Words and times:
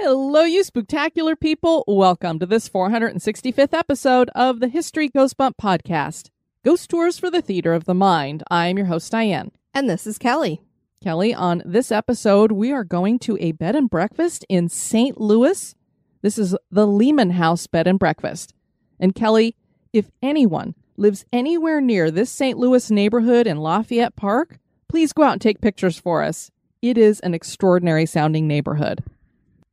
Hello, 0.00 0.44
you 0.44 0.62
Spooktacular 0.62 1.38
people. 1.38 1.82
Welcome 1.88 2.38
to 2.38 2.46
this 2.46 2.68
465th 2.68 3.76
episode 3.76 4.30
of 4.32 4.60
the 4.60 4.68
History 4.68 5.08
Goes 5.08 5.34
Bump 5.34 5.56
podcast. 5.60 6.30
Ghost 6.64 6.88
Tours 6.88 7.18
for 7.18 7.32
the 7.32 7.42
Theater 7.42 7.74
of 7.74 7.84
the 7.84 7.94
Mind. 7.94 8.44
I'm 8.48 8.76
your 8.76 8.86
host, 8.86 9.10
Diane. 9.10 9.50
And 9.74 9.90
this 9.90 10.06
is 10.06 10.16
Kelly. 10.16 10.62
Kelly, 11.02 11.34
on 11.34 11.64
this 11.66 11.90
episode, 11.90 12.52
we 12.52 12.70
are 12.70 12.84
going 12.84 13.18
to 13.18 13.36
a 13.40 13.50
bed 13.50 13.74
and 13.74 13.90
breakfast 13.90 14.46
in 14.48 14.68
St. 14.68 15.20
Louis. 15.20 15.74
This 16.22 16.38
is 16.38 16.56
the 16.70 16.86
Lehman 16.86 17.30
House 17.30 17.66
Bed 17.66 17.88
and 17.88 17.98
Breakfast. 17.98 18.54
And 19.00 19.16
Kelly, 19.16 19.56
if 19.92 20.12
anyone 20.22 20.76
lives 20.96 21.24
anywhere 21.32 21.80
near 21.80 22.12
this 22.12 22.30
St. 22.30 22.56
Louis 22.56 22.88
neighborhood 22.88 23.48
in 23.48 23.58
Lafayette 23.58 24.14
Park, 24.14 24.60
please 24.88 25.12
go 25.12 25.24
out 25.24 25.32
and 25.32 25.40
take 25.40 25.60
pictures 25.60 25.98
for 25.98 26.22
us. 26.22 26.52
It 26.80 26.96
is 26.96 27.18
an 27.18 27.34
extraordinary 27.34 28.06
sounding 28.06 28.46
neighborhood. 28.46 29.02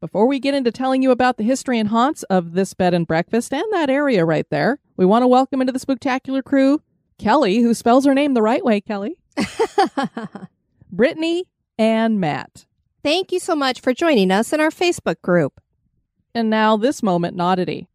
Before 0.01 0.27
we 0.27 0.39
get 0.39 0.53
into 0.53 0.71
telling 0.71 1.01
you 1.01 1.11
about 1.11 1.38
the 1.38 1.43
history 1.43 1.79
and 1.79 1.89
haunts 1.89 2.23
of 2.23 2.53
this 2.53 2.73
bed 2.73 2.93
and 2.93 3.07
breakfast 3.07 3.53
and 3.53 3.63
that 3.71 3.89
area 3.89 4.25
right 4.25 4.45
there, 4.49 4.79
we 4.97 5.05
want 5.05 5.23
to 5.23 5.27
welcome 5.27 5.61
into 5.61 5.71
the 5.71 5.79
Spooktacular 5.79 6.43
crew 6.43 6.81
Kelly, 7.17 7.59
who 7.59 7.73
spells 7.73 8.05
her 8.05 8.13
name 8.13 8.33
the 8.33 8.41
right 8.41 8.63
way, 8.63 8.81
Kelly, 8.81 9.17
Brittany, 10.91 11.45
and 11.77 12.19
Matt. 12.19 12.66
Thank 13.03 13.31
you 13.31 13.39
so 13.39 13.55
much 13.55 13.79
for 13.79 13.93
joining 13.93 14.31
us 14.31 14.51
in 14.51 14.59
our 14.59 14.69
Facebook 14.69 15.21
group. 15.21 15.61
And 16.33 16.49
now 16.49 16.75
this 16.75 17.01
moment 17.01 17.39
oddity. 17.39 17.88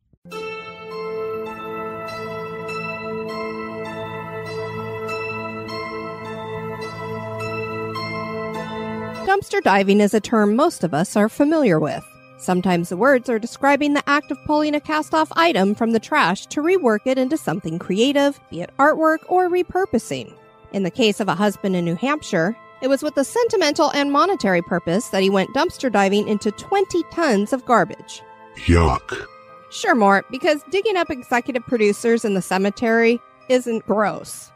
Dumpster 9.41 9.63
diving 9.63 10.03
is 10.03 10.13
a 10.13 10.21
term 10.21 10.55
most 10.55 10.85
of 10.85 10.93
us 10.93 11.17
are 11.17 11.31
familiar 11.31 11.81
with. 11.81 12.07
Sometimes 12.37 12.91
the 12.91 12.97
words 12.99 13.31
are 13.31 13.39
describing 13.39 13.95
the 13.95 14.07
act 14.07 14.31
of 14.31 14.45
pulling 14.45 14.75
a 14.75 14.81
cast 14.81 15.15
off 15.15 15.33
item 15.35 15.75
from 15.75 15.93
the 15.93 16.01
trash 16.01 16.45
to 16.49 16.61
rework 16.61 17.07
it 17.07 17.17
into 17.17 17.39
something 17.39 17.79
creative, 17.79 18.39
be 18.51 18.61
it 18.61 18.71
artwork 18.79 19.21
or 19.29 19.49
repurposing. 19.49 20.35
In 20.73 20.83
the 20.83 20.91
case 20.91 21.21
of 21.21 21.29
a 21.29 21.35
husband 21.35 21.75
in 21.75 21.87
New 21.87 21.95
Hampshire, 21.95 22.55
it 22.83 22.89
was 22.89 23.03
with 23.03 23.17
a 23.17 23.25
sentimental 23.25 23.91
and 23.93 24.13
monetary 24.13 24.61
purpose 24.61 25.09
that 25.09 25.23
he 25.23 25.31
went 25.31 25.55
dumpster 25.55 25.91
diving 25.91 26.29
into 26.29 26.51
20 26.51 27.03
tons 27.11 27.55
of 27.55 27.65
garbage. 27.65 28.21
Yuck. 28.67 29.27
Sure, 29.71 29.95
Mort, 29.95 30.27
because 30.31 30.63
digging 30.71 30.99
up 30.99 31.09
executive 31.09 31.65
producers 31.67 32.27
in 32.27 32.35
the 32.35 32.43
cemetery 32.43 33.19
isn't 33.49 33.87
gross. 33.87 34.53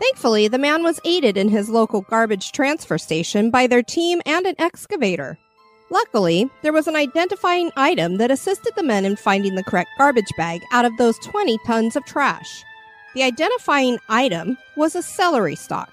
Thankfully, 0.00 0.48
the 0.48 0.58
man 0.58 0.82
was 0.82 1.00
aided 1.04 1.36
in 1.36 1.48
his 1.48 1.68
local 1.68 2.02
garbage 2.02 2.52
transfer 2.52 2.98
station 2.98 3.50
by 3.50 3.66
their 3.66 3.82
team 3.82 4.20
and 4.24 4.46
an 4.46 4.54
excavator. 4.58 5.38
Luckily, 5.90 6.48
there 6.62 6.72
was 6.72 6.86
an 6.86 6.96
identifying 6.96 7.70
item 7.76 8.18
that 8.18 8.30
assisted 8.30 8.74
the 8.76 8.82
men 8.82 9.04
in 9.04 9.16
finding 9.16 9.54
the 9.54 9.64
correct 9.64 9.90
garbage 9.96 10.30
bag 10.36 10.60
out 10.72 10.84
of 10.84 10.96
those 10.98 11.18
20 11.20 11.58
tons 11.66 11.96
of 11.96 12.04
trash. 12.04 12.62
The 13.14 13.22
identifying 13.22 13.98
item 14.08 14.58
was 14.76 14.94
a 14.94 15.02
celery 15.02 15.56
stalk. 15.56 15.90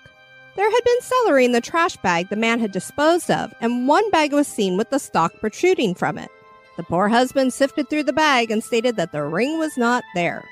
There 0.55 0.69
had 0.69 0.83
been 0.83 1.01
celery 1.01 1.45
in 1.45 1.53
the 1.53 1.61
trash 1.61 1.97
bag 1.97 2.29
the 2.29 2.35
man 2.35 2.59
had 2.59 2.71
disposed 2.71 3.31
of, 3.31 3.53
and 3.61 3.87
one 3.87 4.09
bag 4.11 4.33
was 4.33 4.47
seen 4.47 4.77
with 4.77 4.89
the 4.89 4.99
stalk 4.99 5.33
protruding 5.39 5.95
from 5.95 6.17
it. 6.17 6.29
The 6.77 6.83
poor 6.83 7.07
husband 7.07 7.53
sifted 7.53 7.89
through 7.89 8.03
the 8.03 8.13
bag 8.13 8.51
and 8.51 8.63
stated 8.63 8.97
that 8.97 9.11
the 9.13 9.23
ring 9.23 9.57
was 9.57 9.77
not 9.77 10.03
there. 10.13 10.43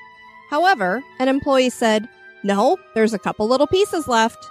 However, 0.50 1.02
an 1.18 1.28
employee 1.28 1.70
said, 1.70 2.08
No, 2.44 2.78
there's 2.94 3.14
a 3.14 3.18
couple 3.18 3.48
little 3.48 3.66
pieces 3.66 4.06
left. 4.06 4.50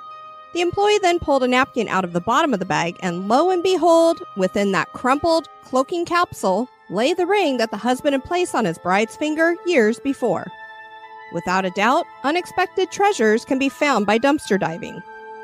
The 0.53 0.61
employee 0.61 0.97
then 1.01 1.19
pulled 1.19 1.43
a 1.43 1.47
napkin 1.47 1.87
out 1.87 2.03
of 2.03 2.11
the 2.11 2.21
bottom 2.21 2.53
of 2.53 2.59
the 2.59 2.65
bag, 2.65 2.97
and 3.01 3.27
lo 3.27 3.51
and 3.51 3.61
behold, 3.61 4.21
within 4.35 4.71
that 4.71 4.91
crumpled, 4.93 5.47
cloaking 5.63 6.05
capsule 6.05 6.67
lay 6.89 7.13
the 7.13 7.27
ring 7.27 7.57
that 7.57 7.69
the 7.69 7.77
husband 7.77 8.13
had 8.13 8.23
placed 8.23 8.55
on 8.55 8.65
his 8.65 8.79
bride's 8.79 9.15
finger 9.15 9.55
years 9.67 9.99
before. 9.99 10.47
Without 11.33 11.65
a 11.65 11.71
doubt, 11.71 12.05
unexpected 12.23 12.91
treasures 12.91 13.45
can 13.45 13.57
be 13.57 13.69
found 13.69 14.05
by 14.05 14.19
dumpster 14.19 14.59
diving. 14.59 15.01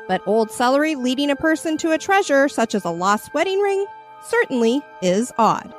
But 0.08 0.22
old 0.26 0.50
celery 0.50 0.96
leading 0.96 1.30
a 1.30 1.36
person 1.36 1.76
to 1.78 1.92
a 1.92 1.98
treasure, 1.98 2.48
such 2.48 2.74
as 2.74 2.84
a 2.84 2.90
lost 2.90 3.32
wedding 3.32 3.60
ring, 3.60 3.86
certainly 4.22 4.82
is 5.02 5.32
odd. 5.38 5.72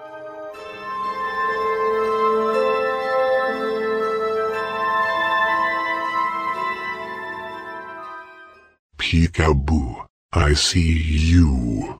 Peekaboo, 9.11 10.05
I 10.31 10.53
see 10.53 10.93
you. 10.93 11.99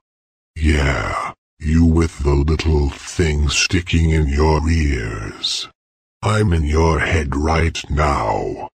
Yeah, 0.55 1.33
you 1.59 1.83
with 1.83 2.19
the 2.23 2.33
little 2.33 2.89
thing 2.89 3.49
sticking 3.49 4.11
in 4.11 4.29
your 4.29 4.65
ears. 4.69 5.67
I'm 6.23 6.53
in 6.53 6.63
your 6.63 6.99
head 6.99 7.35
right 7.35 7.77
now. 7.89 8.69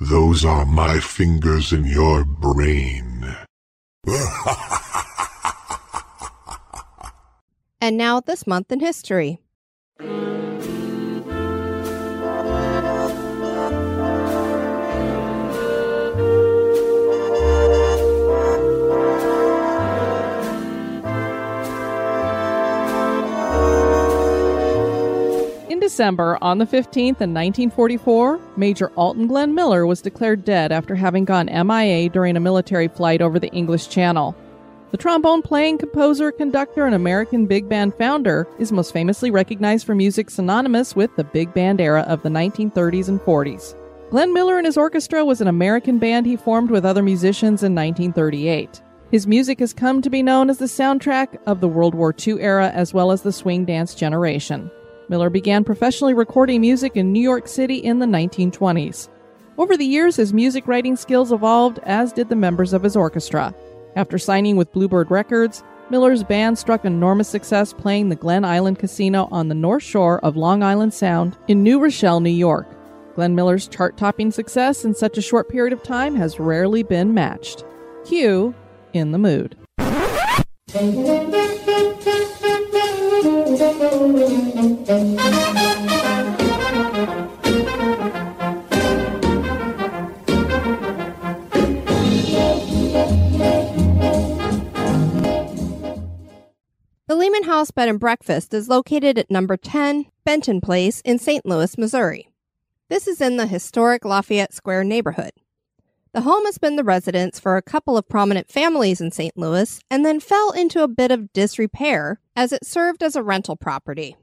Those 0.00 0.46
are 0.46 0.64
my 0.64 0.98
fingers 0.98 1.74
in 1.74 1.84
your 1.84 2.24
brain. 2.24 3.36
And 7.82 7.98
now, 7.98 8.18
this 8.20 8.46
month 8.46 8.72
in 8.72 8.80
history. 8.80 9.43
In 25.74 25.80
December, 25.80 26.38
on 26.40 26.58
the 26.58 26.66
15th 26.66 27.20
in 27.20 27.34
1944, 27.34 28.38
Major 28.56 28.92
Alton 28.94 29.26
Glenn 29.26 29.56
Miller 29.56 29.84
was 29.84 30.00
declared 30.00 30.44
dead 30.44 30.70
after 30.70 30.94
having 30.94 31.24
gone 31.24 31.46
MIA 31.46 32.08
during 32.08 32.36
a 32.36 32.40
military 32.40 32.86
flight 32.86 33.20
over 33.20 33.40
the 33.40 33.50
English 33.50 33.88
Channel. 33.88 34.36
The 34.92 34.96
trombone 34.96 35.42
playing 35.42 35.78
composer, 35.78 36.30
conductor, 36.30 36.86
and 36.86 36.94
American 36.94 37.46
big 37.46 37.68
band 37.68 37.92
founder 37.94 38.46
is 38.60 38.70
most 38.70 38.92
famously 38.92 39.32
recognized 39.32 39.84
for 39.84 39.96
music 39.96 40.30
synonymous 40.30 40.94
with 40.94 41.10
the 41.16 41.24
big 41.24 41.52
band 41.52 41.80
era 41.80 42.02
of 42.02 42.22
the 42.22 42.28
1930s 42.28 43.08
and 43.08 43.18
40s. 43.18 43.74
Glenn 44.10 44.32
Miller 44.32 44.58
and 44.58 44.66
his 44.66 44.76
orchestra 44.76 45.24
was 45.24 45.40
an 45.40 45.48
American 45.48 45.98
band 45.98 46.24
he 46.24 46.36
formed 46.36 46.70
with 46.70 46.86
other 46.86 47.02
musicians 47.02 47.64
in 47.64 47.74
1938. 47.74 48.80
His 49.10 49.26
music 49.26 49.58
has 49.58 49.72
come 49.72 50.02
to 50.02 50.08
be 50.08 50.22
known 50.22 50.50
as 50.50 50.58
the 50.58 50.66
soundtrack 50.66 51.36
of 51.46 51.60
the 51.60 51.66
World 51.66 51.96
War 51.96 52.14
II 52.16 52.40
era 52.40 52.70
as 52.70 52.94
well 52.94 53.10
as 53.10 53.22
the 53.22 53.32
swing 53.32 53.64
dance 53.64 53.96
generation. 53.96 54.70
Miller 55.08 55.30
began 55.30 55.64
professionally 55.64 56.14
recording 56.14 56.60
music 56.60 56.96
in 56.96 57.12
New 57.12 57.20
York 57.20 57.48
City 57.48 57.76
in 57.76 57.98
the 57.98 58.06
1920s. 58.06 59.08
Over 59.58 59.76
the 59.76 59.84
years, 59.84 60.16
his 60.16 60.32
music 60.32 60.66
writing 60.66 60.96
skills 60.96 61.30
evolved, 61.30 61.78
as 61.84 62.12
did 62.12 62.28
the 62.28 62.36
members 62.36 62.72
of 62.72 62.82
his 62.82 62.96
orchestra. 62.96 63.54
After 63.96 64.18
signing 64.18 64.56
with 64.56 64.72
Bluebird 64.72 65.10
Records, 65.10 65.62
Miller's 65.90 66.24
band 66.24 66.58
struck 66.58 66.84
enormous 66.84 67.28
success 67.28 67.72
playing 67.72 68.08
the 68.08 68.16
Glen 68.16 68.44
Island 68.44 68.78
Casino 68.78 69.28
on 69.30 69.48
the 69.48 69.54
north 69.54 69.82
shore 69.82 70.18
of 70.24 70.36
Long 70.36 70.62
Island 70.62 70.94
Sound 70.94 71.36
in 71.46 71.62
New 71.62 71.78
Rochelle, 71.78 72.20
New 72.20 72.30
York. 72.30 72.66
Glenn 73.14 73.34
Miller's 73.34 73.68
chart 73.68 73.96
topping 73.96 74.32
success 74.32 74.84
in 74.84 74.94
such 74.94 75.18
a 75.18 75.22
short 75.22 75.48
period 75.48 75.72
of 75.72 75.82
time 75.82 76.16
has 76.16 76.40
rarely 76.40 76.82
been 76.82 77.14
matched. 77.14 77.64
Cue 78.04 78.54
in 78.92 79.12
the 79.12 79.18
mood. 79.18 79.56
The 84.64 84.70
Lehman 97.08 97.42
House 97.42 97.70
Bed 97.72 97.90
and 97.90 98.00
Breakfast 98.00 98.54
is 98.54 98.70
located 98.70 99.18
at 99.18 99.30
number 99.30 99.58
10 99.58 100.06
Benton 100.24 100.62
Place 100.62 101.02
in 101.02 101.18
St. 101.18 101.44
Louis, 101.44 101.76
Missouri. 101.76 102.30
This 102.88 103.06
is 103.06 103.20
in 103.20 103.36
the 103.36 103.46
historic 103.46 104.06
Lafayette 104.06 104.54
Square 104.54 104.84
neighborhood. 104.84 105.32
The 106.14 106.22
home 106.22 106.46
has 106.46 106.56
been 106.56 106.76
the 106.76 106.84
residence 106.84 107.38
for 107.38 107.58
a 107.58 107.62
couple 107.62 107.98
of 107.98 108.08
prominent 108.08 108.50
families 108.50 109.02
in 109.02 109.10
St. 109.10 109.36
Louis 109.36 109.78
and 109.90 110.06
then 110.06 110.20
fell 110.20 110.52
into 110.52 110.82
a 110.82 110.88
bit 110.88 111.10
of 111.10 111.34
disrepair 111.34 112.18
as 112.34 112.50
it 112.50 112.64
served 112.64 113.02
as 113.02 113.14
a 113.14 113.22
rental 113.22 113.56
property. 113.56 114.16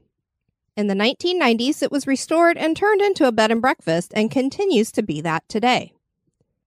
In 0.74 0.86
the 0.86 0.94
1990s, 0.94 1.82
it 1.82 1.92
was 1.92 2.06
restored 2.06 2.56
and 2.56 2.74
turned 2.74 3.02
into 3.02 3.26
a 3.26 3.32
bed 3.32 3.50
and 3.50 3.60
breakfast 3.60 4.12
and 4.14 4.30
continues 4.30 4.90
to 4.92 5.02
be 5.02 5.20
that 5.20 5.46
today. 5.46 5.92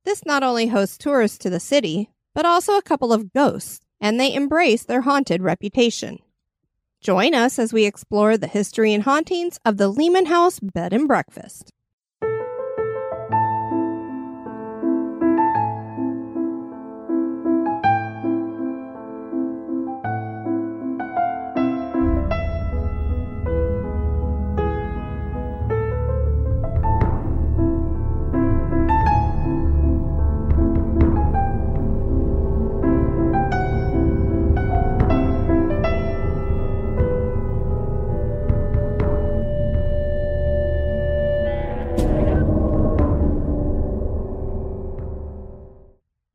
This 0.04 0.24
not 0.26 0.44
only 0.44 0.68
hosts 0.68 1.00
tourists 1.00 1.40
to 1.40 1.50
the 1.50 1.60
city, 1.60 2.12
but 2.36 2.46
also 2.46 2.78
a 2.78 2.84
couple 2.84 3.12
of 3.12 3.34
ghosts, 3.34 3.82
and 4.00 4.20
they 4.20 4.32
embrace 4.32 4.84
their 4.84 5.02
haunted 5.02 5.42
reputation. 5.42 6.20
Join 7.02 7.34
us 7.34 7.58
as 7.58 7.74
we 7.74 7.86
explore 7.86 8.38
the 8.38 8.48
history 8.48 8.94
and 8.94 9.04
hauntings 9.04 9.60
of 9.66 9.78
the 9.78 9.88
Lehman 9.88 10.28
House 10.28 10.60
Bed 10.60 10.94
and 10.94 11.08
Breakfast. 11.08 11.72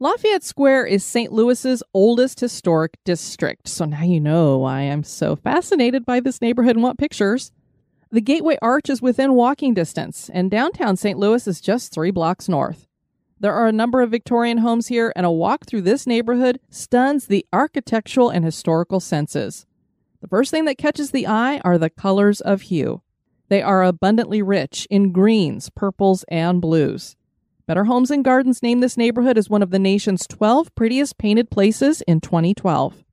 Lafayette 0.02 0.42
Square 0.42 0.86
is 0.86 1.04
St. 1.04 1.30
Louis's 1.30 1.82
oldest 1.92 2.40
historic 2.40 2.96
district, 3.04 3.68
so 3.68 3.84
now 3.84 4.02
you 4.02 4.18
know 4.18 4.56
why 4.56 4.80
I'm 4.80 5.04
so 5.04 5.36
fascinated 5.36 6.06
by 6.06 6.20
this 6.20 6.40
neighborhood 6.40 6.74
and 6.74 6.82
want 6.82 6.98
pictures. 6.98 7.52
The 8.10 8.22
Gateway 8.22 8.56
Arch 8.62 8.88
is 8.88 9.02
within 9.02 9.34
walking 9.34 9.74
distance, 9.74 10.30
and 10.32 10.50
downtown 10.50 10.96
St. 10.96 11.18
Louis 11.18 11.46
is 11.46 11.60
just 11.60 11.92
three 11.92 12.10
blocks 12.10 12.48
north. 12.48 12.86
There 13.40 13.52
are 13.52 13.66
a 13.66 13.72
number 13.72 14.00
of 14.00 14.10
Victorian 14.10 14.56
homes 14.56 14.86
here, 14.86 15.12
and 15.14 15.26
a 15.26 15.30
walk 15.30 15.66
through 15.66 15.82
this 15.82 16.06
neighborhood 16.06 16.60
stuns 16.70 17.26
the 17.26 17.44
architectural 17.52 18.30
and 18.30 18.42
historical 18.42 19.00
senses. 19.00 19.66
The 20.22 20.28
first 20.28 20.50
thing 20.50 20.64
that 20.64 20.78
catches 20.78 21.10
the 21.10 21.26
eye 21.26 21.60
are 21.62 21.76
the 21.76 21.90
colors 21.90 22.40
of 22.40 22.62
hue. 22.62 23.02
They 23.50 23.60
are 23.60 23.84
abundantly 23.84 24.40
rich 24.40 24.86
in 24.88 25.12
greens, 25.12 25.68
purples, 25.68 26.24
and 26.28 26.58
blues. 26.58 27.16
Better 27.70 27.84
Homes 27.84 28.10
and 28.10 28.24
Gardens 28.24 28.64
named 28.64 28.82
this 28.82 28.96
neighborhood 28.96 29.38
as 29.38 29.48
one 29.48 29.62
of 29.62 29.70
the 29.70 29.78
nation's 29.78 30.26
12 30.26 30.74
prettiest 30.74 31.18
painted 31.18 31.52
places 31.52 32.00
in 32.00 32.20
2012. 32.20 33.04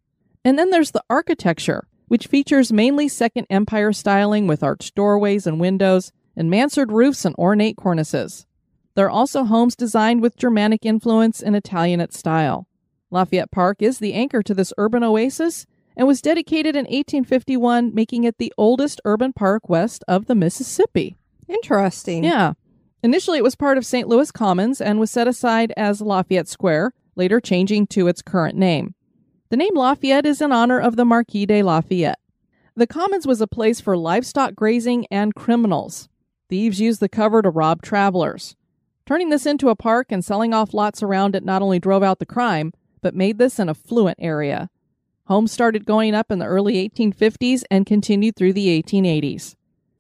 And 0.43 0.57
then 0.57 0.71
there's 0.71 0.89
the 0.89 1.03
architecture, 1.11 1.87
which 2.07 2.25
features 2.25 2.73
mainly 2.73 3.07
Second 3.07 3.45
Empire 3.51 3.93
styling 3.93 4.47
with 4.47 4.63
arched 4.63 4.95
doorways 4.95 5.45
and 5.45 5.59
windows, 5.59 6.11
and 6.35 6.49
mansard 6.49 6.91
roofs 6.91 7.23
and 7.23 7.35
ornate 7.35 7.77
cornices. 7.77 8.47
There 8.95 9.05
are 9.05 9.11
also 9.11 9.43
homes 9.43 9.75
designed 9.75 10.23
with 10.23 10.37
Germanic 10.37 10.87
influence 10.87 11.39
and 11.39 11.55
Italianate 11.55 12.15
style. 12.15 12.67
Lafayette 13.11 13.51
Park 13.51 13.83
is 13.83 13.99
the 13.99 14.15
anchor 14.15 14.41
to 14.41 14.55
this 14.55 14.73
urban 14.79 15.03
oasis 15.03 15.67
and 15.95 16.07
was 16.07 16.19
dedicated 16.19 16.75
in 16.75 16.85
1851, 16.85 17.93
making 17.93 18.23
it 18.23 18.39
the 18.39 18.51
oldest 18.57 19.01
urban 19.05 19.33
park 19.33 19.69
west 19.69 20.03
of 20.07 20.25
the 20.25 20.33
Mississippi. 20.33 21.15
Interesting. 21.47 22.23
Yeah. 22.23 22.53
Initially, 23.03 23.37
it 23.37 23.43
was 23.43 23.55
part 23.55 23.77
of 23.77 23.85
St. 23.85 24.07
Louis 24.07 24.31
Commons 24.31 24.81
and 24.81 24.99
was 24.99 25.11
set 25.11 25.27
aside 25.27 25.71
as 25.77 26.01
Lafayette 26.01 26.47
Square, 26.47 26.93
later 27.15 27.39
changing 27.39 27.87
to 27.87 28.07
its 28.07 28.21
current 28.21 28.57
name. 28.57 28.95
The 29.49 29.57
name 29.57 29.75
Lafayette 29.75 30.25
is 30.25 30.41
in 30.41 30.51
honor 30.51 30.79
of 30.79 30.95
the 30.95 31.05
Marquis 31.05 31.45
de 31.45 31.63
Lafayette. 31.63 32.19
The 32.75 32.87
Commons 32.87 33.25
was 33.25 33.41
a 33.41 33.47
place 33.47 33.79
for 33.79 33.97
livestock 33.97 34.55
grazing 34.55 35.07
and 35.09 35.33
criminals. 35.33 36.09
Thieves 36.49 36.79
used 36.79 36.99
the 36.99 37.09
cover 37.09 37.41
to 37.41 37.49
rob 37.49 37.81
travelers. 37.81 38.55
Turning 39.05 39.29
this 39.29 39.45
into 39.45 39.69
a 39.69 39.75
park 39.75 40.11
and 40.11 40.23
selling 40.23 40.53
off 40.53 40.73
lots 40.73 41.01
around 41.01 41.35
it 41.35 41.45
not 41.45 41.61
only 41.61 41.79
drove 41.79 42.03
out 42.03 42.19
the 42.19 42.25
crime, 42.25 42.73
but 43.01 43.15
made 43.15 43.37
this 43.37 43.57
an 43.57 43.69
affluent 43.69 44.17
area. 44.19 44.69
Homes 45.27 45.51
started 45.51 45.85
going 45.85 46.13
up 46.13 46.31
in 46.31 46.39
the 46.39 46.45
early 46.45 46.89
1850s 46.89 47.63
and 47.71 47.85
continued 47.85 48.35
through 48.35 48.53
the 48.53 48.81
1880s. 48.81 49.55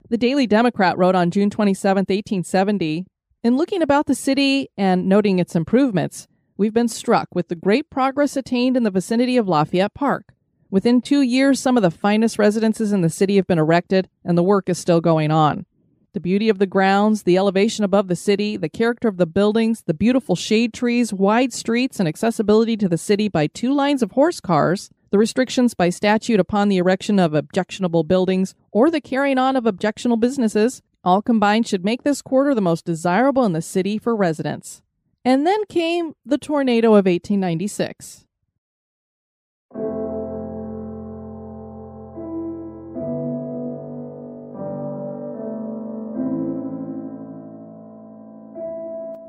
The 0.09 0.17
Daily 0.17 0.47
Democrat 0.47 0.97
wrote 0.97 1.15
on 1.15 1.31
June 1.31 1.49
27, 1.49 2.03
1870 2.03 3.05
In 3.43 3.57
looking 3.57 3.81
about 3.81 4.05
the 4.05 4.15
city 4.15 4.69
and 4.77 5.09
noting 5.09 5.37
its 5.37 5.53
improvements, 5.53 6.29
we've 6.55 6.73
been 6.73 6.87
struck 6.87 7.27
with 7.35 7.49
the 7.49 7.55
great 7.55 7.89
progress 7.89 8.37
attained 8.37 8.77
in 8.77 8.83
the 8.83 8.89
vicinity 8.89 9.35
of 9.35 9.49
Lafayette 9.49 9.93
Park. 9.93 10.33
Within 10.69 11.01
two 11.01 11.21
years, 11.21 11.59
some 11.59 11.75
of 11.75 11.83
the 11.83 11.91
finest 11.91 12.39
residences 12.39 12.93
in 12.93 13.01
the 13.01 13.09
city 13.09 13.35
have 13.35 13.47
been 13.47 13.59
erected, 13.59 14.07
and 14.23 14.37
the 14.37 14.43
work 14.43 14.69
is 14.69 14.77
still 14.77 15.01
going 15.01 15.29
on. 15.29 15.65
The 16.13 16.21
beauty 16.21 16.47
of 16.47 16.59
the 16.59 16.65
grounds, 16.65 17.23
the 17.23 17.37
elevation 17.37 17.83
above 17.83 18.07
the 18.07 18.15
city, 18.15 18.55
the 18.55 18.69
character 18.69 19.09
of 19.09 19.17
the 19.17 19.27
buildings, 19.27 19.83
the 19.87 19.93
beautiful 19.93 20.37
shade 20.37 20.73
trees, 20.73 21.11
wide 21.11 21.51
streets, 21.51 21.99
and 21.99 22.07
accessibility 22.07 22.77
to 22.77 22.87
the 22.87 22.97
city 22.97 23.27
by 23.27 23.47
two 23.47 23.73
lines 23.73 24.01
of 24.01 24.13
horse 24.13 24.39
cars 24.39 24.89
the 25.09 25.17
restrictions 25.17 25.73
by 25.73 25.89
statute 25.89 26.39
upon 26.39 26.69
the 26.69 26.77
erection 26.77 27.19
of 27.19 27.33
objectionable 27.33 28.03
buildings 28.03 28.55
or 28.71 28.91
the 28.91 29.01
carrying 29.01 29.37
on 29.37 29.55
of 29.55 29.65
objectionable 29.65 30.17
businesses, 30.17 30.81
all 31.03 31.21
combined 31.21 31.67
should 31.67 31.85
make 31.85 32.03
this 32.03 32.21
quarter 32.21 32.53
the 32.53 32.61
most 32.61 32.85
desirable 32.85 33.45
in 33.45 33.53
the 33.53 33.61
city 33.61 33.97
for 33.97 34.15
residents. 34.15 34.81
And 35.23 35.45
then 35.47 35.63
came 35.69 36.13
the 36.25 36.37
tornado 36.37 36.89
of 36.89 37.05
1896. 37.05 38.25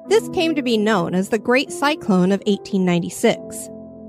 This 0.08 0.28
came 0.30 0.54
to 0.54 0.62
be 0.62 0.78
known 0.78 1.14
as 1.14 1.28
the 1.28 1.38
Great 1.38 1.70
Cyclone 1.70 2.32
of 2.32 2.40
1896. 2.46 3.68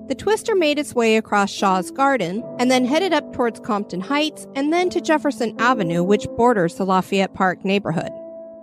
The 0.10 0.16
twister 0.16 0.56
made 0.56 0.80
its 0.80 0.96
way 0.96 1.18
across 1.18 1.52
Shaw's 1.52 1.92
Garden 1.92 2.44
and 2.58 2.72
then 2.72 2.84
headed 2.84 3.14
up 3.14 3.32
towards 3.32 3.60
Compton 3.60 4.02
Heights 4.02 4.48
and 4.56 4.74
then 4.74 4.90
to 4.90 5.00
Jefferson 5.00 5.56
Avenue, 5.60 6.04
which 6.04 6.28
borders 6.36 6.74
the 6.76 6.84
Lafayette 6.84 7.36
Park 7.36 7.64
neighborhood. 7.64 8.10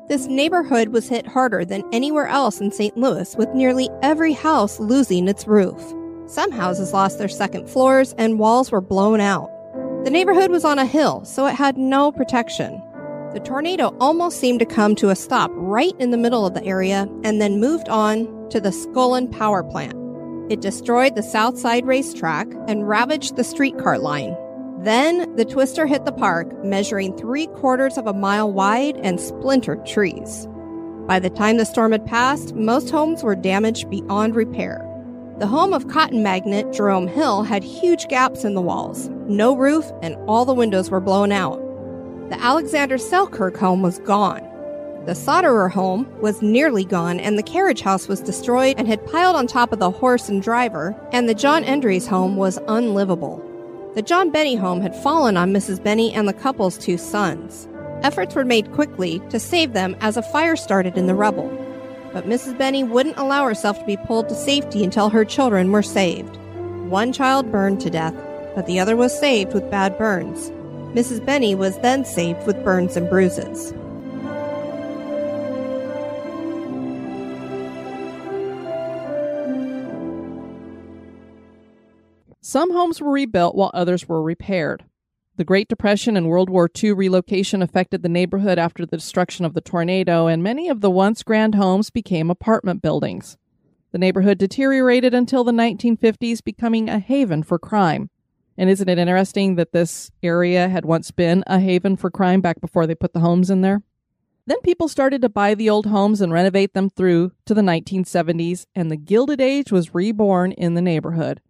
This 0.09 0.27
neighborhood 0.27 0.89
was 0.89 1.09
hit 1.09 1.25
harder 1.25 1.65
than 1.65 1.85
anywhere 1.93 2.27
else 2.27 2.61
in 2.61 2.73
St. 2.73 2.97
Louis, 2.97 3.37
with 3.37 3.49
nearly 3.55 3.89
every 4.03 4.33
house 4.33 4.81
losing 4.81 5.29
its 5.29 5.47
roof. 5.47 5.81
Some 6.27 6.51
houses 6.51 6.93
lost 6.93 7.19
their 7.19 7.29
second 7.29 7.71
floors 7.71 8.13
and 8.19 8.41
walls 8.41 8.73
were 8.73 8.81
blown 8.81 9.21
out. 9.21 9.49
The 10.05 10.11
neighborhood 10.11 10.51
was 10.51 10.65
on 10.65 10.81
a 10.81 10.85
hill, 10.85 11.25
so 11.25 11.47
it 11.47 11.55
had 11.55 11.79
no 11.79 12.11
protection. 12.11 12.83
The 13.35 13.41
tornado 13.45 13.97
almost 14.01 14.41
seemed 14.41 14.59
to 14.59 14.67
come 14.67 14.97
to 14.97 15.11
a 15.11 15.17
stop 15.17 15.53
right 15.55 15.95
in 16.01 16.11
the 16.11 16.19
middle 16.19 16.45
of 16.45 16.55
the 16.55 16.65
area 16.65 17.09
and 17.23 17.41
then 17.41 17.61
moved 17.61 17.89
on 17.89 18.49
to 18.51 18.61
the 18.61 18.71
Scullin 18.73 19.31
Power 19.31 19.63
Plant. 19.63 20.06
It 20.49 20.61
destroyed 20.61 21.17
the 21.17 21.23
South 21.23 21.59
Side 21.59 21.87
racetrack 21.87 22.47
and 22.69 22.89
ravaged 22.89 23.37
the 23.37 23.45
streetcar 23.45 23.99
line. 23.99 24.37
Then 24.79 25.35
the 25.35 25.45
twister 25.45 25.87
hit 25.87 26.05
the 26.05 26.13
park, 26.13 26.65
measuring 26.65 27.17
three 27.17 27.49
quarters 27.49 27.99
of 27.99 28.07
a 28.07 28.13
mile 28.13 28.53
wide 28.53 28.97
and 28.99 29.21
splintered 29.21 29.85
trees. 29.85 30.47
By 31.07 31.19
the 31.19 31.31
time 31.31 31.57
the 31.57 31.65
storm 31.65 31.93
had 31.93 32.07
passed, 32.07 32.55
most 32.55 32.91
homes 32.91 33.23
were 33.23 33.35
damaged 33.35 33.91
beyond 33.91 34.37
repair. 34.37 34.83
The 35.39 35.47
home 35.47 35.73
of 35.73 35.89
cotton 35.89 36.23
magnate 36.23 36.73
Jerome 36.73 37.09
Hill 37.09 37.43
had 37.43 37.65
huge 37.65 38.07
gaps 38.09 38.45
in 38.45 38.55
the 38.55 38.63
walls, 38.63 39.09
no 39.27 39.57
roof, 39.57 39.91
and 40.03 40.17
all 40.29 40.45
the 40.45 40.55
windows 40.55 40.91
were 40.91 41.01
blown 41.01 41.33
out. 41.33 41.59
The 42.31 42.41
Alexander 42.41 42.99
Selkirk 42.99 43.57
home 43.57 43.83
was 43.83 43.99
gone. 44.01 44.46
The 45.07 45.15
Soderer 45.15 45.71
home 45.71 46.05
was 46.21 46.43
nearly 46.43 46.85
gone, 46.85 47.21
and 47.21 47.39
the 47.39 47.43
carriage 47.45 47.81
house 47.81 48.09
was 48.09 48.21
destroyed 48.21 48.75
and 48.77 48.89
had 48.89 49.07
piled 49.07 49.37
on 49.37 49.47
top 49.47 49.73
of 49.73 49.79
the 49.79 49.93
horse 49.93 50.29
and 50.29 50.43
driver, 50.43 50.97
and 51.13 51.29
the 51.29 51.35
John 51.35 51.63
Endries 51.63 52.09
home 52.09 52.35
was 52.35 52.59
unlivable. 52.67 53.41
The 53.95 54.03
John 54.03 54.33
Benny 54.33 54.57
home 54.57 54.81
had 54.81 55.01
fallen 55.05 55.37
on 55.37 55.53
Mrs. 55.53 55.81
Benny 55.81 56.13
and 56.13 56.27
the 56.27 56.33
couple's 56.33 56.77
two 56.77 56.99
sons. 56.99 57.69
Efforts 58.03 58.35
were 58.35 58.45
made 58.45 58.73
quickly 58.73 59.21
to 59.31 59.39
save 59.39 59.75
them 59.75 59.95
as 60.01 60.17
a 60.17 60.23
fire 60.23 60.57
started 60.57 60.99
in 60.99 61.07
the 61.07 61.15
rubble. 61.15 61.49
But 62.13 62.27
Mrs. 62.27 62.59
Benny 62.59 62.83
wouldn't 62.83 63.17
allow 63.17 63.45
herself 63.45 63.79
to 63.79 63.87
be 63.87 63.97
pulled 63.97 64.29
to 64.29 64.35
safety 64.35 64.83
until 64.83 65.11
her 65.11 65.25
children 65.25 65.71
were 65.71 65.85
saved. 65.85 66.37
One 66.89 67.13
child 67.13 67.53
burned 67.53 67.81
to 67.83 67.91
death, 67.91 68.17
but 68.57 68.67
the 68.67 68.81
other 68.81 68.97
was 68.97 69.17
saved 69.17 69.55
with 69.55 69.71
bad 69.71 69.97
burns. 69.99 70.51
Mrs. 70.97 71.25
Benny 71.25 71.55
was 71.55 71.79
then 71.79 72.05
saved 72.05 72.45
with 72.45 72.65
burns 72.65 72.97
and 72.97 73.09
bruises. 73.09 73.73
Some 82.57 82.73
homes 82.73 83.03
were 83.03 83.13
rebuilt 83.13 83.55
while 83.55 83.71
others 83.75 84.09
were 84.09 84.23
repaired. 84.23 84.87
The 85.37 85.45
Great 85.45 85.69
Depression 85.69 86.17
and 86.17 86.27
World 86.27 86.49
War 86.49 86.71
II 86.83 86.95
relocation 86.95 87.61
affected 87.61 88.03
the 88.03 88.09
neighborhood 88.09 88.59
after 88.59 88.87
the 88.87 88.97
destruction 88.97 89.45
of 89.45 89.53
the 89.53 89.61
tornado, 89.61 90.27
and 90.27 90.43
many 90.43 90.71
of 90.71 90.81
the 90.81 90.89
once 90.89 91.23
grand 91.23 91.57
homes 91.57 91.91
became 91.91 92.31
apartment 92.31 92.81
buildings. 92.81 93.37
The 93.93 93.99
neighborhood 93.99 94.39
deteriorated 94.39 95.13
until 95.13 95.45
the 95.45 95.53
1950s, 95.53 96.43
becoming 96.43 96.89
a 96.89 96.99
haven 96.99 97.43
for 97.43 97.59
crime. 97.59 98.09
And 98.57 98.71
isn't 98.71 98.89
it 98.89 98.97
interesting 98.97 99.57
that 99.57 99.73
this 99.73 100.11
area 100.23 100.71
had 100.71 100.87
once 100.87 101.11
been 101.11 101.45
a 101.47 101.61
haven 101.61 101.95
for 101.95 102.11
crime 102.11 102.41
back 102.41 102.63
before 102.63 102.87
they 102.87 102.95
put 102.95 103.13
the 103.13 103.21
homes 103.21 103.51
in 103.51 103.61
there? 103.61 103.83
Then 104.47 104.63
people 104.63 104.89
started 104.89 105.21
to 105.21 105.29
buy 105.29 105.55
the 105.55 105.69
old 105.69 105.85
homes 105.85 106.23
and 106.23 106.33
renovate 106.33 106.73
them 106.73 106.89
through 106.89 107.33
to 107.45 107.53
the 107.53 107.61
1970s, 107.61 108.65
and 108.75 108.91
the 108.91 108.97
Gilded 108.97 109.43
Age 109.43 109.71
was 109.71 109.95
reborn 109.95 110.53
in 110.53 110.73
the 110.73 110.81
neighborhood. 110.81 111.43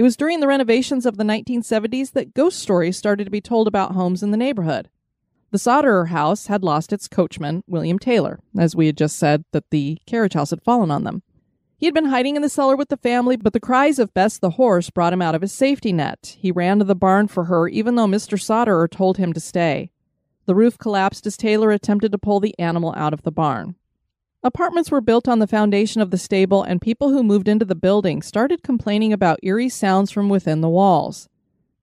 It 0.00 0.02
was 0.02 0.16
during 0.16 0.40
the 0.40 0.46
renovations 0.46 1.04
of 1.04 1.18
the 1.18 1.24
1970s 1.24 2.12
that 2.12 2.32
ghost 2.32 2.58
stories 2.58 2.96
started 2.96 3.24
to 3.24 3.30
be 3.30 3.42
told 3.42 3.68
about 3.68 3.92
homes 3.92 4.22
in 4.22 4.30
the 4.30 4.38
neighborhood. 4.38 4.88
The 5.50 5.58
Soderer 5.58 6.06
house 6.06 6.46
had 6.46 6.64
lost 6.64 6.94
its 6.94 7.06
coachman, 7.06 7.62
William 7.66 7.98
Taylor, 7.98 8.40
as 8.56 8.74
we 8.74 8.86
had 8.86 8.96
just 8.96 9.18
said 9.18 9.44
that 9.52 9.68
the 9.68 9.98
carriage 10.06 10.32
house 10.32 10.48
had 10.48 10.62
fallen 10.62 10.90
on 10.90 11.04
them. 11.04 11.22
He 11.76 11.84
had 11.84 11.92
been 11.92 12.06
hiding 12.06 12.34
in 12.34 12.40
the 12.40 12.48
cellar 12.48 12.76
with 12.76 12.88
the 12.88 12.96
family, 12.96 13.36
but 13.36 13.52
the 13.52 13.60
cries 13.60 13.98
of 13.98 14.14
Bess 14.14 14.38
the 14.38 14.52
horse 14.52 14.88
brought 14.88 15.12
him 15.12 15.20
out 15.20 15.34
of 15.34 15.42
his 15.42 15.52
safety 15.52 15.92
net. 15.92 16.34
He 16.38 16.50
ran 16.50 16.78
to 16.78 16.86
the 16.86 16.94
barn 16.94 17.28
for 17.28 17.44
her, 17.44 17.68
even 17.68 17.96
though 17.96 18.06
Mr. 18.06 18.40
Soderer 18.40 18.88
told 18.88 19.18
him 19.18 19.34
to 19.34 19.38
stay. 19.40 19.90
The 20.46 20.54
roof 20.54 20.78
collapsed 20.78 21.26
as 21.26 21.36
Taylor 21.36 21.72
attempted 21.72 22.10
to 22.12 22.18
pull 22.18 22.40
the 22.40 22.58
animal 22.58 22.94
out 22.96 23.12
of 23.12 23.20
the 23.20 23.32
barn. 23.32 23.74
Apartments 24.42 24.90
were 24.90 25.02
built 25.02 25.28
on 25.28 25.38
the 25.38 25.46
foundation 25.46 26.00
of 26.00 26.10
the 26.10 26.16
stable, 26.16 26.62
and 26.62 26.80
people 26.80 27.10
who 27.10 27.22
moved 27.22 27.46
into 27.46 27.66
the 27.66 27.74
building 27.74 28.22
started 28.22 28.62
complaining 28.62 29.12
about 29.12 29.38
eerie 29.42 29.68
sounds 29.68 30.10
from 30.10 30.30
within 30.30 30.62
the 30.62 30.68
walls. 30.68 31.28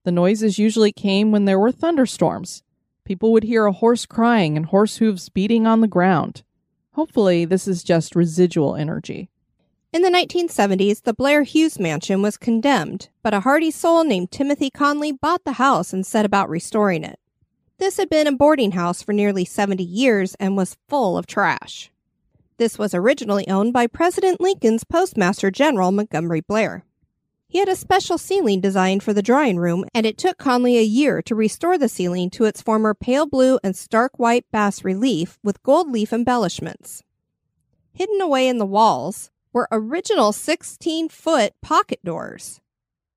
The 0.02 0.10
noises 0.10 0.58
usually 0.58 0.90
came 0.90 1.30
when 1.30 1.44
there 1.44 1.58
were 1.58 1.70
thunderstorms. 1.70 2.64
People 3.04 3.30
would 3.32 3.44
hear 3.44 3.66
a 3.66 3.72
horse 3.72 4.06
crying 4.06 4.56
and 4.56 4.66
horse 4.66 4.96
hooves 4.96 5.28
beating 5.28 5.68
on 5.68 5.82
the 5.82 5.86
ground. 5.86 6.42
Hopefully, 6.94 7.44
this 7.44 7.68
is 7.68 7.84
just 7.84 8.16
residual 8.16 8.74
energy. 8.74 9.30
In 9.92 10.02
the 10.02 10.10
1970s, 10.10 11.02
the 11.02 11.14
Blair 11.14 11.44
Hughes 11.44 11.78
mansion 11.78 12.22
was 12.22 12.36
condemned, 12.36 13.08
but 13.22 13.32
a 13.32 13.40
hardy 13.40 13.70
soul 13.70 14.02
named 14.02 14.32
Timothy 14.32 14.68
Conley 14.68 15.12
bought 15.12 15.44
the 15.44 15.52
house 15.52 15.92
and 15.92 16.04
set 16.04 16.26
about 16.26 16.50
restoring 16.50 17.04
it. 17.04 17.20
This 17.78 17.98
had 17.98 18.10
been 18.10 18.26
a 18.26 18.32
boarding 18.32 18.72
house 18.72 19.00
for 19.00 19.12
nearly 19.12 19.44
70 19.44 19.84
years 19.84 20.34
and 20.40 20.56
was 20.56 20.76
full 20.88 21.16
of 21.16 21.28
trash. 21.28 21.92
This 22.58 22.76
was 22.76 22.92
originally 22.92 23.46
owned 23.46 23.72
by 23.72 23.86
President 23.86 24.40
Lincoln's 24.40 24.82
Postmaster 24.82 25.48
General 25.48 25.92
Montgomery 25.92 26.40
Blair. 26.40 26.84
He 27.46 27.60
had 27.60 27.68
a 27.68 27.76
special 27.76 28.18
ceiling 28.18 28.60
designed 28.60 29.04
for 29.04 29.12
the 29.12 29.22
drawing 29.22 29.58
room, 29.58 29.84
and 29.94 30.04
it 30.04 30.18
took 30.18 30.38
Conley 30.38 30.76
a 30.76 30.82
year 30.82 31.22
to 31.22 31.36
restore 31.36 31.78
the 31.78 31.88
ceiling 31.88 32.30
to 32.30 32.46
its 32.46 32.60
former 32.60 32.94
pale 32.94 33.26
blue 33.26 33.60
and 33.62 33.76
stark 33.76 34.18
white 34.18 34.44
bas 34.50 34.84
relief 34.84 35.38
with 35.44 35.62
gold 35.62 35.92
leaf 35.92 36.12
embellishments. 36.12 37.04
Hidden 37.92 38.20
away 38.20 38.48
in 38.48 38.58
the 38.58 38.66
walls 38.66 39.30
were 39.52 39.68
original 39.70 40.32
16 40.32 41.10
foot 41.10 41.54
pocket 41.62 42.00
doors. 42.04 42.60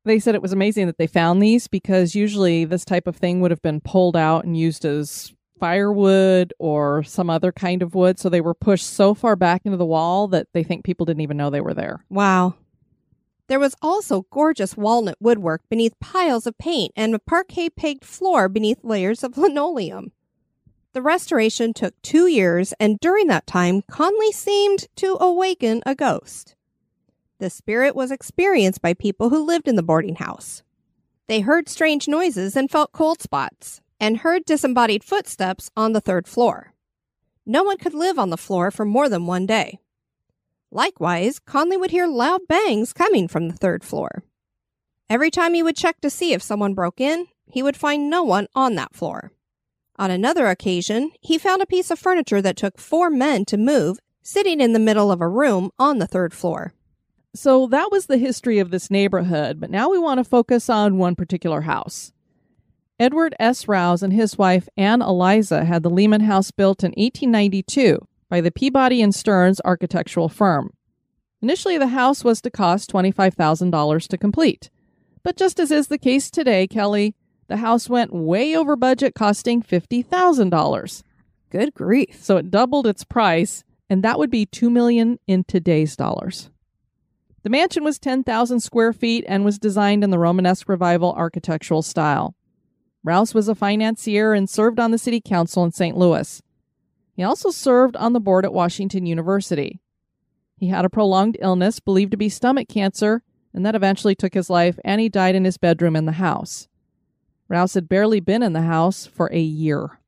They 0.05 0.19
said 0.19 0.35
it 0.35 0.41
was 0.43 0.53
amazing 0.53 0.85
that 0.85 0.99
they 0.99 1.07
found 1.07 1.41
these 1.41 1.67
because 1.67 2.13
usually 2.13 2.63
this 2.63 2.85
type 2.85 3.07
of 3.07 3.15
thing 3.15 3.41
would 3.41 3.51
have 3.51 3.61
been 3.63 3.81
pulled 3.81 4.15
out 4.15 4.45
and 4.45 4.55
used 4.55 4.85
as 4.85 5.33
firewood 5.61 6.53
or 6.57 7.03
some 7.03 7.29
other 7.29 7.51
kind 7.51 7.83
of 7.83 7.93
wood. 7.93 8.19
So 8.19 8.27
they 8.27 8.41
were 8.41 8.55
pushed 8.55 8.87
so 8.87 9.13
far 9.13 9.35
back 9.35 9.61
into 9.63 9.77
the 9.77 9.85
wall 9.85 10.27
that 10.29 10.47
they 10.53 10.63
think 10.63 10.83
people 10.83 11.05
didn't 11.05 11.21
even 11.21 11.37
know 11.37 11.49
they 11.49 11.61
were 11.61 11.75
there. 11.75 12.03
Wow. 12.09 12.55
There 13.47 13.59
was 13.59 13.75
also 13.81 14.25
gorgeous 14.31 14.75
walnut 14.75 15.17
woodwork 15.19 15.61
beneath 15.69 15.99
piles 15.99 16.47
of 16.47 16.57
paint 16.57 16.93
and 16.95 17.13
a 17.13 17.19
parquet 17.19 17.69
pegged 17.69 18.03
floor 18.03 18.49
beneath 18.49 18.83
layers 18.83 19.23
of 19.23 19.37
linoleum. 19.37 20.11
The 20.93 21.01
restoration 21.01 21.73
took 21.73 22.01
two 22.01 22.27
years, 22.27 22.73
and 22.79 22.99
during 22.99 23.27
that 23.27 23.47
time, 23.47 23.83
Conley 23.83 24.31
seemed 24.33 24.87
to 24.97 25.17
awaken 25.21 25.83
a 25.85 25.95
ghost. 25.95 26.55
The 27.39 27.49
spirit 27.49 27.95
was 27.95 28.11
experienced 28.11 28.81
by 28.81 28.93
people 28.93 29.29
who 29.29 29.45
lived 29.45 29.69
in 29.69 29.77
the 29.77 29.83
boarding 29.83 30.15
house. 30.15 30.63
They 31.27 31.41
heard 31.41 31.69
strange 31.69 32.09
noises 32.09 32.57
and 32.57 32.69
felt 32.69 32.91
cold 32.91 33.21
spots 33.21 33.80
and 34.01 34.17
heard 34.17 34.43
disembodied 34.43 35.03
footsteps 35.03 35.69
on 35.77 35.93
the 35.93 36.01
third 36.01 36.27
floor. 36.27 36.73
No 37.45 37.63
one 37.63 37.77
could 37.77 37.93
live 37.93 38.17
on 38.17 38.31
the 38.31 38.37
floor 38.37 38.71
for 38.71 38.83
more 38.83 39.07
than 39.07 39.27
one 39.27 39.45
day. 39.45 39.79
Likewise, 40.71 41.37
Conley 41.37 41.77
would 41.77 41.91
hear 41.91 42.07
loud 42.07 42.41
bangs 42.47 42.93
coming 42.93 43.27
from 43.27 43.47
the 43.47 43.55
third 43.55 43.83
floor. 43.83 44.23
Every 45.07 45.29
time 45.29 45.53
he 45.53 45.61
would 45.61 45.75
check 45.75 46.01
to 46.01 46.09
see 46.09 46.33
if 46.33 46.41
someone 46.41 46.73
broke 46.73 46.99
in, 46.99 47.27
he 47.45 47.61
would 47.61 47.77
find 47.77 48.09
no 48.09 48.23
one 48.23 48.47
on 48.55 48.73
that 48.75 48.95
floor. 48.95 49.31
On 49.97 50.09
another 50.09 50.47
occasion, 50.47 51.11
he 51.21 51.37
found 51.37 51.61
a 51.61 51.67
piece 51.67 51.91
of 51.91 51.99
furniture 51.99 52.41
that 52.41 52.57
took 52.57 52.79
four 52.79 53.11
men 53.11 53.45
to 53.45 53.57
move 53.57 53.99
sitting 54.23 54.61
in 54.61 54.73
the 54.73 54.79
middle 54.79 55.11
of 55.11 55.21
a 55.21 55.27
room 55.27 55.69
on 55.77 55.99
the 55.99 56.07
third 56.07 56.33
floor. 56.33 56.73
So 57.35 57.67
that 57.67 57.89
was 57.91 58.07
the 58.07 58.17
history 58.17 58.57
of 58.57 58.71
this 58.71 58.89
neighborhood, 58.89 59.59
but 59.59 59.69
now 59.69 59.89
we 59.89 59.99
want 59.99 60.17
to 60.17 60.23
focus 60.23 60.69
on 60.69 60.97
one 60.97 61.15
particular 61.15 61.61
house. 61.61 62.13
Edward 63.01 63.33
S. 63.39 63.67
Rouse 63.67 64.03
and 64.03 64.13
his 64.13 64.37
wife 64.37 64.69
Anne 64.77 65.01
Eliza 65.01 65.65
had 65.65 65.81
the 65.81 65.89
Lehman 65.89 66.21
House 66.21 66.51
built 66.51 66.83
in 66.83 66.89
1892 66.89 67.97
by 68.29 68.41
the 68.41 68.51
Peabody 68.51 69.01
and 69.01 69.11
Stearns 69.15 69.59
architectural 69.65 70.29
firm. 70.29 70.71
Initially, 71.41 71.79
the 71.79 71.87
house 71.87 72.23
was 72.23 72.41
to 72.41 72.51
cost 72.51 72.91
$25,000 72.91 74.07
to 74.07 74.17
complete. 74.19 74.69
But 75.23 75.35
just 75.35 75.59
as 75.59 75.71
is 75.71 75.87
the 75.87 75.97
case 75.97 76.29
today, 76.29 76.67
Kelly, 76.67 77.15
the 77.47 77.57
house 77.57 77.89
went 77.89 78.13
way 78.13 78.55
over 78.55 78.75
budget, 78.75 79.15
costing 79.15 79.63
$50,000. 79.63 81.03
Good 81.49 81.73
grief. 81.73 82.23
So 82.23 82.37
it 82.37 82.51
doubled 82.51 82.85
its 82.85 83.03
price, 83.03 83.63
and 83.89 84.03
that 84.03 84.19
would 84.19 84.29
be 84.29 84.45
2 84.45 84.69
million 84.69 85.17
in 85.25 85.43
today's 85.43 85.95
dollars. 85.95 86.51
The 87.41 87.49
mansion 87.49 87.83
was 87.83 87.97
10,000 87.97 88.59
square 88.59 88.93
feet 88.93 89.25
and 89.27 89.43
was 89.43 89.57
designed 89.57 90.03
in 90.03 90.11
the 90.11 90.19
Romanesque 90.19 90.69
Revival 90.69 91.13
architectural 91.13 91.81
style. 91.81 92.35
Rouse 93.03 93.33
was 93.33 93.47
a 93.47 93.55
financier 93.55 94.33
and 94.33 94.49
served 94.49 94.79
on 94.79 94.91
the 94.91 94.97
city 94.97 95.19
council 95.19 95.63
in 95.63 95.71
St. 95.71 95.97
Louis. 95.97 96.41
He 97.15 97.23
also 97.23 97.49
served 97.49 97.95
on 97.95 98.13
the 98.13 98.19
board 98.19 98.45
at 98.45 98.53
Washington 98.53 99.05
University. 99.05 99.79
He 100.57 100.67
had 100.67 100.85
a 100.85 100.89
prolonged 100.89 101.37
illness 101.41 101.79
believed 101.79 102.11
to 102.11 102.17
be 102.17 102.29
stomach 102.29 102.67
cancer, 102.67 103.23
and 103.53 103.65
that 103.65 103.75
eventually 103.75 104.15
took 104.15 104.33
his 104.33 104.49
life, 104.49 104.79
and 104.85 105.01
he 105.01 105.09
died 105.09 105.35
in 105.35 105.45
his 105.45 105.57
bedroom 105.57 105.95
in 105.95 106.05
the 106.05 106.13
house. 106.13 106.67
Rouse 107.47 107.73
had 107.73 107.89
barely 107.89 108.19
been 108.19 108.43
in 108.43 108.53
the 108.53 108.61
house 108.61 109.05
for 109.05 109.27
a 109.33 109.39
year. 109.39 109.99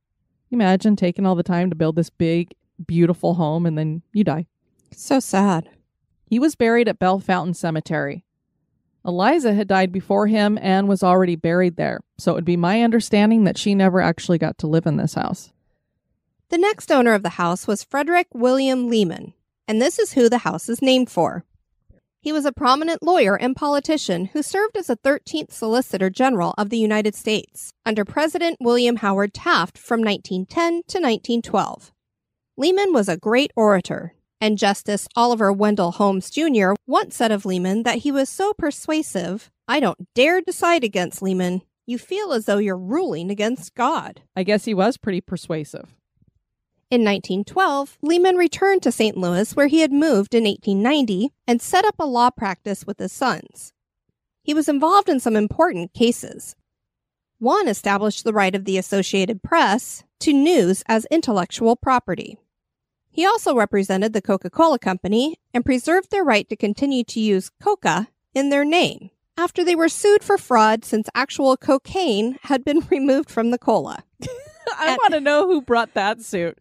Imagine 0.52 0.96
taking 0.96 1.26
all 1.26 1.36
the 1.36 1.44
time 1.44 1.70
to 1.70 1.76
build 1.76 1.96
this 1.96 2.10
big, 2.10 2.54
beautiful 2.86 3.34
home 3.34 3.66
and 3.66 3.78
then 3.78 4.02
you 4.14 4.24
die. 4.24 4.46
So 4.96 5.20
sad. 5.20 5.70
He 6.26 6.40
was 6.40 6.56
buried 6.56 6.88
at 6.88 7.00
Bellefontaine 7.00 7.56
Cemetery. 7.56 8.24
Eliza 9.06 9.54
had 9.54 9.68
died 9.68 9.92
before 9.92 10.28
him 10.28 10.58
and 10.62 10.88
was 10.88 11.04
already 11.04 11.36
buried 11.36 11.76
there, 11.76 12.00
so 12.18 12.32
it 12.32 12.36
would 12.36 12.46
be 12.46 12.58
my 12.58 12.82
understanding 12.82 13.44
that 13.44 13.58
she 13.58 13.76
never 13.76 14.00
actually 14.00 14.38
got 14.38 14.58
to 14.60 14.68
live 14.68 14.86
in 14.86 14.98
this 14.98 15.16
house. 15.16 15.52
The 16.50 16.58
next 16.58 16.92
owner 16.92 17.14
of 17.14 17.24
the 17.24 17.30
house 17.30 17.68
was 17.68 17.84
Frederick 17.84 18.28
William 18.34 18.88
Lehman, 18.88 19.34
and 19.68 19.82
this 19.82 20.00
is 20.00 20.14
who 20.14 20.30
the 20.30 20.40
house 20.40 20.70
is 20.70 20.82
named 20.82 21.10
for. 21.10 21.44
He 22.22 22.32
was 22.32 22.46
a 22.46 22.54
prominent 22.54 23.04
lawyer 23.04 23.36
and 23.36 23.54
politician 23.54 24.28
who 24.28 24.42
served 24.42 24.78
as 24.78 24.88
the 24.88 24.96
13th 24.96 25.52
Solicitor 25.52 26.10
General 26.10 26.54
of 26.58 26.70
the 26.70 26.78
United 26.78 27.16
States 27.16 27.74
under 27.86 28.06
President 28.06 28.58
William 28.62 28.98
Howard 28.98 29.34
Taft 29.34 29.78
from 29.78 30.00
1910 30.00 30.84
to 30.88 31.00
1912. 31.00 31.92
Lehman 32.56 32.94
was 32.94 33.10
a 33.10 33.18
great 33.18 33.52
orator, 33.58 34.14
and 34.44 34.58
Justice 34.58 35.08
Oliver 35.16 35.54
Wendell 35.54 35.94
Holmes 35.94 36.30
Jr. 36.30 36.74
once 36.86 37.16
said 37.16 37.32
of 37.32 37.46
Lehman 37.46 37.84
that 37.84 38.00
he 38.00 38.12
was 38.12 38.28
so 38.28 38.52
persuasive, 38.52 39.50
I 39.70 39.80
don't 39.80 40.14
dare 40.14 40.42
decide 40.42 40.84
against 40.84 41.22
Lehman. 41.22 41.62
You 41.88 41.98
feel 41.98 42.34
as 42.34 42.44
though 42.44 42.58
you're 42.58 42.78
ruling 42.78 43.32
against 43.32 43.74
God. 43.74 44.20
I 44.36 44.44
guess 44.44 44.66
he 44.66 44.74
was 44.74 44.98
pretty 44.98 45.22
persuasive. 45.22 45.96
In 46.92 47.06
1912, 47.06 47.98
Lehman 48.02 48.36
returned 48.36 48.84
to 48.84 48.92
St. 48.92 49.16
Louis, 49.16 49.56
where 49.56 49.68
he 49.68 49.80
had 49.80 49.94
moved 49.94 50.36
in 50.36 50.44
1890, 50.44 51.32
and 51.48 51.62
set 51.62 51.86
up 51.86 51.96
a 51.98 52.06
law 52.06 52.30
practice 52.30 52.86
with 52.86 53.00
his 53.00 53.14
sons. 53.14 53.72
He 54.44 54.54
was 54.54 54.68
involved 54.68 55.08
in 55.08 55.22
some 55.22 55.38
important 55.38 55.94
cases. 55.94 56.58
One 57.40 57.70
established 57.70 58.26
the 58.26 58.34
right 58.34 58.54
of 58.54 58.66
the 58.66 58.78
Associated 58.78 59.42
Press 59.42 60.04
to 60.20 60.34
news 60.34 60.84
as 60.86 61.08
intellectual 61.10 61.78
property. 61.78 62.38
He 63.14 63.26
also 63.26 63.56
represented 63.56 64.12
the 64.12 64.22
Coca 64.22 64.50
Cola 64.50 64.80
Company 64.80 65.38
and 65.54 65.64
preserved 65.64 66.12
their 66.12 66.24
right 66.24 66.50
to 66.50 66.56
continue 66.58 67.04
to 67.06 67.20
use 67.20 67.52
Coca 67.62 68.10
in 68.34 68.50
their 68.50 68.66
name 68.66 69.12
after 69.38 69.64
they 69.64 69.76
were 69.76 69.90
sued 69.90 70.24
for 70.24 70.38
fraud 70.38 70.86
since 70.86 71.10
actual 71.16 71.58
cocaine 71.58 72.38
had 72.44 72.64
been 72.64 72.80
removed 72.92 73.30
from 73.30 73.52
the 73.52 73.58
cola. 73.58 74.04
I 74.78 74.98
want 75.00 75.14
to 75.14 75.20
know 75.20 75.48
who 75.48 75.62
brought 75.62 75.94
that 75.94 76.22
suit. 76.22 76.58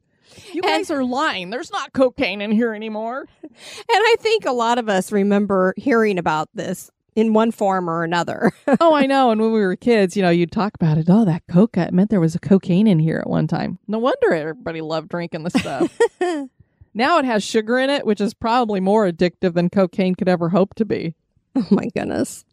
You 0.53 0.63
guys 0.63 0.91
are 0.91 1.05
lying. 1.05 1.51
There's 1.51 1.71
not 1.71 1.93
cocaine 1.93 2.41
in 2.41 2.53
here 2.53 2.75
anymore. 2.75 3.27
And 3.43 3.87
I 3.91 4.17
think 4.19 4.47
a 4.47 4.53
lot 4.53 4.79
of 4.79 4.89
us 4.89 5.13
remember 5.13 5.75
hearing 5.77 6.19
about 6.19 6.49
this 6.55 6.91
in 7.15 7.33
one 7.33 7.51
form 7.51 7.89
or 7.89 8.05
another. 8.05 8.53
oh, 8.81 8.95
I 8.95 9.07
know. 9.07 9.31
And 9.31 9.41
when 9.41 9.53
we 9.53 9.61
were 9.61 9.77
kids, 9.77 10.17
you 10.17 10.23
know, 10.23 10.31
you'd 10.31 10.53
talk 10.53 10.75
about 10.75 10.99
it. 10.99 11.07
Oh, 11.09 11.25
that 11.25 11.43
coca. 11.49 11.83
It 11.83 11.95
meant 11.95 12.11
there 12.11 12.21
was 12.21 12.35
a 12.35 12.41
cocaine 12.41 12.87
in 12.87 12.99
here 12.99 13.19
at 13.19 13.29
one 13.29 13.47
time. 13.47 13.79
No 13.87 13.99
wonder 13.99 14.35
everybody 14.35 14.81
loved 14.81 15.09
drinking 15.09 15.45
the 15.45 15.51
stuff. 15.51 15.99
now 16.95 17.19
it 17.19 17.25
has 17.25 17.45
sugar 17.45 17.79
in 17.79 17.91
it, 17.91 18.07
which 18.07 18.21
is 18.21 18.35
probably 18.35 18.81
more 18.81 19.11
addictive 19.11 19.55
than 19.55 19.71
cocaine 19.71 20.15
could 20.15 20.29
ever 20.29 20.51
hope 20.51 20.75
to 20.75 20.85
be. 20.85 21.15
oh 21.55 21.67
my 21.71 21.89
goodness. 21.95 22.45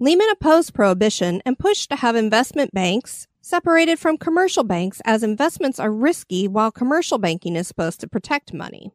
Lehman 0.00 0.28
opposed 0.30 0.74
prohibition 0.74 1.42
and 1.44 1.58
pushed 1.58 1.90
to 1.90 1.96
have 1.96 2.14
investment 2.14 2.72
banks 2.72 3.26
separated 3.40 3.98
from 3.98 4.16
commercial 4.16 4.62
banks 4.62 5.00
as 5.04 5.22
investments 5.22 5.80
are 5.80 5.90
risky 5.90 6.46
while 6.46 6.70
commercial 6.70 7.18
banking 7.18 7.56
is 7.56 7.66
supposed 7.66 7.98
to 7.98 8.06
protect 8.06 8.52
money. 8.52 8.92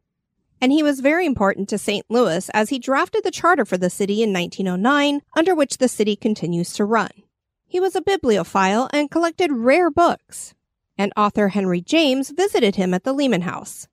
And 0.64 0.72
he 0.72 0.82
was 0.82 1.00
very 1.00 1.26
important 1.26 1.68
to 1.68 1.76
St. 1.76 2.06
Louis 2.08 2.48
as 2.54 2.70
he 2.70 2.78
drafted 2.78 3.22
the 3.22 3.30
charter 3.30 3.66
for 3.66 3.76
the 3.76 3.90
city 3.90 4.22
in 4.22 4.32
1909, 4.32 5.20
under 5.36 5.54
which 5.54 5.76
the 5.76 5.88
city 5.88 6.16
continues 6.16 6.72
to 6.72 6.86
run. 6.86 7.10
He 7.66 7.80
was 7.80 7.94
a 7.94 8.00
bibliophile 8.00 8.88
and 8.90 9.10
collected 9.10 9.52
rare 9.52 9.90
books. 9.90 10.54
And 10.96 11.12
author 11.18 11.48
Henry 11.48 11.82
James 11.82 12.30
visited 12.30 12.76
him 12.76 12.94
at 12.94 13.04
the 13.04 13.12
Lehman 13.12 13.42
House. 13.42 13.88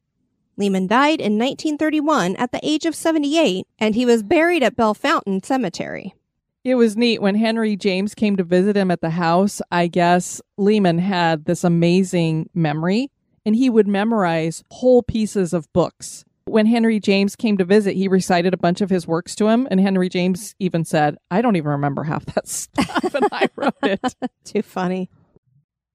Lehman 0.56 0.88
died 0.88 1.20
in 1.20 1.38
1931 1.38 2.38
at 2.38 2.54
the 2.54 2.66
age 2.66 2.86
of 2.86 2.96
78, 2.96 3.68
and 3.78 3.94
he 3.94 4.06
was 4.06 4.24
buried 4.24 4.64
at 4.64 4.78
Bellefontaine 4.78 5.44
Cemetery. 5.44 6.16
It 6.64 6.76
was 6.76 6.96
neat 6.96 7.22
when 7.22 7.36
Henry 7.36 7.76
James 7.76 8.16
came 8.16 8.38
to 8.38 8.46
visit 8.46 8.78
him 8.78 8.92
at 8.92 9.02
the 9.02 9.10
house. 9.10 9.62
I 9.74 9.88
guess 9.88 10.42
Lehman 10.56 11.00
had 11.00 11.44
this 11.44 11.66
amazing 11.66 12.50
memory 12.54 13.12
and 13.46 13.58
he 13.58 13.70
would 13.70 13.90
memorize 13.90 14.64
whole 14.72 15.04
pieces 15.04 15.52
of 15.52 15.68
books. 15.74 16.24
When 16.46 16.66
Henry 16.66 17.00
James 17.00 17.36
came 17.36 17.58
to 17.58 17.66
visit, 17.66 17.96
he 17.96 18.08
recited 18.08 18.54
a 18.54 18.58
bunch 18.58 18.82
of 18.82 18.90
his 18.90 19.08
works 19.08 19.36
to 19.36 19.48
him. 19.48 19.68
And 19.70 19.80
Henry 19.80 20.10
James 20.10 20.56
even 20.60 20.84
said, 20.86 21.18
I 21.30 21.42
don't 21.42 21.56
even 21.56 21.72
remember 21.72 22.04
half 22.04 22.26
that 22.26 22.48
stuff. 22.48 23.14
and 23.14 23.28
I 23.32 23.48
wrote 23.56 23.74
it. 23.84 24.16
Too 24.44 24.62
funny. 24.62 25.10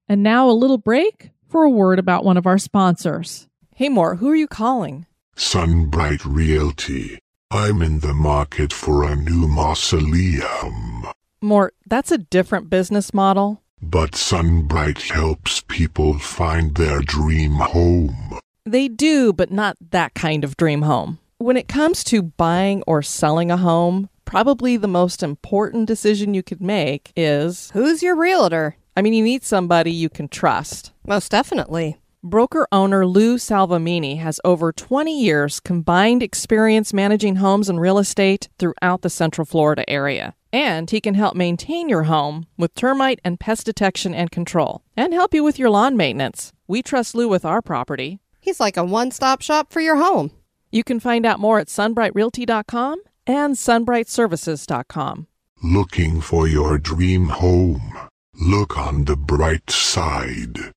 And 0.07 0.23
now 0.23 0.49
a 0.49 0.51
little 0.51 0.77
break 0.77 1.31
for 1.47 1.63
a 1.63 1.69
word 1.69 1.99
about 1.99 2.23
one 2.23 2.37
of 2.37 2.47
our 2.47 2.57
sponsors. 2.57 3.47
Hey, 3.75 3.89
Moore, 3.89 4.15
who 4.15 4.29
are 4.29 4.35
you 4.35 4.47
calling? 4.47 5.05
Sunbright 5.35 6.25
Realty. 6.25 7.19
I'm 7.51 7.81
in 7.81 7.99
the 7.99 8.13
market 8.13 8.73
for 8.73 9.03
a 9.03 9.15
new 9.15 9.47
mausoleum. 9.47 11.07
Moore, 11.41 11.71
that's 11.85 12.11
a 12.11 12.17
different 12.17 12.69
business 12.69 13.13
model. 13.13 13.61
But 13.81 14.15
Sunbright 14.15 15.01
helps 15.03 15.61
people 15.61 16.17
find 16.17 16.75
their 16.75 16.99
dream 17.01 17.51
home. 17.51 18.39
They 18.67 18.89
do, 18.89 19.31
but 19.31 19.49
not 19.49 19.77
that 19.91 20.13
kind 20.13 20.43
of 20.43 20.57
dream 20.57 20.81
home. 20.81 21.19
When 21.37 21.55
it 21.55 21.69
comes 21.69 22.03
to 22.05 22.21
buying 22.21 22.83
or 22.85 23.01
selling 23.01 23.49
a 23.49 23.55
home, 23.55 24.09
probably 24.25 24.75
the 24.75 24.89
most 24.89 25.23
important 25.23 25.87
decision 25.87 26.33
you 26.33 26.43
could 26.43 26.61
make 26.61 27.13
is 27.15 27.71
Who's 27.71 28.03
your 28.03 28.17
realtor? 28.17 28.75
I 28.97 29.01
mean, 29.01 29.13
you 29.13 29.23
need 29.23 29.45
somebody 29.45 29.91
you 29.91 30.09
can 30.09 30.27
trust. 30.27 30.91
Most 31.05 31.31
definitely. 31.31 31.97
Broker 32.21 32.67
owner 32.73 33.07
Lou 33.07 33.37
Salvamini 33.37 34.17
has 34.17 34.41
over 34.43 34.73
20 34.73 35.17
years 35.17 35.61
combined 35.61 36.21
experience 36.21 36.91
managing 36.91 37.37
homes 37.37 37.69
and 37.69 37.79
real 37.79 37.97
estate 37.97 38.49
throughout 38.59 39.01
the 39.01 39.09
Central 39.09 39.45
Florida 39.45 39.89
area. 39.89 40.35
And 40.51 40.89
he 40.89 40.99
can 40.99 41.13
help 41.13 41.37
maintain 41.37 41.87
your 41.87 42.03
home 42.03 42.47
with 42.57 42.75
termite 42.75 43.21
and 43.23 43.39
pest 43.39 43.65
detection 43.65 44.13
and 44.13 44.29
control, 44.29 44.81
and 44.97 45.13
help 45.13 45.33
you 45.33 45.41
with 45.41 45.57
your 45.57 45.69
lawn 45.69 45.95
maintenance. 45.95 46.51
We 46.67 46.81
trust 46.81 47.15
Lou 47.15 47.29
with 47.29 47.45
our 47.45 47.61
property. 47.61 48.19
He's 48.47 48.61
like 48.61 48.77
a 48.77 48.85
one 48.85 49.11
stop 49.11 49.41
shop 49.41 49.73
for 49.73 49.81
your 49.81 49.97
home. 49.97 50.31
You 50.71 50.81
can 50.85 51.01
find 51.01 51.25
out 51.25 51.37
more 51.37 51.59
at 51.59 51.67
sunbrightrealty.com 51.67 53.01
and 53.27 53.55
sunbrightservices.com. 53.55 55.27
Looking 55.61 56.21
for 56.21 56.47
your 56.47 56.77
dream 56.77 57.25
home? 57.25 57.97
Look 58.39 58.77
on 58.77 59.03
the 59.03 59.17
bright 59.17 59.69
side. 59.69 60.71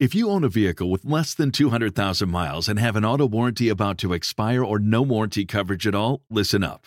If 0.00 0.14
you 0.14 0.30
own 0.30 0.44
a 0.44 0.48
vehicle 0.48 0.90
with 0.90 1.04
less 1.04 1.34
than 1.34 1.50
200,000 1.50 2.30
miles 2.30 2.70
and 2.70 2.78
have 2.78 2.96
an 2.96 3.04
auto 3.04 3.26
warranty 3.26 3.68
about 3.68 3.98
to 3.98 4.14
expire 4.14 4.64
or 4.64 4.78
no 4.78 5.02
warranty 5.02 5.44
coverage 5.44 5.86
at 5.86 5.94
all, 5.94 6.22
listen 6.30 6.64
up. 6.64 6.86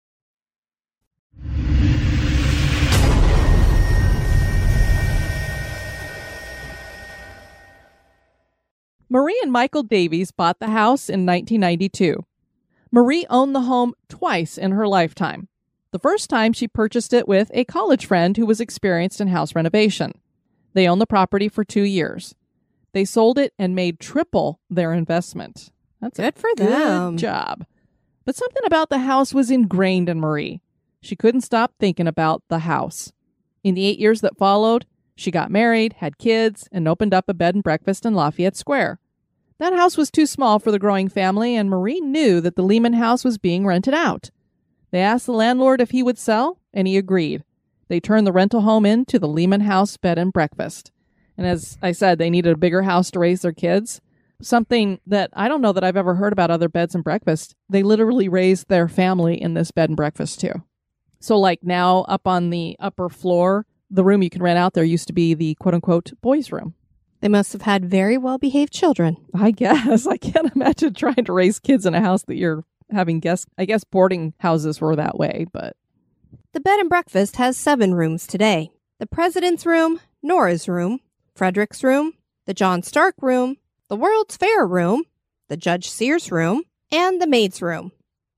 Marie 9.11 9.37
and 9.43 9.51
Michael 9.51 9.83
Davies 9.83 10.31
bought 10.31 10.59
the 10.59 10.69
house 10.69 11.09
in 11.09 11.25
1992. 11.25 12.25
Marie 12.93 13.25
owned 13.29 13.53
the 13.53 13.63
home 13.63 13.93
twice 14.07 14.57
in 14.57 14.71
her 14.71 14.87
lifetime. 14.87 15.49
The 15.91 15.99
first 15.99 16.29
time 16.29 16.53
she 16.53 16.65
purchased 16.65 17.11
it 17.11 17.27
with 17.27 17.51
a 17.53 17.65
college 17.65 18.05
friend 18.05 18.37
who 18.37 18.45
was 18.45 18.61
experienced 18.61 19.19
in 19.19 19.27
house 19.27 19.53
renovation. 19.53 20.13
They 20.73 20.87
owned 20.87 21.01
the 21.01 21.05
property 21.05 21.49
for 21.49 21.65
two 21.65 21.81
years. 21.81 22.35
They 22.93 23.03
sold 23.03 23.37
it 23.37 23.51
and 23.59 23.75
made 23.75 23.99
triple 23.99 24.61
their 24.69 24.93
investment. 24.93 25.71
That's 25.99 26.17
Good 26.17 26.37
for 26.37 26.49
good 26.55 26.69
them. 26.69 27.17
job. 27.17 27.65
But 28.23 28.37
something 28.37 28.63
about 28.65 28.89
the 28.89 28.99
house 28.99 29.33
was 29.33 29.51
ingrained 29.51 30.07
in 30.07 30.21
Marie. 30.21 30.61
She 31.01 31.17
couldn't 31.17 31.41
stop 31.41 31.73
thinking 31.77 32.07
about 32.07 32.43
the 32.47 32.59
house. 32.59 33.11
In 33.61 33.75
the 33.75 33.85
eight 33.85 33.99
years 33.99 34.21
that 34.21 34.37
followed, 34.37 34.85
she 35.17 35.31
got 35.31 35.51
married, 35.51 35.95
had 35.97 36.17
kids, 36.17 36.69
and 36.71 36.87
opened 36.87 37.13
up 37.13 37.25
a 37.27 37.33
bed 37.33 37.55
and 37.55 37.63
breakfast 37.63 38.05
in 38.05 38.15
Lafayette 38.15 38.55
Square. 38.55 38.99
That 39.61 39.73
house 39.73 39.95
was 39.95 40.09
too 40.09 40.25
small 40.25 40.57
for 40.57 40.71
the 40.71 40.79
growing 40.79 41.07
family, 41.07 41.55
and 41.55 41.69
Marie 41.69 41.99
knew 41.99 42.41
that 42.41 42.55
the 42.55 42.63
Lehman 42.63 42.93
house 42.93 43.23
was 43.23 43.37
being 43.37 43.63
rented 43.63 43.93
out. 43.93 44.31
They 44.89 45.01
asked 45.01 45.27
the 45.27 45.33
landlord 45.33 45.79
if 45.81 45.91
he 45.91 46.01
would 46.01 46.17
sell, 46.17 46.57
and 46.73 46.87
he 46.87 46.97
agreed. 46.97 47.43
They 47.87 47.99
turned 47.99 48.25
the 48.25 48.31
rental 48.31 48.61
home 48.61 48.87
into 48.87 49.19
the 49.19 49.27
Lehman 49.27 49.61
House 49.61 49.97
Bed 49.97 50.17
and 50.17 50.33
Breakfast. 50.33 50.91
And 51.37 51.45
as 51.45 51.77
I 51.79 51.91
said, 51.91 52.17
they 52.17 52.31
needed 52.31 52.53
a 52.53 52.57
bigger 52.57 52.81
house 52.81 53.11
to 53.11 53.19
raise 53.19 53.43
their 53.43 53.53
kids. 53.53 54.01
Something 54.41 54.99
that 55.05 55.29
I 55.33 55.47
don't 55.47 55.61
know 55.61 55.73
that 55.73 55.83
I've 55.83 55.95
ever 55.95 56.15
heard 56.15 56.33
about 56.33 56.49
other 56.49 56.67
beds 56.67 56.95
and 56.95 57.03
breakfasts. 57.03 57.53
They 57.69 57.83
literally 57.83 58.27
raised 58.27 58.67
their 58.67 58.87
family 58.87 59.39
in 59.39 59.53
this 59.53 59.69
bed 59.69 59.91
and 59.91 59.95
breakfast 59.95 60.39
too. 60.39 60.63
So, 61.19 61.37
like 61.37 61.61
now 61.61 61.99
up 62.07 62.25
on 62.25 62.49
the 62.49 62.75
upper 62.79 63.09
floor, 63.09 63.67
the 63.91 64.03
room 64.03 64.23
you 64.23 64.31
can 64.31 64.41
rent 64.41 64.57
out 64.57 64.73
there 64.73 64.83
used 64.83 65.05
to 65.05 65.13
be 65.13 65.35
the 65.35 65.53
quote 65.53 65.75
unquote 65.75 66.13
boys' 66.19 66.51
room. 66.51 66.73
They 67.21 67.27
must 67.27 67.53
have 67.53 67.61
had 67.61 67.85
very 67.85 68.17
well 68.17 68.37
behaved 68.37 68.73
children. 68.73 69.17
I 69.33 69.51
guess. 69.51 70.05
I 70.15 70.17
can't 70.17 70.53
imagine 70.55 70.93
trying 70.93 71.25
to 71.25 71.33
raise 71.33 71.59
kids 71.59 71.85
in 71.85 71.93
a 71.95 72.01
house 72.01 72.23
that 72.23 72.35
you're 72.35 72.63
having 72.91 73.19
guests. 73.19 73.45
I 73.57 73.65
guess 73.65 73.83
boarding 73.83 74.33
houses 74.39 74.81
were 74.81 74.95
that 74.95 75.17
way, 75.17 75.45
but 75.53 75.75
The 76.53 76.59
bed 76.59 76.79
and 76.79 76.89
breakfast 76.89 77.37
has 77.37 77.55
seven 77.57 77.93
rooms 77.93 78.27
today 78.27 78.71
the 78.99 79.07
President's 79.07 79.65
Room, 79.65 79.99
Nora's 80.21 80.67
Room, 80.67 80.99
Frederick's 81.35 81.83
Room, 81.83 82.13
the 82.45 82.53
John 82.53 82.83
Stark 82.83 83.15
Room, 83.21 83.57
the 83.87 83.95
World's 83.95 84.37
Fair 84.37 84.65
Room, 84.67 85.03
the 85.47 85.57
Judge 85.57 85.89
Sears 85.89 86.31
Room, 86.31 86.63
and 86.91 87.21
the 87.21 87.27
Maid's 87.27 87.61
Room. 87.61 87.91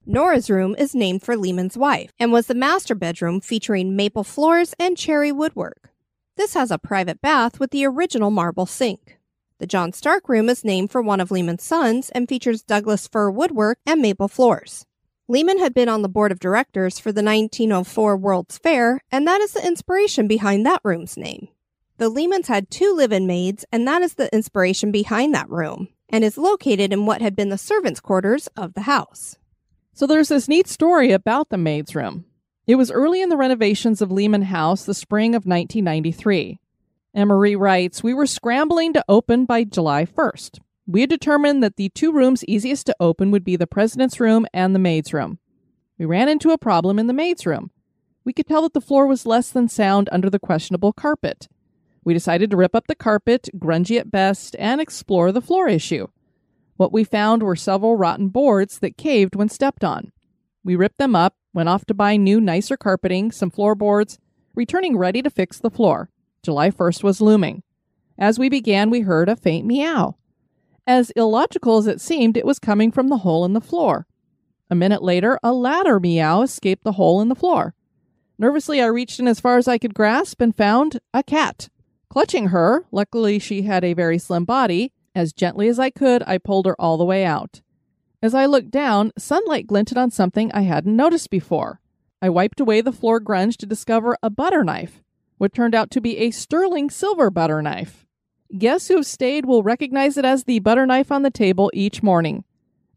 Nora's 0.05 0.49
room 0.49 0.75
is 0.77 0.93
named 0.93 1.23
for 1.23 1.37
Lehman's 1.37 1.77
wife 1.77 2.11
and 2.19 2.31
was 2.31 2.47
the 2.47 2.55
master 2.55 2.93
bedroom 2.93 3.39
featuring 3.39 3.95
maple 3.95 4.25
floors 4.25 4.73
and 4.77 4.97
cherry 4.97 5.31
woodwork. 5.31 5.92
This 6.35 6.55
has 6.55 6.71
a 6.71 6.79
private 6.79 7.21
bath 7.21 7.59
with 7.59 7.69
the 7.69 7.85
original 7.85 8.31
marble 8.31 8.65
sink. 8.65 9.19
The 9.59 9.67
John 9.67 9.93
Stark 9.93 10.27
room 10.27 10.49
is 10.49 10.65
named 10.65 10.89
for 10.89 10.99
one 10.99 11.19
of 11.19 11.29
Lehman's 11.29 11.61
sons 11.61 12.09
and 12.09 12.27
features 12.27 12.63
Douglas 12.63 13.07
fir 13.07 13.29
woodwork 13.29 13.77
and 13.85 14.01
maple 14.01 14.27
floors. 14.27 14.87
Lehman 15.27 15.59
had 15.59 15.75
been 15.75 15.87
on 15.87 16.01
the 16.01 16.09
board 16.09 16.31
of 16.31 16.39
directors 16.39 16.97
for 16.97 17.11
the 17.11 17.21
1904 17.21 18.17
World's 18.17 18.57
Fair, 18.57 19.01
and 19.11 19.27
that 19.27 19.41
is 19.41 19.53
the 19.53 19.65
inspiration 19.65 20.27
behind 20.27 20.65
that 20.65 20.81
room's 20.83 21.17
name. 21.17 21.49
The 21.97 22.09
Lehmans 22.09 22.47
had 22.47 22.71
two 22.71 22.95
live 22.95 23.11
in 23.11 23.27
maids, 23.27 23.63
and 23.71 23.87
that 23.87 24.01
is 24.01 24.15
the 24.15 24.33
inspiration 24.33 24.91
behind 24.91 25.35
that 25.35 25.49
room, 25.51 25.89
and 26.09 26.23
is 26.23 26.39
located 26.39 26.91
in 26.91 27.05
what 27.05 27.21
had 27.21 27.35
been 27.35 27.49
the 27.49 27.59
servants' 27.59 27.99
quarters 27.99 28.47
of 28.57 28.73
the 28.73 28.81
house. 28.81 29.37
So 29.93 30.07
there's 30.07 30.29
this 30.29 30.47
neat 30.47 30.67
story 30.67 31.11
about 31.11 31.49
the 31.49 31.57
maid's 31.57 31.93
room. 31.93 32.25
It 32.65 32.75
was 32.75 32.91
early 32.91 33.21
in 33.21 33.27
the 33.27 33.35
renovations 33.35 34.01
of 34.01 34.09
Lehman 34.09 34.43
House, 34.43 34.85
the 34.85 34.93
spring 34.93 35.35
of 35.35 35.45
1993. 35.45 36.59
And 37.13 37.27
Marie 37.27 37.55
writes, 37.55 38.01
We 38.01 38.13
were 38.13 38.25
scrambling 38.25 38.93
to 38.93 39.03
open 39.09 39.43
by 39.43 39.65
July 39.65 40.05
1st. 40.05 40.59
We 40.87 41.01
had 41.01 41.09
determined 41.09 41.61
that 41.61 41.75
the 41.75 41.89
two 41.89 42.13
rooms 42.13 42.45
easiest 42.45 42.85
to 42.85 42.95
open 43.01 43.31
would 43.31 43.43
be 43.43 43.57
the 43.57 43.67
president's 43.67 44.17
room 44.17 44.47
and 44.53 44.73
the 44.73 44.79
maid's 44.79 45.13
room. 45.13 45.39
We 45.99 46.05
ran 46.05 46.29
into 46.29 46.51
a 46.51 46.57
problem 46.57 46.99
in 46.99 47.07
the 47.07 47.13
maid's 47.13 47.45
room. 47.45 47.69
We 48.23 48.31
could 48.31 48.47
tell 48.47 48.61
that 48.61 48.73
the 48.73 48.79
floor 48.79 49.07
was 49.07 49.25
less 49.25 49.49
than 49.49 49.67
sound 49.67 50.07
under 50.13 50.29
the 50.29 50.39
questionable 50.39 50.93
carpet. 50.93 51.49
We 52.05 52.13
decided 52.13 52.49
to 52.51 52.57
rip 52.57 52.75
up 52.75 52.87
the 52.87 52.95
carpet, 52.95 53.49
grungy 53.57 53.99
at 53.99 54.09
best, 54.09 54.55
and 54.57 54.79
explore 54.79 55.33
the 55.33 55.41
floor 55.41 55.67
issue. 55.67 56.07
What 56.77 56.93
we 56.93 57.03
found 57.03 57.43
were 57.43 57.57
several 57.57 57.97
rotten 57.97 58.29
boards 58.29 58.79
that 58.79 58.97
caved 58.97 59.35
when 59.35 59.49
stepped 59.49 59.83
on. 59.83 60.12
We 60.63 60.75
ripped 60.75 60.97
them 60.97 61.15
up, 61.15 61.35
went 61.53 61.69
off 61.69 61.85
to 61.85 61.93
buy 61.93 62.15
new, 62.15 62.39
nicer 62.39 62.77
carpeting, 62.77 63.31
some 63.31 63.49
floorboards, 63.49 64.17
returning 64.55 64.97
ready 64.97 65.21
to 65.21 65.29
fix 65.29 65.59
the 65.59 65.69
floor. 65.69 66.09
July 66.41 66.71
1st 66.71 67.03
was 67.03 67.21
looming. 67.21 67.63
As 68.17 68.39
we 68.39 68.49
began, 68.49 68.89
we 68.89 69.01
heard 69.01 69.29
a 69.29 69.35
faint 69.35 69.65
meow. 69.65 70.17
As 70.85 71.11
illogical 71.11 71.77
as 71.77 71.87
it 71.87 72.01
seemed, 72.01 72.37
it 72.37 72.45
was 72.45 72.59
coming 72.59 72.91
from 72.91 73.07
the 73.07 73.17
hole 73.17 73.45
in 73.45 73.53
the 73.53 73.61
floor. 73.61 74.05
A 74.69 74.75
minute 74.75 75.03
later, 75.03 75.39
a 75.43 75.53
louder 75.53 75.99
meow 75.99 76.41
escaped 76.41 76.83
the 76.83 76.93
hole 76.93 77.21
in 77.21 77.29
the 77.29 77.35
floor. 77.35 77.73
Nervously, 78.37 78.81
I 78.81 78.87
reached 78.87 79.19
in 79.19 79.27
as 79.27 79.39
far 79.39 79.57
as 79.57 79.67
I 79.67 79.77
could 79.77 79.93
grasp 79.93 80.41
and 80.41 80.55
found 80.55 80.99
a 81.13 81.23
cat. 81.23 81.69
Clutching 82.09 82.47
her, 82.47 82.85
luckily 82.91 83.39
she 83.39 83.63
had 83.63 83.83
a 83.83 83.93
very 83.93 84.17
slim 84.17 84.45
body, 84.45 84.91
as 85.15 85.33
gently 85.33 85.67
as 85.67 85.79
I 85.79 85.89
could, 85.89 86.23
I 86.23 86.37
pulled 86.37 86.65
her 86.65 86.79
all 86.79 86.97
the 86.97 87.05
way 87.05 87.25
out. 87.25 87.61
As 88.23 88.33
I 88.33 88.45
looked 88.45 88.71
down, 88.71 89.11
sunlight 89.17 89.67
glinted 89.67 89.97
on 89.97 90.09
something 90.09 90.49
I 90.53 90.61
hadn't 90.61 90.95
noticed 90.95 91.29
before. 91.29 91.81
I 92.21 92.29
wiped 92.29 92.61
away 92.61 92.79
the 92.79 92.93
floor 92.93 93.19
grunge 93.19 93.57
to 93.57 93.65
discover 93.65 94.17
a 94.23 94.29
butter 94.29 94.63
knife, 94.63 95.03
what 95.39 95.53
turned 95.53 95.75
out 95.75 95.91
to 95.91 95.99
be 95.99 96.17
a 96.19 96.31
sterling 96.31 96.89
silver 96.89 97.29
butter 97.29 97.61
knife. 97.61 98.05
Guests 98.57 98.87
who 98.87 98.95
have 98.95 99.05
stayed 99.05 99.45
will 99.45 99.61
recognize 99.61 100.15
it 100.15 100.23
as 100.23 100.45
the 100.45 100.59
butter 100.59 100.85
knife 100.85 101.11
on 101.11 101.23
the 101.23 101.29
table 101.29 101.69
each 101.73 102.01
morning. 102.01 102.45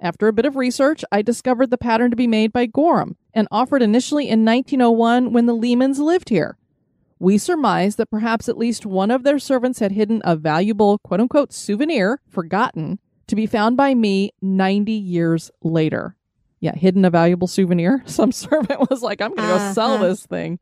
After 0.01 0.29
a 0.29 0.33
bit 0.33 0.47
of 0.47 0.55
research, 0.55 1.05
I 1.11 1.23
discovered 1.23 1.71
the 1.71 1.77
pattern 1.77 2.12
to 2.12 2.17
be 2.17 2.29
made 2.29 2.53
by 2.53 2.67
Gorham 2.67 3.17
and 3.35 3.49
offered 3.51 3.83
initially 3.83 4.29
in 4.29 4.45
1901 4.45 5.33
when 5.33 5.47
the 5.47 5.57
Lehmans 5.57 5.99
lived 5.99 6.29
here. 6.29 6.57
We 7.19 7.37
surmised 7.37 7.99
that 7.99 8.11
perhaps 8.11 8.49
at 8.49 8.59
least 8.59 8.87
one 8.87 9.11
of 9.11 9.25
their 9.25 9.41
servants 9.41 9.81
had 9.81 9.91
hidden 9.91 10.23
a 10.25 10.37
valuable 10.37 10.99
quote 10.99 11.21
unquote 11.21 11.53
souvenir, 11.53 12.21
forgotten, 12.29 13.01
to 13.29 13.37
be 13.37 13.47
found 13.47 13.77
by 13.77 13.95
me 13.95 14.31
90 14.43 14.93
years 14.93 15.51
later. 15.62 16.17
Yeah, 16.61 16.75
hidden 16.75 17.05
a 17.05 17.11
valuable 17.11 17.47
souvenir. 17.47 18.03
Some 18.07 18.33
servant 18.33 18.89
was 18.91 19.03
like, 19.03 19.21
I'm 19.21 19.35
going 19.35 19.49
to 19.49 19.55
go 19.59 19.73
sell 19.73 19.95
Uh-huh. 19.95 20.09
this 20.09 20.25
thing. 20.27 20.59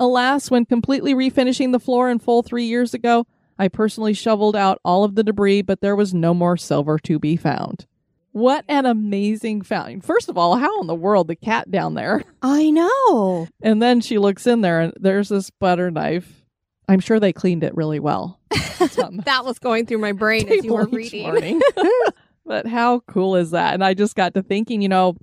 Alas, 0.00 0.50
when 0.50 0.64
completely 0.64 1.14
refinishing 1.14 1.72
the 1.72 1.78
floor 1.80 2.10
in 2.10 2.18
full 2.18 2.42
three 2.42 2.64
years 2.64 2.94
ago, 2.94 3.26
I 3.58 3.68
personally 3.68 4.12
shoveled 4.14 4.56
out 4.56 4.80
all 4.84 5.04
of 5.04 5.14
the 5.14 5.22
debris, 5.22 5.62
but 5.62 5.80
there 5.80 5.94
was 5.94 6.12
no 6.12 6.34
more 6.34 6.56
silver 6.56 6.98
to 7.00 7.18
be 7.20 7.36
found. 7.36 7.86
What 8.32 8.64
an 8.68 8.84
amazing 8.84 9.62
find. 9.62 10.04
First 10.04 10.28
of 10.28 10.36
all, 10.36 10.56
how 10.56 10.80
in 10.80 10.88
the 10.88 10.94
world 10.96 11.28
the 11.28 11.36
cat 11.36 11.70
down 11.70 11.94
there? 11.94 12.24
I 12.42 12.70
know. 12.70 13.46
And 13.62 13.80
then 13.80 14.00
she 14.00 14.18
looks 14.18 14.48
in 14.48 14.60
there 14.60 14.80
and 14.80 14.92
there's 14.98 15.28
this 15.28 15.50
butter 15.50 15.88
knife. 15.92 16.44
I'm 16.88 16.98
sure 16.98 17.20
they 17.20 17.32
cleaned 17.32 17.62
it 17.62 17.76
really 17.76 18.00
well. 18.00 18.40
It's 18.80 18.98
on 18.98 19.16
the 19.16 19.22
That 19.22 19.44
was 19.44 19.58
going 19.58 19.86
through 19.86 19.98
my 19.98 20.12
brain 20.12 20.48
as 20.48 20.64
you 20.64 20.74
were 20.74 20.86
reading. 20.86 21.60
but 22.46 22.66
how 22.66 23.00
cool 23.00 23.36
is 23.36 23.50
that? 23.52 23.74
And 23.74 23.84
I 23.84 23.94
just 23.94 24.16
got 24.16 24.34
to 24.34 24.42
thinking, 24.42 24.82
you 24.82 24.88
know, 24.88 25.16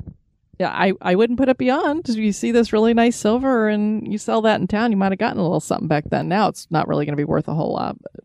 yeah, 0.60 0.70
I, 0.70 0.94
I 1.02 1.16
wouldn't 1.16 1.40
put 1.40 1.50
it 1.50 1.58
beyond. 1.58 2.08
You 2.08 2.32
see 2.32 2.52
this 2.52 2.72
really 2.72 2.94
nice 2.94 3.16
silver 3.16 3.68
and 3.68 4.12
you 4.12 4.18
sell 4.18 4.42
that 4.42 4.62
in 4.62 4.68
town, 4.68 4.92
you 4.92 4.98
might 4.98 5.12
have 5.12 5.20
gotten 5.20 5.40
a 5.40 5.44
little 5.44 5.60
something 5.60 5.88
back 5.88 6.06
then. 6.10 6.28
Now 6.28 6.50
it's 6.50 6.68
not 6.70 6.88
really 6.88 7.06
going 7.06 7.14
to 7.14 7.22
be 7.22 7.24
worth 7.24 7.48
a 7.48 7.56
whole 7.56 7.74
lot. 7.74 7.98
But 8.02 8.24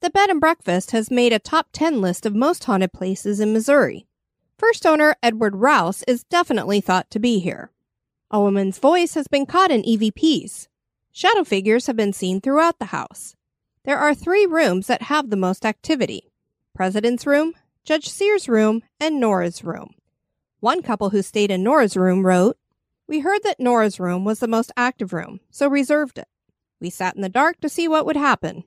The 0.00 0.10
Bed 0.10 0.28
and 0.28 0.40
Breakfast 0.40 0.90
has 0.90 1.10
made 1.10 1.32
a 1.32 1.38
top 1.38 1.68
10 1.72 2.00
list 2.00 2.26
of 2.26 2.34
most 2.34 2.64
haunted 2.64 2.92
places 2.92 3.40
in 3.40 3.52
Missouri. 3.52 4.06
First 4.58 4.84
owner 4.84 5.16
Edward 5.22 5.56
Rouse 5.56 6.04
is 6.06 6.24
definitely 6.24 6.80
thought 6.80 7.10
to 7.10 7.18
be 7.18 7.38
here. 7.38 7.70
A 8.30 8.40
woman's 8.40 8.78
voice 8.78 9.14
has 9.14 9.26
been 9.26 9.44
caught 9.44 9.70
in 9.70 9.82
EVPs. 9.82 10.68
Shadow 11.10 11.44
figures 11.44 11.86
have 11.86 11.96
been 11.96 12.12
seen 12.12 12.40
throughout 12.40 12.78
the 12.78 12.86
house. 12.86 13.34
There 13.84 13.98
are 13.98 14.14
three 14.14 14.46
rooms 14.46 14.86
that 14.86 15.02
have 15.02 15.30
the 15.30 15.36
most 15.36 15.66
activity 15.66 16.30
President's 16.72 17.26
Room, 17.26 17.54
Judge 17.84 18.08
Sears' 18.08 18.48
room, 18.48 18.82
and 19.00 19.18
Nora's 19.18 19.64
room. 19.64 19.94
One 20.60 20.82
couple 20.82 21.10
who 21.10 21.20
stayed 21.20 21.50
in 21.50 21.64
Nora's 21.64 21.96
room 21.96 22.24
wrote, 22.24 22.56
We 23.08 23.20
heard 23.20 23.42
that 23.42 23.58
Nora's 23.58 23.98
room 23.98 24.24
was 24.24 24.38
the 24.38 24.46
most 24.46 24.70
active 24.76 25.12
room, 25.12 25.40
so 25.50 25.66
reserved 25.66 26.18
it. 26.18 26.28
We 26.80 26.90
sat 26.90 27.16
in 27.16 27.22
the 27.22 27.28
dark 27.28 27.60
to 27.60 27.68
see 27.68 27.88
what 27.88 28.06
would 28.06 28.16
happen. 28.16 28.62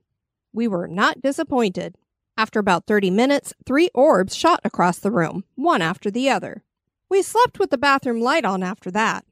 We 0.51 0.67
were 0.67 0.88
not 0.88 1.21
disappointed. 1.21 1.95
After 2.38 2.60
about 2.60 2.86
30 2.86 3.10
minutes, 3.10 3.54
three 3.65 3.89
orbs 3.93 4.36
shot 4.36 4.60
across 4.65 4.99
the 4.99 5.12
room, 5.12 5.45
one 5.56 5.82
after 5.82 6.12
the 6.12 6.30
other. 6.30 6.65
We 7.10 7.21
slept 7.21 7.58
with 7.58 7.69
the 7.69 7.78
bathroom 7.78 8.19
light 8.19 8.43
on 8.43 8.63
after 8.63 8.91
that. 8.91 9.23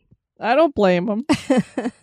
I 0.43 0.56
don't 0.56 0.75
blame 0.75 1.06
them. 1.06 1.25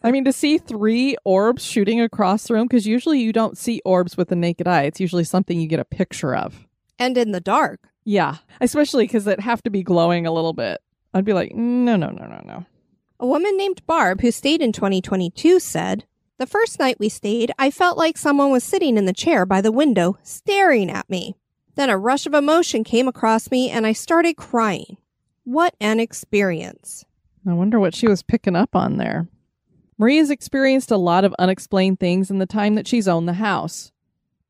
I 0.03 0.11
mean, 0.11 0.24
to 0.24 0.33
see 0.33 0.59
three 0.59 1.16
orbs 1.24 1.62
shooting 1.62 2.00
across 2.00 2.46
the 2.46 2.55
room, 2.55 2.66
because 2.66 2.87
usually 2.87 3.20
you 3.20 3.33
don't 3.33 3.59
see 3.59 3.83
orbs 3.85 4.16
with 4.16 4.29
the 4.29 4.37
naked 4.37 4.66
eye. 4.66 4.85
It's 4.85 5.00
usually 5.00 5.24
something 5.24 5.61
you 5.61 5.68
get 5.68 5.79
a 5.79 5.85
picture 5.85 6.35
of. 6.35 6.66
And 6.98 7.16
in 7.18 7.33
the 7.33 7.40
dark. 7.40 7.88
Yeah, 8.05 8.37
especially 8.61 9.05
because 9.05 9.26
it 9.26 9.40
have 9.40 9.62
to 9.64 9.70
be 9.70 9.83
glowing 9.83 10.26
a 10.26 10.33
little 10.33 10.55
bit. 10.55 10.81
I'd 11.12 11.24
be 11.24 11.35
like, 11.35 11.55
no, 11.55 11.96
no, 11.96 12.09
no, 12.11 12.26
no, 12.26 12.42
no. 12.44 12.66
A 13.18 13.26
woman 13.26 13.57
named 13.59 13.85
Barb, 13.87 14.22
who 14.22 14.31
stayed 14.31 14.62
in 14.62 14.72
2022, 14.72 15.61
said, 15.61 16.07
The 16.38 16.46
first 16.46 16.79
night 16.79 16.98
we 16.98 17.11
stayed, 17.11 17.53
I 17.59 17.70
felt 17.70 17.98
like 17.98 18.16
someone 18.16 18.50
was 18.50 18.64
sitting 18.64 18.96
in 18.96 19.05
the 19.05 19.12
chair 19.12 19.44
by 19.44 19.61
the 19.61 19.72
window, 19.72 20.18
staring 20.22 20.90
at 20.90 21.11
me. 21.11 21.37
Then 21.74 21.90
a 21.90 21.98
rush 21.98 22.24
of 22.24 22.33
emotion 22.33 22.85
came 22.85 23.07
across 23.07 23.50
me 23.50 23.70
and 23.70 23.87
I 23.87 23.92
started 23.92 24.37
crying. 24.37 24.96
What 25.44 25.74
an 25.81 26.00
experience. 26.00 27.05
I 27.46 27.55
wonder 27.55 27.81
what 27.81 27.94
she 27.94 28.07
was 28.07 28.22
picking 28.22 28.57
up 28.57 28.76
on 28.76 28.96
there. 28.96 29.29
Marie 29.96 30.18
has 30.18 30.31
experienced 30.31 30.90
a 30.90 30.96
lot 30.96 31.24
of 31.24 31.35
unexplained 31.38 32.00
things 32.00 32.31
in 32.31 32.38
the 32.38 32.46
time 32.46 32.74
that 32.74 32.87
she's 32.87 33.09
owned 33.09 33.29
the 33.29 33.35
house. 33.35 33.92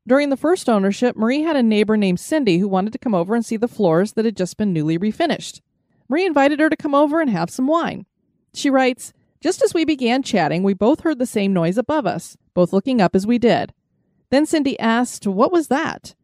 During 0.07 0.29
the 0.29 0.37
first 0.37 0.67
ownership, 0.67 1.15
Marie 1.15 1.41
had 1.41 1.55
a 1.55 1.63
neighbor 1.63 1.95
named 1.95 2.19
Cindy 2.19 2.57
who 2.57 2.67
wanted 2.67 2.91
to 2.93 2.99
come 2.99 3.13
over 3.13 3.35
and 3.35 3.45
see 3.45 3.57
the 3.57 3.67
floors 3.67 4.13
that 4.13 4.25
had 4.25 4.35
just 4.35 4.57
been 4.57 4.73
newly 4.73 4.97
refinished. 4.97 5.61
Marie 6.09 6.25
invited 6.25 6.59
her 6.59 6.69
to 6.69 6.75
come 6.75 6.95
over 6.95 7.21
and 7.21 7.29
have 7.29 7.49
some 7.49 7.67
wine. 7.67 8.05
She 8.53 8.69
writes, 8.69 9.13
Just 9.39 9.61
as 9.61 9.73
we 9.73 9.85
began 9.85 10.23
chatting, 10.23 10.63
we 10.63 10.73
both 10.73 11.01
heard 11.01 11.19
the 11.19 11.25
same 11.25 11.53
noise 11.53 11.77
above 11.77 12.05
us, 12.05 12.35
both 12.53 12.73
looking 12.73 12.99
up 12.99 13.15
as 13.15 13.27
we 13.27 13.37
did. 13.37 13.73
Then 14.31 14.45
Cindy 14.45 14.79
asked, 14.79 15.27
What 15.27 15.51
was 15.51 15.67
that? 15.67 16.15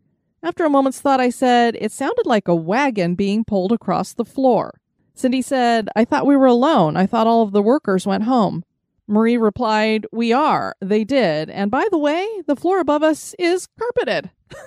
After 0.44 0.66
a 0.66 0.70
moment's 0.70 1.02
thought, 1.02 1.20
I 1.20 1.30
said, 1.30 1.78
It 1.80 1.92
sounded 1.92 2.26
like 2.26 2.48
a 2.48 2.56
wagon 2.56 3.16
being 3.16 3.46
pulled 3.46 3.72
across 3.72 4.14
the 4.14 4.26
floor. 4.26 4.82
Cindy 5.18 5.42
said, 5.42 5.90
I 5.96 6.06
thought 6.06 6.28
we 6.28 6.38
were 6.38 6.46
alone. 6.46 6.96
I 6.96 7.08
thought 7.08 7.26
all 7.26 7.42
of 7.42 7.52
the 7.52 7.62
workers 7.62 8.06
went 8.06 8.26
home. 8.26 8.64
Marie 9.08 9.38
replied, 9.38 10.06
We 10.12 10.32
are. 10.32 10.76
They 10.80 11.04
did. 11.04 11.50
And 11.50 11.72
by 11.72 11.88
the 11.90 11.98
way, 11.98 12.28
the 12.46 12.56
floor 12.56 12.80
above 12.80 13.02
us 13.02 13.34
is 13.40 13.68
carpeted. 13.80 14.30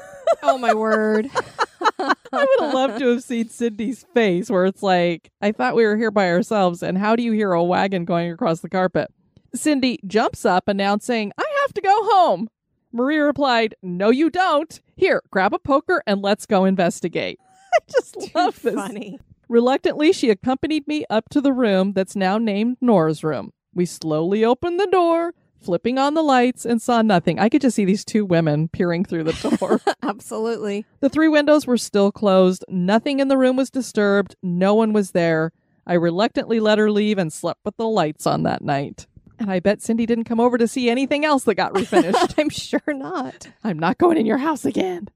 Oh 0.45 0.57
my 0.57 0.73
word. 0.73 1.29
I 1.99 2.15
would 2.33 2.61
have 2.61 2.73
loved 2.73 3.01
to 3.01 3.09
have 3.09 3.25
seen 3.25 3.49
Cindy's 3.49 4.07
face 4.15 4.49
where 4.49 4.65
it's 4.65 4.83
like, 4.83 5.29
I 5.43 5.51
thought 5.51 5.75
we 5.75 5.85
were 5.85 5.97
here 5.97 6.13
by 6.13 6.31
ourselves. 6.31 6.85
And 6.85 6.97
how 6.97 7.17
do 7.17 7.23
you 7.25 7.33
hear 7.33 7.53
a 7.53 7.65
wagon 7.65 8.05
going 8.05 8.31
across 8.31 8.61
the 8.61 8.69
carpet? 8.69 9.13
Cindy 9.57 9.99
jumps 10.07 10.45
up, 10.45 10.69
announcing, 10.69 11.33
I 11.37 11.45
have 11.63 11.75
to 11.75 11.81
go 11.81 11.93
home. 11.93 12.49
Marie 12.93 13.19
replied, 13.19 13.75
No, 13.83 14.11
you 14.11 14.31
don't. 14.31 14.81
Here, 14.95 15.21
grab 15.33 15.53
a 15.53 15.59
poker 15.59 16.01
and 16.07 16.23
let's 16.23 16.47
go 16.47 16.65
investigate. 16.65 17.41
I 17.75 17.79
just 17.91 18.33
love 18.33 18.63
this. 18.63 18.75
Funny. 18.77 19.19
Reluctantly, 19.51 20.13
she 20.13 20.31
accompanied 20.31 20.87
me 20.87 21.05
up 21.11 21.29
to 21.31 21.41
the 21.41 21.53
room 21.53 21.93
that's 21.93 22.15
now 22.15 22.39
named 22.39 22.77
Nora's 22.81 23.25
room. 23.25 23.53
We 23.75 23.85
slowly 23.85 24.45
opened 24.45 24.79
the 24.79 24.87
door, 24.87 25.35
flipping 25.61 25.99
on 25.99 26.15
the 26.15 26.23
lights, 26.23 26.65
and 26.65 26.81
saw 26.81 27.03
nothing. 27.03 27.41
I 27.41 27.49
could 27.49 27.61
just 27.61 27.75
see 27.75 27.85
these 27.85 28.05
two 28.05 28.25
women 28.25 28.69
peering 28.69 29.05
through 29.05 29.25
the 29.25 29.57
door. 29.59 29.81
Absolutely. 30.05 30.87
the 31.01 31.09
three 31.09 31.27
windows 31.27 31.67
were 31.67 31.77
still 31.79 32.13
closed. 32.13 32.65
Nothing 32.69 33.19
in 33.19 33.27
the 33.27 33.37
room 33.37 33.57
was 33.57 33.71
disturbed. 33.71 34.37
No 34.41 34.77
one 34.77 34.93
was 34.93 35.11
there. 35.11 35.51
I 35.85 35.95
reluctantly 35.95 36.61
let 36.61 36.79
her 36.79 36.89
leave 36.89 37.19
and 37.19 37.33
slept 37.33 37.59
with 37.65 37.77
the 37.77 37.89
lights 37.89 38.29
on 38.29 38.45
that 38.45 38.63
night. 38.63 39.09
And 39.41 39.51
I 39.51 39.59
bet 39.59 39.83
Cindy 39.83 40.07
didn't 40.07 40.27
come 40.27 40.39
over 40.39 40.59
to 40.59 40.69
see 40.69 40.89
anything 40.89 41.25
else 41.25 41.43
that 41.43 41.57
got 41.57 41.75
refinished. 41.75 42.35
I'm 42.39 42.51
sure 42.51 42.81
not. 42.87 43.49
I'm 43.65 43.81
not 43.81 43.99
going 43.99 44.17
in 44.17 44.27
your 44.27 44.39
house 44.39 44.65
again. 44.65 45.09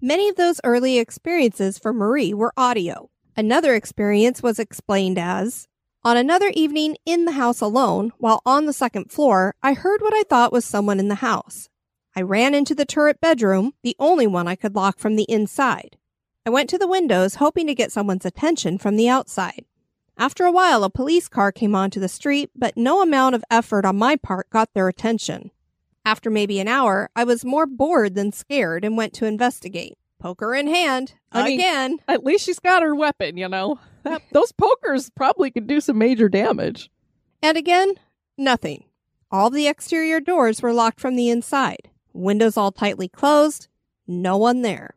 Many 0.00 0.28
of 0.28 0.34
those 0.34 0.60
early 0.64 0.98
experiences 0.98 1.78
for 1.78 1.92
Marie 1.92 2.34
were 2.34 2.52
audio. 2.56 3.10
Another 3.38 3.76
experience 3.76 4.42
was 4.42 4.58
explained 4.58 5.16
as 5.16 5.68
On 6.02 6.16
another 6.16 6.50
evening 6.54 6.96
in 7.06 7.24
the 7.24 7.38
house 7.38 7.60
alone, 7.60 8.10
while 8.18 8.42
on 8.44 8.66
the 8.66 8.72
second 8.72 9.12
floor, 9.12 9.54
I 9.62 9.74
heard 9.74 10.00
what 10.00 10.12
I 10.12 10.24
thought 10.24 10.50
was 10.50 10.64
someone 10.64 10.98
in 10.98 11.06
the 11.06 11.22
house. 11.22 11.68
I 12.16 12.22
ran 12.22 12.52
into 12.52 12.74
the 12.74 12.84
turret 12.84 13.20
bedroom, 13.20 13.74
the 13.84 13.94
only 14.00 14.26
one 14.26 14.48
I 14.48 14.56
could 14.56 14.74
lock 14.74 14.98
from 14.98 15.14
the 15.14 15.26
inside. 15.28 15.96
I 16.44 16.50
went 16.50 16.68
to 16.70 16.78
the 16.78 16.88
windows, 16.88 17.36
hoping 17.36 17.68
to 17.68 17.76
get 17.76 17.92
someone's 17.92 18.24
attention 18.24 18.76
from 18.76 18.96
the 18.96 19.08
outside. 19.08 19.66
After 20.16 20.44
a 20.44 20.50
while, 20.50 20.82
a 20.82 20.90
police 20.90 21.28
car 21.28 21.52
came 21.52 21.76
onto 21.76 22.00
the 22.00 22.08
street, 22.08 22.50
but 22.56 22.76
no 22.76 23.02
amount 23.02 23.36
of 23.36 23.44
effort 23.52 23.84
on 23.84 23.98
my 23.98 24.16
part 24.16 24.50
got 24.50 24.74
their 24.74 24.88
attention. 24.88 25.52
After 26.04 26.28
maybe 26.28 26.58
an 26.58 26.66
hour, 26.66 27.08
I 27.14 27.22
was 27.22 27.44
more 27.44 27.66
bored 27.66 28.16
than 28.16 28.32
scared 28.32 28.84
and 28.84 28.96
went 28.96 29.12
to 29.12 29.26
investigate. 29.26 29.96
Poker 30.18 30.54
in 30.54 30.66
hand, 30.66 31.14
I 31.32 31.44
mean- 31.44 31.60
again. 31.60 31.98
At 32.08 32.24
least 32.24 32.44
she's 32.44 32.58
got 32.58 32.82
her 32.82 32.94
weapon, 32.94 33.36
you 33.36 33.48
know. 33.48 33.78
That, 34.04 34.22
those 34.32 34.52
pokers 34.52 35.10
probably 35.10 35.50
could 35.50 35.66
do 35.66 35.80
some 35.82 35.98
major 35.98 36.30
damage. 36.30 36.88
And 37.42 37.58
again, 37.58 37.94
nothing. 38.38 38.84
All 39.30 39.50
the 39.50 39.66
exterior 39.66 40.18
doors 40.18 40.62
were 40.62 40.72
locked 40.72 40.98
from 40.98 41.14
the 41.14 41.28
inside. 41.28 41.90
Windows 42.14 42.56
all 42.56 42.72
tightly 42.72 43.08
closed. 43.08 43.68
No 44.06 44.38
one 44.38 44.62
there. 44.62 44.94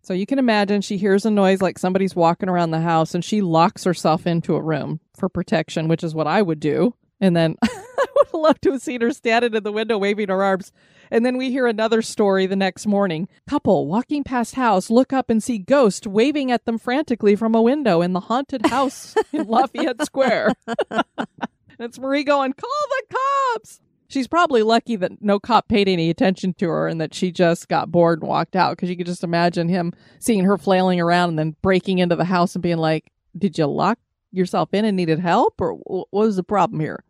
So 0.00 0.14
you 0.14 0.24
can 0.24 0.38
imagine 0.38 0.80
she 0.80 0.96
hears 0.96 1.26
a 1.26 1.30
noise 1.30 1.60
like 1.60 1.78
somebody's 1.78 2.16
walking 2.16 2.48
around 2.48 2.70
the 2.70 2.80
house 2.80 3.14
and 3.14 3.22
she 3.24 3.42
locks 3.42 3.84
herself 3.84 4.26
into 4.26 4.54
a 4.54 4.62
room 4.62 5.00
for 5.18 5.28
protection, 5.28 5.88
which 5.88 6.04
is 6.04 6.14
what 6.14 6.28
I 6.28 6.40
would 6.40 6.60
do. 6.60 6.94
And 7.20 7.36
then 7.36 7.56
would 8.32 8.38
love 8.38 8.60
to 8.62 8.72
have 8.72 8.82
seen 8.82 9.00
her 9.00 9.12
standing 9.12 9.54
in 9.54 9.62
the 9.62 9.72
window 9.72 9.98
waving 9.98 10.28
her 10.28 10.42
arms. 10.42 10.72
And 11.10 11.24
then 11.24 11.36
we 11.36 11.50
hear 11.50 11.66
another 11.66 12.02
story 12.02 12.46
the 12.46 12.56
next 12.56 12.86
morning. 12.86 13.28
Couple 13.46 13.86
walking 13.86 14.24
past 14.24 14.54
house 14.54 14.90
look 14.90 15.12
up 15.12 15.30
and 15.30 15.42
see 15.42 15.58
ghost 15.58 16.06
waving 16.06 16.50
at 16.50 16.64
them 16.64 16.78
frantically 16.78 17.36
from 17.36 17.54
a 17.54 17.62
window 17.62 18.02
in 18.02 18.12
the 18.12 18.20
haunted 18.20 18.66
house 18.66 19.14
in 19.32 19.44
Lafayette 19.48 20.04
Square. 20.04 20.54
it's 21.78 21.98
Marie 21.98 22.24
going, 22.24 22.52
call 22.52 22.70
the 22.88 23.16
cops. 23.54 23.80
She's 24.08 24.28
probably 24.28 24.62
lucky 24.62 24.94
that 24.96 25.20
no 25.20 25.40
cop 25.40 25.68
paid 25.68 25.88
any 25.88 26.10
attention 26.10 26.54
to 26.54 26.68
her 26.68 26.86
and 26.86 27.00
that 27.00 27.12
she 27.12 27.32
just 27.32 27.68
got 27.68 27.90
bored 27.90 28.20
and 28.20 28.28
walked 28.28 28.54
out 28.54 28.76
because 28.76 28.88
you 28.88 28.96
could 28.96 29.06
just 29.06 29.24
imagine 29.24 29.68
him 29.68 29.92
seeing 30.20 30.44
her 30.44 30.56
flailing 30.56 31.00
around 31.00 31.30
and 31.30 31.38
then 31.38 31.56
breaking 31.60 31.98
into 31.98 32.14
the 32.14 32.24
house 32.24 32.54
and 32.54 32.62
being 32.62 32.78
like, 32.78 33.10
Did 33.36 33.58
you 33.58 33.66
lock 33.66 33.98
yourself 34.30 34.72
in 34.72 34.84
and 34.84 34.96
needed 34.96 35.18
help? 35.18 35.60
Or 35.60 35.72
what 35.74 36.08
was 36.12 36.36
the 36.36 36.44
problem 36.44 36.80
here? 36.80 37.02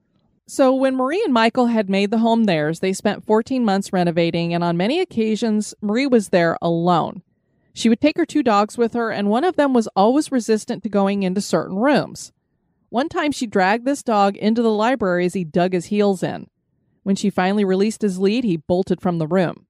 So, 0.49 0.73
when 0.73 0.95
Marie 0.95 1.23
and 1.25 1.33
Michael 1.33 1.67
had 1.67 1.91
made 1.91 2.13
the 2.13 2.19
home 2.19 2.45
theirs, 2.45 2.79
they 2.79 2.93
spent 2.93 3.25
14 3.25 3.65
months 3.65 3.93
renovating, 3.93 4.55
and 4.55 4.63
on 4.63 4.77
many 4.77 5.01
occasions, 5.01 5.75
Marie 5.81 6.07
was 6.07 6.29
there 6.29 6.57
alone. 6.63 7.23
She 7.75 7.89
would 7.89 8.01
take 8.01 8.17
her 8.17 8.25
two 8.25 8.45
dogs 8.45 8.79
with 8.79 8.95
her, 8.95 9.11
and 9.11 9.29
one 9.29 9.43
of 9.43 9.57
them 9.57 9.75
was 9.75 9.89
always 9.97 10.31
resistant 10.31 10.85
to 10.85 10.89
going 10.89 11.25
into 11.25 11.41
certain 11.41 11.77
rooms. 11.77 12.33
One 12.91 13.09
time, 13.09 13.33
she 13.33 13.49
dragged 13.49 13.85
this 13.85 14.05
dog 14.05 14.37
into 14.37 14.63
the 14.63 14.71
library 14.71 15.27
as 15.27 15.35
he 15.35 15.43
dug 15.43 15.73
his 15.73 15.87
heels 15.87 16.23
in. 16.23 16.47
When 17.03 17.17
she 17.17 17.29
finally 17.29 17.65
released 17.65 18.03
his 18.03 18.21
lead, 18.21 18.45
he 18.45 18.57
bolted 18.57 19.01
from 19.01 19.19
the 19.19 19.27
room. 19.27 19.67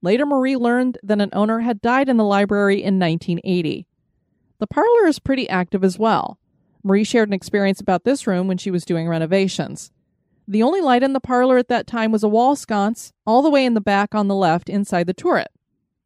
Later, 0.00 0.24
Marie 0.24 0.56
learned 0.56 0.96
that 1.02 1.20
an 1.20 1.30
owner 1.34 1.60
had 1.60 1.82
died 1.82 2.08
in 2.08 2.16
the 2.16 2.24
library 2.24 2.82
in 2.82 2.98
1980. 2.98 3.86
The 4.58 4.66
parlor 4.66 5.06
is 5.06 5.18
pretty 5.18 5.48
active 5.50 5.84
as 5.84 5.98
well. 5.98 6.38
Marie 6.82 7.04
shared 7.04 7.28
an 7.28 7.34
experience 7.34 7.80
about 7.80 8.04
this 8.04 8.26
room 8.26 8.48
when 8.48 8.58
she 8.58 8.70
was 8.70 8.86
doing 8.86 9.06
renovations. 9.06 9.90
The 10.46 10.62
only 10.62 10.80
light 10.80 11.02
in 11.02 11.14
the 11.14 11.20
parlor 11.20 11.56
at 11.56 11.68
that 11.68 11.86
time 11.86 12.12
was 12.12 12.22
a 12.22 12.28
wall 12.28 12.54
sconce, 12.54 13.12
all 13.26 13.40
the 13.40 13.50
way 13.50 13.64
in 13.64 13.74
the 13.74 13.80
back 13.80 14.14
on 14.14 14.28
the 14.28 14.34
left 14.34 14.68
inside 14.68 15.06
the 15.06 15.14
turret. 15.14 15.48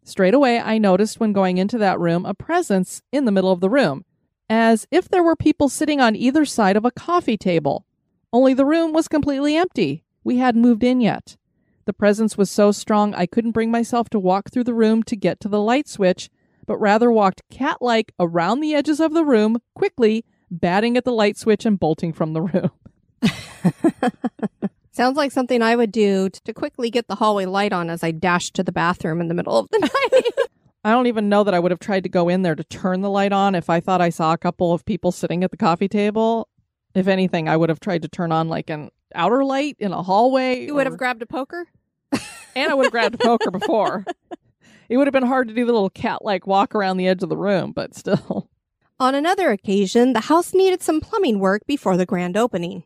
Straight 0.04 0.32
away, 0.32 0.60
I 0.60 0.78
noticed 0.78 1.18
when 1.18 1.32
going 1.32 1.58
into 1.58 1.76
that 1.78 1.98
room 1.98 2.24
a 2.24 2.34
presence 2.34 3.02
in 3.12 3.24
the 3.24 3.32
middle 3.32 3.50
of 3.50 3.60
the 3.60 3.68
room, 3.68 4.04
as 4.48 4.86
if 4.90 5.08
there 5.08 5.24
were 5.24 5.36
people 5.36 5.68
sitting 5.68 6.00
on 6.00 6.16
either 6.16 6.44
side 6.44 6.76
of 6.76 6.84
a 6.84 6.90
coffee 6.90 7.36
table. 7.36 7.84
Only 8.32 8.54
the 8.54 8.64
room 8.64 8.92
was 8.92 9.08
completely 9.08 9.56
empty. 9.56 10.04
We 10.22 10.38
hadn't 10.38 10.62
moved 10.62 10.84
in 10.84 11.00
yet. 11.00 11.36
The 11.84 11.92
presence 11.92 12.38
was 12.38 12.50
so 12.50 12.70
strong 12.70 13.14
I 13.14 13.26
couldn't 13.26 13.52
bring 13.52 13.70
myself 13.70 14.08
to 14.10 14.18
walk 14.18 14.50
through 14.50 14.64
the 14.64 14.74
room 14.74 15.02
to 15.04 15.16
get 15.16 15.40
to 15.40 15.48
the 15.48 15.60
light 15.60 15.88
switch, 15.88 16.30
but 16.66 16.78
rather 16.78 17.10
walked 17.10 17.42
cat 17.50 17.78
like 17.80 18.12
around 18.20 18.60
the 18.60 18.74
edges 18.74 19.00
of 19.00 19.14
the 19.14 19.24
room, 19.24 19.58
quickly, 19.74 20.24
batting 20.50 20.96
at 20.96 21.04
the 21.04 21.12
light 21.12 21.36
switch 21.36 21.66
and 21.66 21.80
bolting 21.80 22.12
from 22.12 22.34
the 22.34 22.42
room. 22.52 22.70
Sounds 24.92 25.16
like 25.16 25.30
something 25.30 25.62
I 25.62 25.76
would 25.76 25.92
do 25.92 26.28
to 26.28 26.52
quickly 26.52 26.90
get 26.90 27.06
the 27.06 27.14
hallway 27.14 27.44
light 27.46 27.72
on 27.72 27.88
as 27.88 28.02
I 28.02 28.10
dashed 28.10 28.54
to 28.54 28.64
the 28.64 28.72
bathroom 28.72 29.20
in 29.20 29.28
the 29.28 29.34
middle 29.34 29.56
of 29.56 29.68
the 29.70 29.78
night. 30.12 30.48
I 30.84 30.90
don't 30.92 31.06
even 31.06 31.28
know 31.28 31.44
that 31.44 31.54
I 31.54 31.58
would 31.60 31.70
have 31.70 31.80
tried 31.80 32.02
to 32.04 32.08
go 32.08 32.28
in 32.28 32.42
there 32.42 32.54
to 32.54 32.64
turn 32.64 33.00
the 33.02 33.10
light 33.10 33.32
on 33.32 33.54
if 33.54 33.68
I 33.70 33.80
thought 33.80 34.00
I 34.00 34.10
saw 34.10 34.32
a 34.32 34.38
couple 34.38 34.72
of 34.72 34.84
people 34.84 35.12
sitting 35.12 35.44
at 35.44 35.50
the 35.50 35.56
coffee 35.56 35.88
table. 35.88 36.48
If 36.94 37.06
anything, 37.06 37.48
I 37.48 37.56
would 37.56 37.68
have 37.68 37.80
tried 37.80 38.02
to 38.02 38.08
turn 38.08 38.32
on 38.32 38.48
like 38.48 38.70
an 38.70 38.90
outer 39.14 39.44
light 39.44 39.76
in 39.78 39.92
a 39.92 40.02
hallway. 40.02 40.64
you 40.66 40.74
would 40.74 40.86
or- 40.86 40.90
have 40.90 40.98
grabbed 40.98 41.22
a 41.22 41.26
poker? 41.26 41.66
and 42.56 42.70
I 42.70 42.74
would 42.74 42.84
have 42.86 42.92
grabbed 42.92 43.14
a 43.16 43.18
poker 43.18 43.50
before. 43.50 44.04
It 44.88 44.96
would 44.96 45.06
have 45.06 45.12
been 45.12 45.26
hard 45.26 45.48
to 45.48 45.54
do 45.54 45.66
the 45.66 45.72
little 45.72 45.90
cat 45.90 46.24
like 46.24 46.46
walk 46.46 46.74
around 46.74 46.96
the 46.96 47.06
edge 47.06 47.22
of 47.22 47.28
the 47.28 47.36
room, 47.36 47.72
but 47.72 47.94
still. 47.94 48.48
On 48.98 49.14
another 49.14 49.50
occasion, 49.50 50.12
the 50.12 50.22
house 50.22 50.54
needed 50.54 50.82
some 50.82 51.00
plumbing 51.00 51.38
work 51.38 51.62
before 51.66 51.96
the 51.96 52.06
grand 52.06 52.36
opening. 52.36 52.82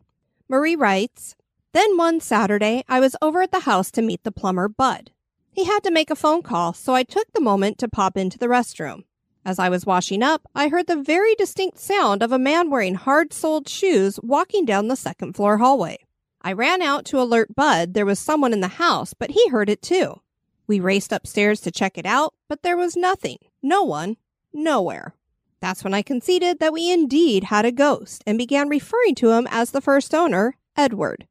Marie 0.52 0.76
writes, 0.76 1.34
Then 1.72 1.96
one 1.96 2.20
Saturday, 2.20 2.84
I 2.86 3.00
was 3.00 3.16
over 3.22 3.40
at 3.40 3.52
the 3.52 3.60
house 3.60 3.90
to 3.92 4.02
meet 4.02 4.22
the 4.22 4.30
plumber, 4.30 4.68
Bud. 4.68 5.10
He 5.50 5.64
had 5.64 5.82
to 5.84 5.90
make 5.90 6.10
a 6.10 6.14
phone 6.14 6.42
call, 6.42 6.74
so 6.74 6.94
I 6.94 7.04
took 7.04 7.32
the 7.32 7.40
moment 7.40 7.78
to 7.78 7.88
pop 7.88 8.18
into 8.18 8.36
the 8.36 8.48
restroom. 8.48 9.04
As 9.46 9.58
I 9.58 9.70
was 9.70 9.86
washing 9.86 10.22
up, 10.22 10.46
I 10.54 10.68
heard 10.68 10.88
the 10.88 11.02
very 11.02 11.34
distinct 11.36 11.78
sound 11.78 12.22
of 12.22 12.32
a 12.32 12.38
man 12.38 12.68
wearing 12.68 12.96
hard 12.96 13.32
soled 13.32 13.66
shoes 13.66 14.20
walking 14.22 14.66
down 14.66 14.88
the 14.88 14.94
second 14.94 15.32
floor 15.32 15.56
hallway. 15.56 16.00
I 16.42 16.52
ran 16.52 16.82
out 16.82 17.06
to 17.06 17.22
alert 17.22 17.54
Bud 17.54 17.94
there 17.94 18.04
was 18.04 18.18
someone 18.18 18.52
in 18.52 18.60
the 18.60 18.68
house, 18.68 19.14
but 19.14 19.30
he 19.30 19.48
heard 19.48 19.70
it 19.70 19.80
too. 19.80 20.20
We 20.66 20.80
raced 20.80 21.12
upstairs 21.12 21.62
to 21.62 21.70
check 21.70 21.96
it 21.96 22.04
out, 22.04 22.34
but 22.50 22.62
there 22.62 22.76
was 22.76 22.94
nothing. 22.94 23.38
No 23.62 23.84
one. 23.84 24.18
Nowhere. 24.52 25.14
That's 25.62 25.84
when 25.84 25.94
I 25.94 26.02
conceded 26.02 26.58
that 26.58 26.72
we 26.72 26.90
indeed 26.90 27.44
had 27.44 27.64
a 27.64 27.70
ghost 27.70 28.24
and 28.26 28.36
began 28.36 28.68
referring 28.68 29.14
to 29.14 29.30
him 29.30 29.46
as 29.48 29.70
the 29.70 29.80
first 29.80 30.12
owner, 30.12 30.56
Edward. 30.76 31.28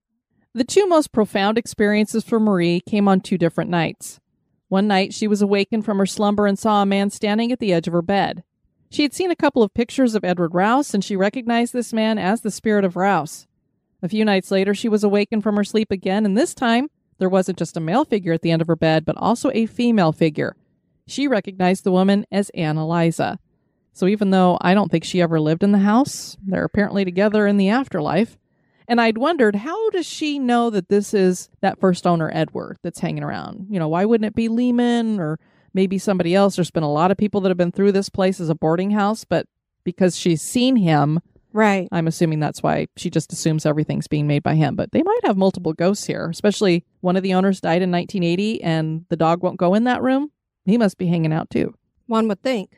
The 0.54 0.64
two 0.64 0.88
most 0.88 1.12
profound 1.12 1.58
experiences 1.58 2.24
for 2.24 2.40
Marie 2.40 2.80
came 2.80 3.10
on 3.10 3.20
two 3.20 3.38
different 3.38 3.70
nights. 3.70 4.22
One 4.70 4.88
night, 4.88 5.14
she 5.14 5.28
was 5.28 5.42
awakened 5.42 5.84
from 5.84 5.98
her 5.98 6.06
slumber 6.06 6.48
and 6.48 6.58
saw 6.58 6.82
a 6.82 6.86
man 6.86 7.10
standing 7.10 7.52
at 7.52 7.60
the 7.60 7.74
edge 7.74 7.88
of 7.88 7.94
her 7.94 8.02
bed. 8.02 8.46
She 8.90 9.04
had 9.04 9.14
seen 9.14 9.32
a 9.32 9.36
couple 9.36 9.64
of 9.64 9.74
pictures 9.74 10.16
of 10.16 10.24
Edward 10.24 10.54
Rouse, 10.54 10.94
and 10.94 11.04
she 11.04 11.18
recognized 11.18 11.74
this 11.74 11.92
man 11.92 12.18
as 12.18 12.40
the 12.40 12.52
spirit 12.52 12.86
of 12.86 12.96
Rouse. 12.96 13.48
A 14.02 14.08
few 14.08 14.24
nights 14.24 14.50
later, 14.50 14.74
she 14.74 14.88
was 14.88 15.04
awakened 15.04 15.44
from 15.44 15.58
her 15.58 15.66
sleep 15.66 15.92
again, 15.92 16.26
and 16.26 16.38
this 16.38 16.54
time, 16.54 16.88
there 17.18 17.28
wasn't 17.28 17.58
just 17.58 17.76
a 17.76 17.82
male 17.82 18.06
figure 18.06 18.32
at 18.32 18.44
the 18.44 18.52
end 18.52 18.62
of 18.62 18.70
her 18.70 18.78
bed, 18.78 19.04
but 19.04 19.18
also 19.18 19.52
a 19.54 19.66
female 19.66 20.14
figure. 20.14 20.56
She 21.06 21.28
recognized 21.28 21.84
the 21.84 21.92
woman 21.92 22.26
as 22.32 22.50
Anne 22.52 22.78
Eliza. 22.78 23.38
So 23.94 24.08
even 24.08 24.30
though 24.32 24.58
I 24.62 24.74
don't 24.74 24.90
think 24.90 25.04
she 25.04 25.22
ever 25.22 25.40
lived 25.40 25.64
in 25.64 25.72
the 25.72 25.80
house, 25.80 26.38
they're 26.46 26.64
apparently 26.64 27.06
together 27.06 27.46
in 27.46 27.58
the 27.58 27.70
afterlife. 27.70 28.38
And 28.88 29.00
I'd 29.00 29.18
wondered, 29.18 29.56
how 29.56 29.90
does 29.92 30.06
she 30.06 30.40
know 30.40 30.70
that 30.70 30.90
this 30.90 31.14
is 31.14 31.50
that 31.62 31.80
first 31.80 32.08
owner, 32.08 32.30
Edward, 32.34 32.78
that's 32.84 33.00
hanging 33.00 33.24
around? 33.24 33.68
You 33.70 33.80
know, 33.80 33.88
why 33.88 34.06
wouldn't 34.06 34.28
it 34.28 34.36
be 34.36 34.48
Lehman 34.48 35.20
or 35.20 35.40
maybe 35.74 35.98
somebody 35.98 36.36
else? 36.36 36.56
There's 36.56 36.72
been 36.72 36.84
a 36.84 36.92
lot 36.92 37.12
of 37.12 37.18
people 37.18 37.42
that 37.42 37.50
have 37.50 37.58
been 37.58 37.72
through 37.72 37.92
this 37.94 38.10
place 38.10 38.40
as 38.40 38.50
a 38.50 38.56
boarding 38.56 38.92
house, 38.92 39.24
but 39.24 39.46
because 39.84 40.18
she's 40.18 40.42
seen 40.42 40.76
him, 40.76 41.20
Right. 41.54 41.90
I'm 41.92 42.08
assuming 42.08 42.40
that's 42.40 42.64
why 42.64 42.88
she 42.96 43.10
just 43.10 43.34
assumes 43.34 43.66
everything's 43.66 44.08
being 44.08 44.28
made 44.28 44.44
by 44.44 44.56
him. 44.56 44.76
But 44.76 44.92
they 44.92 45.04
might 45.04 45.26
have 45.26 45.38
multiple 45.38 45.74
ghosts 45.74 46.06
here, 46.06 46.30
especially 46.30 46.86
one 47.02 47.18
of 47.18 47.24
the 47.24 47.34
owners 47.34 47.60
died 47.60 47.82
in 47.82 47.92
1980 47.92 48.64
and 48.64 49.06
the 49.10 49.18
dog 49.18 49.44
won't 49.44 49.58
go 49.58 49.74
in 49.74 49.84
that 49.84 50.02
room. 50.02 50.32
He 50.66 50.78
must 50.78 50.98
be 50.98 51.08
hanging 51.08 51.34
out 51.34 51.50
too. 51.50 51.76
One 52.08 52.28
would 52.30 52.42
think. 52.42 52.78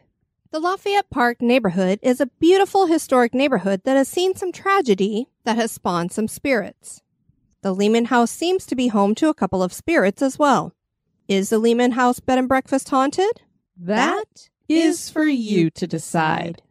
The 0.53 0.59
Lafayette 0.59 1.09
Park 1.09 1.41
neighborhood 1.41 1.97
is 2.03 2.21
a 2.21 2.27
beautiful 2.27 2.85
historic 2.85 3.33
neighborhood 3.33 3.81
that 3.85 3.97
has 3.97 4.07
seen 4.07 4.35
some 4.35 4.51
tragedy 4.51 5.27
that 5.45 5.55
has 5.55 5.71
spawned 5.71 6.11
some 6.11 6.27
spirits. 6.27 7.01
The 7.63 7.73
Lehman 7.73 8.05
House 8.05 8.29
seems 8.29 8.67
to 8.67 8.75
be 8.75 8.89
home 8.89 9.15
to 9.15 9.29
a 9.29 9.33
couple 9.33 9.63
of 9.63 9.73
spirits 9.73 10.21
as 10.21 10.37
well. 10.37 10.75
Is 11.27 11.49
the 11.49 11.57
Lehman 11.57 11.93
House 11.93 12.19
bed 12.19 12.37
and 12.37 12.47
breakfast 12.47 12.87
haunted? 12.89 13.41
That 13.75 14.51
is 14.69 15.09
for 15.09 15.23
you 15.23 15.71
to 15.71 15.87
decide. 15.87 16.61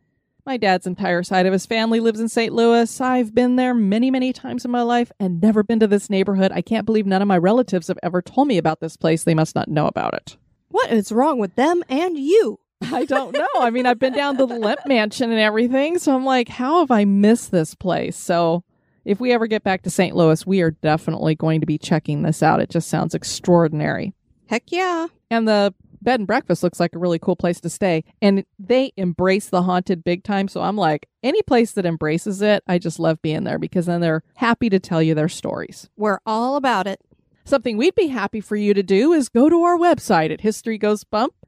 My 0.47 0.57
dad's 0.57 0.87
entire 0.87 1.25
side 1.25 1.47
of 1.47 1.53
his 1.53 1.67
family 1.67 1.99
lives 1.99 2.21
in 2.21 2.29
St. 2.29 2.53
Louis. 2.53 3.01
I've 3.01 3.35
been 3.35 3.57
there 3.57 3.75
many, 3.75 4.13
many 4.13 4.33
times 4.33 4.65
in 4.65 4.71
my 4.71 4.83
life 4.83 5.11
and 5.19 5.41
never 5.41 5.65
been 5.65 5.81
to 5.81 5.89
this 5.89 6.09
neighborhood. 6.09 6.53
I 6.55 6.63
can't 6.63 6.87
believe 6.87 7.05
none 7.05 7.21
of 7.21 7.27
my 7.27 7.37
relatives 7.37 7.89
have 7.89 7.99
ever 8.01 8.23
told 8.23 8.47
me 8.47 8.59
about 8.59 8.79
this 8.79 8.97
place. 8.97 9.25
They 9.25 9.35
must 9.35 9.57
not 9.57 9.67
know 9.67 9.89
about 9.89 10.15
it. 10.15 10.37
What 10.69 10.93
is 10.93 11.11
wrong 11.11 11.41
with 11.41 11.57
them 11.57 11.83
and 11.89 12.17
you? 12.17 12.61
I 12.93 13.05
don't 13.05 13.33
know. 13.33 13.49
I 13.59 13.71
mean, 13.71 13.87
I've 13.87 13.99
been 13.99 14.13
down 14.13 14.37
to 14.39 14.47
the 14.47 14.59
Lemp 14.59 14.81
Mansion 14.87 15.31
and 15.31 15.41
everything, 15.41 15.99
so 15.99 16.15
I'm 16.15 16.25
like, 16.25 16.49
how 16.49 16.81
have 16.81 16.91
I 16.91 17.05
missed 17.05 17.51
this 17.51 17.75
place? 17.75 18.17
So, 18.17 18.65
if 19.05 19.19
we 19.21 19.33
ever 19.33 19.49
get 19.49 19.65
back 19.65 19.83
to 19.83 19.91
St. 19.91 20.15
Louis, 20.15 20.47
we 20.47 20.61
are 20.63 20.71
definitely 20.71 21.35
going 21.35 21.61
to 21.61 21.67
be 21.67 21.77
checking 21.77 22.23
this 22.23 22.43
out. 22.43 22.61
It 22.61 22.71
just 22.71 22.89
sounds 22.89 23.15
extraordinary. 23.15 24.15
Heck 24.47 24.71
yeah. 24.71 25.09
And 25.29 25.49
the 25.49 25.75
bed 26.03 26.21
and 26.21 26.27
breakfast 26.27 26.63
looks 26.63 26.79
like 26.79 26.95
a 26.95 26.99
really 26.99 27.19
cool 27.19 27.37
place 27.37 27.61
to 27.61 27.71
stay. 27.71 28.05
And 28.21 28.45
they 28.59 28.93
embrace 28.97 29.49
the 29.49 29.63
haunted 29.63 30.05
big 30.05 30.25
time. 30.25 30.49
So 30.49 30.63
I'm 30.63 30.77
like, 30.77 31.09
any 31.23 31.43
place 31.43 31.73
that 31.73 31.87
embraces 31.87 32.43
it, 32.43 32.63
I 32.67 32.79
just 32.79 32.99
love 32.99 33.21
being 33.23 33.45
there 33.45 33.59
because 33.59 33.87
then 33.87 34.01
they're 34.01 34.23
happy 34.37 34.69
to 34.71 34.79
tell 34.79 35.03
you 35.03 35.15
their 35.15 35.29
stories. 35.29 35.89
We're 35.97 36.21
all 36.27 36.57
about 36.57 36.87
it. 36.87 37.01
Something 37.45 37.77
we'd 37.77 37.95
be 37.95 38.07
happy 38.07 38.41
for 38.41 38.57
you 38.57 38.73
to 38.75 38.83
do 38.83 39.13
is 39.13 39.29
go 39.29 39.49
to 39.49 39.63
our 39.63 39.77
website 39.77 40.33
at 40.33 40.41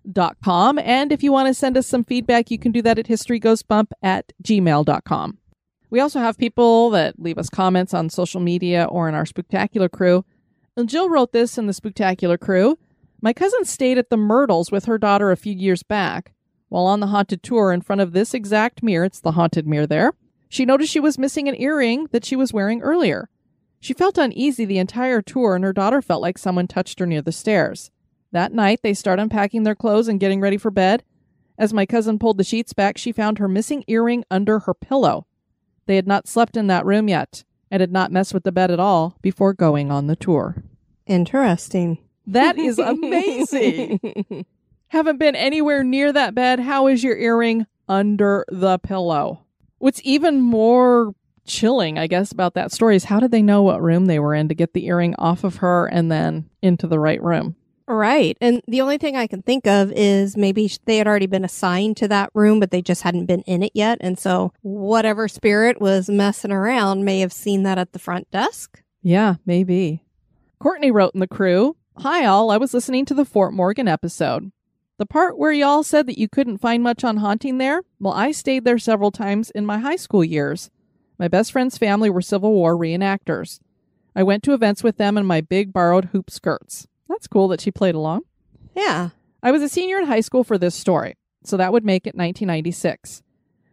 historygoesbump.com. 0.05 0.79
And 0.79 1.13
if 1.13 1.23
you 1.23 1.33
want 1.33 1.49
to 1.49 1.55
send 1.55 1.77
us 1.77 1.87
some 1.87 2.05
feedback, 2.05 2.51
you 2.51 2.59
can 2.59 2.73
do 2.73 2.83
that 2.83 2.99
at 2.99 3.07
historygoesbump 3.07 3.89
at 4.03 4.33
gmail.com. 4.43 5.39
We 5.91 6.01
also 6.01 6.19
have 6.19 6.39
people 6.39 6.91
that 6.91 7.21
leave 7.21 7.39
us 7.39 7.49
comments 7.49 7.95
on 7.95 8.11
social 8.11 8.41
media 8.41 8.85
or 8.85 9.09
in 9.09 9.15
our 9.15 9.25
Spooktacular 9.25 9.91
crew. 9.91 10.25
And 10.77 10.89
Jill 10.89 11.09
wrote 11.09 11.33
this 11.33 11.57
in 11.57 11.67
the 11.67 11.73
Spooktacular 11.73 12.39
crew. 12.39 12.79
My 13.21 13.33
cousin 13.33 13.65
stayed 13.65 13.99
at 13.99 14.11
the 14.11 14.17
Myrtles 14.17 14.73
with 14.73 14.87
her 14.87 14.99
daughter 14.99 15.31
a 15.31 15.37
few 15.37 15.55
years 15.55 15.83
back. 15.83 16.33
While 16.69 16.87
on 16.87 17.01
the 17.01 17.07
haunted 17.09 17.43
tour 17.43 17.73
in 17.73 17.83
front 17.83 18.01
of 18.01 18.13
this 18.13 18.35
exact 18.35 18.83
mirror, 18.83 19.05
it's 19.05 19.21
the 19.21 19.33
haunted 19.33 19.67
mirror 19.67 19.87
there, 19.87 20.15
she 20.55 20.65
noticed 20.65 20.93
she 20.93 21.01
was 21.01 21.19
missing 21.19 21.49
an 21.49 21.61
earring 21.61 22.07
that 22.13 22.25
she 22.25 22.37
was 22.37 22.53
wearing 22.53 22.81
earlier. 22.81 23.29
She 23.81 23.93
felt 23.93 24.17
uneasy 24.17 24.65
the 24.65 24.79
entire 24.79 25.21
tour, 25.21 25.57
and 25.57 25.65
her 25.65 25.73
daughter 25.73 26.01
felt 26.01 26.23
like 26.23 26.39
someone 26.39 26.69
touched 26.69 27.01
her 27.01 27.07
near 27.07 27.23
the 27.23 27.33
stairs. 27.33 27.91
That 28.35 28.53
night, 28.53 28.81
they 28.83 28.95
start 28.95 29.21
unpacking 29.21 29.63
their 29.63 29.77
clothes 29.77 30.09
and 30.09 30.19
getting 30.19 30.41
ready 30.41 30.57
for 30.57 30.73
bed. 30.73 31.05
As 31.57 31.73
my 31.73 31.87
cousin 31.87 32.19
pulled 32.19 32.37
the 32.37 32.43
sheets 32.43 32.73
back, 32.73 32.99
she 32.99 33.13
found 33.13 33.39
her 33.39 33.47
missing 33.47 33.85
earring 33.87 34.25
under 34.29 34.59
her 34.59 34.75
pillow. 34.75 35.29
They 35.87 35.95
had 35.95 36.09
not 36.09 36.27
slept 36.27 36.57
in 36.57 36.67
that 36.67 36.85
room 36.85 37.07
yet 37.07 37.45
and 37.71 37.81
had 37.81 37.93
not 37.93 38.11
messed 38.11 38.35
with 38.35 38.43
the 38.43 38.51
bed 38.51 38.73
at 38.73 38.81
all 38.81 39.17
before 39.23 39.55
going 39.55 39.93
on 39.93 40.09
the 40.09 40.17
tour. 40.17 40.65
Interesting. 41.07 41.99
That 42.27 42.59
is 42.59 42.81
amazing. 42.81 44.45
Haven't 44.89 45.19
been 45.19 45.37
anywhere 45.37 45.85
near 45.85 46.13
that 46.13 46.35
bed. 46.35 46.59
How 46.59 46.89
is 46.89 47.05
your 47.05 47.17
earring 47.17 47.67
under 47.89 48.45
the 48.49 48.81
pillow? 48.81 49.45
What's 49.79 50.01
even 50.03 50.41
more 50.41 51.15
chilling, 51.47 52.01
I 52.01 52.09
guess, 52.09 52.33
about 52.33 52.55
that 52.55 52.73
story 52.73 52.97
is 52.97 53.05
how 53.05 53.21
did 53.21 53.31
they 53.31 53.43
know 53.43 53.63
what 53.63 53.81
room 53.81 54.07
they 54.07 54.19
were 54.19 54.35
in 54.35 54.49
to 54.49 54.57
get 54.57 54.73
the 54.73 54.87
earring 54.87 55.15
off 55.19 55.45
of 55.45 55.59
her 55.59 55.87
and 55.87 56.11
then 56.11 56.51
into 56.63 56.89
the 56.89 56.99
right 56.99 57.23
room? 57.23 57.55
Right. 57.87 58.37
And 58.41 58.63
the 58.67 58.81
only 58.81 58.97
thing 58.97 59.15
I 59.15 59.27
can 59.27 59.43
think 59.43 59.67
of 59.67 59.93
is 59.93 60.37
maybe 60.37 60.71
they 60.87 60.97
had 60.97 61.07
already 61.07 61.27
been 61.27 61.45
assigned 61.45 61.99
to 61.99 62.09
that 62.09 62.31
room, 62.33 62.59
but 62.59 62.71
they 62.71 62.81
just 62.81 63.03
hadn't 63.03 63.27
been 63.27 63.43
in 63.43 63.63
it 63.63 63.73
yet. 63.75 63.99
And 64.01 64.19
so 64.19 64.53
whatever 64.63 65.29
spirit 65.29 65.81
was 65.81 66.09
messing 66.09 66.51
around 66.51 67.05
may 67.05 67.21
have 67.21 67.33
seen 67.33 67.63
that 67.65 67.79
at 67.79 67.93
the 67.93 67.99
front 67.99 68.31
desk. 68.31 68.83
Yeah, 69.03 69.35
maybe. 69.45 70.03
Courtney 70.59 70.91
wrote 70.91 71.15
in 71.15 71.21
the 71.21 71.29
crew 71.29 71.77
Hi, 71.99 72.25
all. 72.25 72.51
I 72.51 72.57
was 72.57 72.75
listening 72.75 73.05
to 73.05 73.15
the 73.15 73.25
Fort 73.25 73.53
Morgan 73.53 73.87
episode. 73.87 74.51
The 74.99 75.07
part 75.07 75.39
where 75.39 75.53
y'all 75.53 75.83
said 75.83 76.07
that 76.07 76.19
you 76.19 76.29
couldn't 76.29 76.59
find 76.59 76.83
much 76.83 77.05
on 77.05 77.19
haunting 77.19 77.59
there? 77.59 77.83
Well, 78.01 78.15
I 78.15 78.33
stayed 78.33 78.65
there 78.65 78.79
several 78.79 79.11
times 79.11 79.51
in 79.51 79.67
my 79.67 79.79
high 79.79 79.97
school 79.97 80.25
years. 80.25 80.71
My 81.19 81.29
best 81.29 81.53
friend's 81.53 81.79
family 81.79 82.11
were 82.11 82.23
Civil 82.23 82.53
War 82.53 82.77
reenactors. 82.77 83.61
I 84.17 84.23
went 84.23 84.43
to 84.45 84.55
events 84.55 84.83
with 84.83 84.97
them 84.97 85.17
in 85.17 85.27
my 85.27 85.41
big 85.41 85.73
borrowed 85.73 86.07
hoop 86.07 86.31
skirts. 86.31 86.89
That's 87.15 87.29
cool 87.29 87.47
that 87.49 87.61
she 87.61 87.71
played 87.71 87.95
along. 87.95 88.23
Yeah. 88.75 89.11
I 89.41 89.53
was 89.53 89.63
a 89.63 89.69
senior 89.69 89.99
in 89.99 90.07
high 90.07 90.19
school 90.21 90.43
for 90.43 90.59
this 90.59 90.75
story, 90.75 91.15
so 91.45 91.57
that 91.57 91.73
would 91.73 91.85
make 91.85 92.09
it 92.09 92.17
1996. 92.17 93.23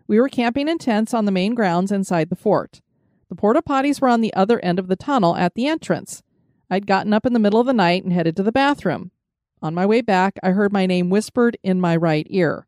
We 0.07 0.19
were 0.19 0.29
camping 0.29 0.67
in 0.67 0.77
tents 0.77 1.11
on 1.11 1.25
the 1.25 1.31
main 1.31 1.55
grounds 1.55 1.91
inside 1.91 2.29
the 2.29 2.35
fort. 2.35 2.81
The 3.29 3.35
porta 3.35 3.63
potties 3.63 3.99
were 3.99 4.09
on 4.09 4.21
the 4.21 4.33
other 4.35 4.59
end 4.59 4.77
of 4.77 4.89
the 4.89 4.95
tunnel 4.95 5.35
at 5.35 5.55
the 5.55 5.65
entrance. 5.65 6.21
I'd 6.69 6.85
gotten 6.85 7.13
up 7.13 7.25
in 7.25 7.33
the 7.33 7.39
middle 7.39 7.59
of 7.59 7.65
the 7.65 7.73
night 7.73 8.03
and 8.03 8.13
headed 8.13 8.35
to 8.35 8.43
the 8.43 8.51
bathroom. 8.51 9.09
On 9.59 9.73
my 9.73 9.87
way 9.87 10.01
back, 10.01 10.37
I 10.43 10.51
heard 10.51 10.71
my 10.71 10.85
name 10.85 11.09
whispered 11.09 11.57
in 11.63 11.81
my 11.81 11.95
right 11.95 12.27
ear. 12.29 12.67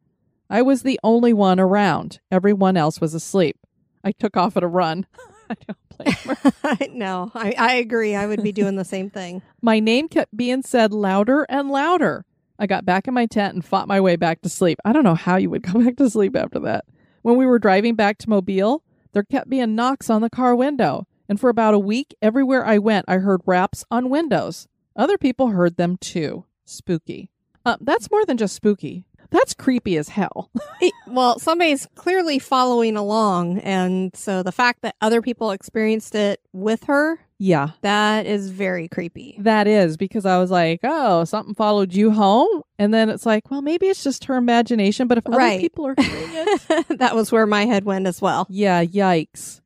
I 0.50 0.64
was 0.64 0.82
the 0.82 1.00
only 1.04 1.34
one 1.34 1.60
around. 1.60 2.20
Everyone 2.32 2.78
else 2.78 3.00
was 3.00 3.14
asleep. 3.14 3.60
I 4.04 4.12
took 4.12 4.36
off 4.36 4.58
at 4.58 4.64
a 4.64 4.68
run. 4.68 5.06
I 5.54 5.66
don't 5.68 6.24
blame 6.24 6.36
her. 6.38 6.88
no, 6.92 7.32
I, 7.34 7.54
I 7.58 7.74
agree. 7.76 8.16
I 8.16 8.26
would 8.26 8.44
be 8.44 8.52
doing 8.52 8.76
the 8.76 8.86
same 8.86 9.10
thing. 9.10 9.42
My 9.62 9.80
name 9.80 10.08
kept 10.08 10.36
being 10.36 10.62
said 10.62 10.94
louder 10.94 11.46
and 11.50 11.70
louder. 11.70 12.26
I 12.60 12.68
got 12.68 12.86
back 12.86 13.08
in 13.08 13.14
my 13.14 13.26
tent 13.26 13.56
and 13.56 13.66
fought 13.66 13.88
my 13.88 14.00
way 14.00 14.16
back 14.16 14.42
to 14.42 14.50
sleep. 14.50 14.80
I 14.86 14.94
don't 14.94 15.04
know 15.04 15.16
how 15.16 15.38
you 15.38 15.50
would 15.50 15.64
go 15.64 15.80
back 15.84 15.98
to 15.98 16.10
sleep 16.10 16.36
after 16.36 16.60
that. 16.60 16.86
When 17.22 17.36
we 17.36 17.46
were 17.46 17.60
driving 17.60 17.96
back 17.96 18.20
to 18.20 18.30
Mobile, 18.30 18.84
there 19.12 19.24
kept 19.24 19.50
being 19.50 19.76
knocks 19.76 20.10
on 20.10 20.22
the 20.22 20.30
car 20.30 20.56
window. 20.56 21.08
And 21.28 21.40
for 21.40 21.50
about 21.50 21.74
a 21.74 21.80
week, 21.80 22.14
everywhere 22.22 22.66
I 22.66 22.78
went, 22.78 23.06
I 23.08 23.18
heard 23.18 23.42
raps 23.46 23.84
on 23.90 24.10
windows. 24.10 24.68
Other 24.96 25.18
people 25.18 25.48
heard 25.48 25.78
them 25.78 25.98
too. 25.98 26.46
Spooky. 26.66 27.32
Uh, 27.66 27.78
that's 27.82 28.12
more 28.12 28.26
than 28.26 28.38
just 28.38 28.56
spooky. 28.56 29.06
That's 29.34 29.54
creepy 29.54 29.98
as 29.98 30.08
hell. 30.10 30.50
It- 30.82 30.94
well, 31.08 31.38
somebody's 31.40 31.88
clearly 31.96 32.40
following 32.40 32.96
along. 32.98 33.60
And 33.60 34.16
so 34.16 34.42
the 34.44 34.52
fact 34.52 34.82
that 34.84 34.96
other 35.02 35.22
people 35.22 35.52
experienced 35.52 36.16
it 36.16 36.40
with 36.54 36.86
her, 36.86 37.20
yeah, 37.38 37.72
that 37.82 38.26
is 38.26 38.50
very 38.50 38.88
creepy. 38.88 39.36
that 39.40 39.68
is 39.68 39.98
because 39.98 40.26
I 40.26 40.38
was 40.38 40.50
like, 40.52 40.80
oh, 40.84 41.24
something 41.26 41.56
followed 41.56 41.94
you 41.94 42.12
home. 42.12 42.62
And 42.80 42.94
then 42.94 43.10
it's 43.10 43.26
like, 43.26 43.50
well, 43.52 43.62
maybe 43.62 43.88
it's 43.88 44.04
just 44.04 44.26
her 44.26 44.36
imagination. 44.36 45.08
But 45.08 45.18
if 45.18 45.28
other 45.28 45.38
people 45.60 45.88
are 45.88 45.96
hearing 45.98 46.30
it, 46.34 46.88
that 47.00 47.16
was 47.16 47.32
where 47.32 47.46
my 47.46 47.66
head 47.66 47.84
went 47.86 48.08
as 48.08 48.22
well. 48.22 48.48
Yeah, 48.50 48.84
yikes. 48.84 49.60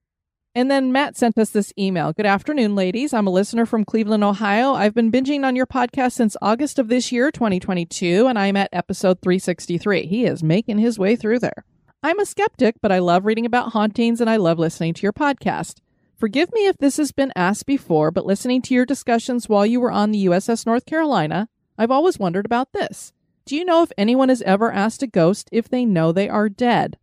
And 0.58 0.72
then 0.72 0.91
Matt 0.91 1.15
sent 1.15 1.38
us 1.38 1.52
this 1.52 1.72
email. 1.78 2.13
Good 2.13 2.26
afternoon, 2.26 2.74
ladies. 2.74 3.13
I'm 3.13 3.28
a 3.28 3.30
listener 3.30 3.67
from 3.67 3.86
Cleveland, 3.86 4.24
Ohio. 4.24 4.74
I've 4.74 4.96
been 4.96 5.12
binging 5.12 5.46
on 5.46 5.56
your 5.56 5.67
podcast 5.67 6.13
since 6.13 6.36
August 6.41 6.80
of 6.80 6.88
this 6.88 7.12
year, 7.12 7.30
2022, 7.30 8.26
and 8.26 8.39
I'm 8.39 8.56
at 8.56 8.70
episode 8.74 9.22
363. 9.22 10.08
He 10.08 10.26
is 10.26 10.41
making 10.41 10.80
his 10.80 10.98
way 10.98 11.15
through 11.15 11.38
there. 11.38 11.63
I'm 12.02 12.20
a 12.20 12.26
skeptic, 12.26 12.78
but 12.82 12.91
I 12.91 12.98
love 12.98 13.24
reading 13.24 13.46
about 13.46 13.74
hauntings 13.74 14.20
and 14.20 14.28
I 14.28 14.38
love 14.38 14.58
listening 14.58 14.96
to 14.96 15.04
your 15.04 15.13
podcast. 15.13 15.82
Forgive 16.15 16.52
me 16.52 16.65
if 16.65 16.80
this 16.80 16.98
has 16.98 17.12
been 17.12 17.32
asked 17.36 17.67
before, 17.67 18.10
but 18.10 18.26
listening 18.26 18.63
to 18.63 18.74
your 18.74 18.88
discussions 18.88 19.48
while 19.48 19.63
you 19.63 19.80
were 19.80 19.91
on 19.91 20.10
the 20.10 20.26
USS 20.26 20.65
North 20.65 20.88
Carolina, 20.88 21.50
I've 21.78 21.91
always 21.91 22.17
wondered 22.17 22.48
about 22.48 22.74
this. 22.74 23.13
Do 23.46 23.56
you 23.56 23.63
know 23.63 23.84
if 23.84 23.91
anyone 23.96 24.30
has 24.30 24.41
ever 24.41 24.72
asked 24.72 25.04
a 25.04 25.08
ghost 25.08 25.50
if 25.52 25.70
they 25.70 25.86
know 25.86 26.12
they 26.12 26.28
are 26.28 26.50
dead? 26.50 26.98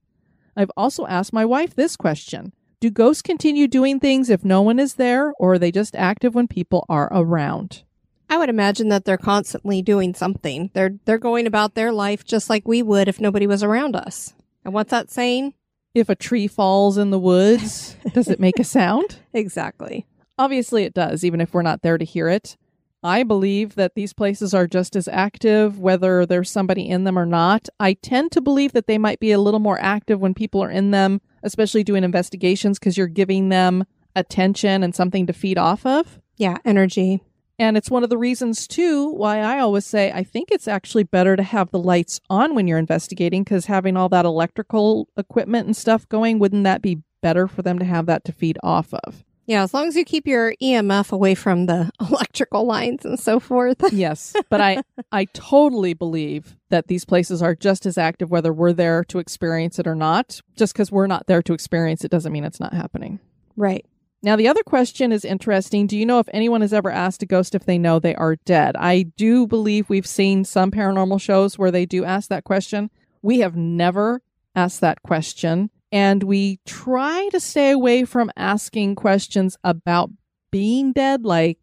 I've 0.57 0.73
also 0.77 1.07
asked 1.07 1.33
my 1.33 1.45
wife 1.45 1.77
this 1.77 1.97
question 1.97 2.53
Do 2.85 2.90
ghosts 2.90 3.23
continue 3.23 3.66
doing 3.66 3.99
things 3.99 4.29
if 4.29 4.44
no 4.44 4.61
one 4.61 4.79
is 4.79 4.97
there, 4.97 5.33
or 5.38 5.55
are 5.55 5.59
they 5.59 5.73
just 5.73 5.97
active 5.97 6.35
when 6.35 6.47
people 6.47 6.85
are 6.90 7.09
around? 7.11 7.83
I 8.29 8.37
would 8.37 8.51
imagine 8.51 8.90
that 8.90 9.07
they're 9.07 9.16
constantly 9.16 9.81
doing 9.81 10.12
something. 10.12 10.70
They're 10.75 10.99
they're 11.07 11.16
going 11.16 11.47
about 11.47 11.77
their 11.77 11.92
life 11.92 12.27
just 12.27 12.51
like 12.51 12.68
we 12.68 12.83
would 12.83 13.09
if 13.09 13.23
nobody 13.23 13.47
was 13.47 13.62
around 13.62 13.97
us. 13.97 14.35
And 14.66 14.75
what's 14.75 14.90
that 14.90 15.11
saying? 15.11 15.55
If 15.94 16.11
a 16.11 16.14
tree 16.14 16.47
falls 16.47 16.99
in 16.99 17.09
the 17.09 17.18
woods, 17.18 17.97
does 18.12 18.29
it 18.29 18.38
make 18.38 18.59
a 18.59 18.64
sound? 18.64 19.16
Exactly. 19.33 20.05
Obviously, 20.38 20.85
it 20.85 20.92
does, 20.92 21.25
even 21.25 21.40
if 21.40 21.55
we're 21.55 21.62
not 21.62 21.81
there 21.81 21.97
to 21.97 22.05
hear 22.05 22.29
it. 22.29 22.59
I 23.05 23.23
believe 23.23 23.75
that 23.75 23.95
these 23.95 24.14
places 24.14 24.55
are 24.55 24.67
just 24.67 24.97
as 24.97 25.09
active, 25.09 25.79
whether 25.79 26.25
there's 26.25 26.51
somebody 26.51 26.88
in 26.88 27.05
them 27.05 27.19
or 27.19 27.27
not. 27.27 27.69
I 27.79 27.93
tend 27.93 28.33
to 28.33 28.40
believe 28.40 28.73
that 28.73 28.87
they 28.87 28.97
might 28.97 29.21
be 29.21 29.31
a 29.31 29.38
little 29.38 29.61
more 29.61 29.79
active 29.79 30.21
when 30.21 30.33
people 30.33 30.64
are 30.64 30.71
in 30.71 30.90
them, 30.90 31.21
especially 31.43 31.85
doing 31.85 32.03
investigations, 32.03 32.79
because 32.79 32.97
you're 32.97 33.07
giving 33.07 33.51
them 33.51 33.85
attention 34.17 34.83
and 34.83 34.95
something 34.95 35.27
to 35.27 35.35
feed 35.35 35.59
off 35.59 35.85
of. 35.85 36.19
Yeah, 36.38 36.57
energy. 36.64 37.21
And 37.59 37.77
it's 37.77 37.90
one 37.90 38.05
of 38.05 38.11
the 38.11 38.17
reasons, 38.17 38.67
too, 38.67 39.11
why 39.11 39.38
I 39.38 39.59
always 39.59 39.85
say 39.85 40.11
I 40.11 40.25
think 40.25 40.49
it's 40.51 40.67
actually 40.67 41.05
better 41.05 41.37
to 41.37 41.43
have 41.43 41.71
the 41.71 41.79
lights 41.79 42.23
on 42.31 42.55
when 42.55 42.67
you're 42.67 42.79
investigating 42.79 43.45
because 43.45 43.67
having 43.67 43.99
all 43.99 44.09
that 44.09 44.25
electrical 44.25 45.09
equipment 45.19 45.67
and 45.67 45.77
stuff 45.77 46.09
going, 46.09 46.38
wouldn't 46.38 46.64
that 46.64 46.81
be 46.81 47.03
better 47.21 47.47
for 47.47 47.61
them 47.61 47.79
to 47.79 47.85
have 47.85 48.07
that 48.07 48.25
to 48.25 48.33
feed 48.33 48.59
off 48.62 48.95
of? 48.95 49.25
Yeah, 49.46 49.62
as 49.62 49.74
long 49.74 49.88
as 49.88 49.96
you 49.96 50.04
keep 50.04 50.26
your 50.26 50.54
EMF 50.62 51.12
away 51.12 51.35
from 51.35 51.66
the 51.66 51.90
electrical 52.00 52.64
lines 52.64 53.04
and 53.04 53.18
so 53.18 53.38
forth. 53.40 53.83
Yes, 53.92 54.35
but 54.50 54.61
I 54.61 54.83
I 55.12 55.26
totally 55.26 55.94
believe 55.94 56.57
that 56.70 56.88
these 56.88 57.04
places 57.04 57.42
are 57.42 57.54
just 57.54 57.87
as 57.87 57.96
active 57.96 58.30
whether 58.30 58.52
we're 58.52 58.72
there 58.72 59.04
to 59.04 59.18
experience 59.18 59.78
it 59.78 59.87
or 59.87 59.94
not. 59.94 60.40
Just 60.57 60.72
because 60.72 60.90
we're 60.90 61.07
not 61.07 61.26
there 61.26 61.42
to 61.42 61.52
experience 61.52 62.04
it 62.04 62.11
doesn't 62.11 62.33
mean 62.33 62.44
it's 62.44 62.61
not 62.61 62.74
happening. 62.74 63.20
right. 63.57 63.85
Now, 64.22 64.37
the 64.37 64.48
other 64.48 64.62
question 64.62 65.12
is 65.12 65.22
interesting. 65.22 65.87
Do 65.87 65.98
you 65.98 66.07
know 66.07 66.18
if 66.18 66.30
anyone 66.33 66.62
has 66.62 66.72
ever 66.72 66.90
asked 66.90 67.22
a 67.22 67.26
ghost 67.26 67.54
if 67.54 67.66
they 67.66 67.76
know 67.76 67.98
they 67.98 68.14
are 68.14 68.36
dead? 68.47 68.74
I 68.74 69.03
do 69.18 69.47
believe 69.47 69.90
we've 69.90 70.07
seen 70.07 70.47
some 70.47 70.70
paranormal 70.70 71.20
shows 71.20 71.59
where 71.59 71.70
they 71.70 71.84
do 71.84 72.07
ask 72.07 72.30
that 72.30 72.42
question. 72.45 72.88
We 73.20 73.40
have 73.40 73.55
never 73.55 74.22
asked 74.57 74.80
that 74.80 75.03
question, 75.03 75.68
and 75.95 76.24
we 76.24 76.59
try 76.66 77.28
to 77.30 77.38
stay 77.38 77.70
away 77.70 78.05
from 78.05 78.28
asking 78.36 78.97
questions 78.97 79.57
about 79.62 80.11
being 80.51 80.92
dead, 80.92 81.24
like 81.24 81.59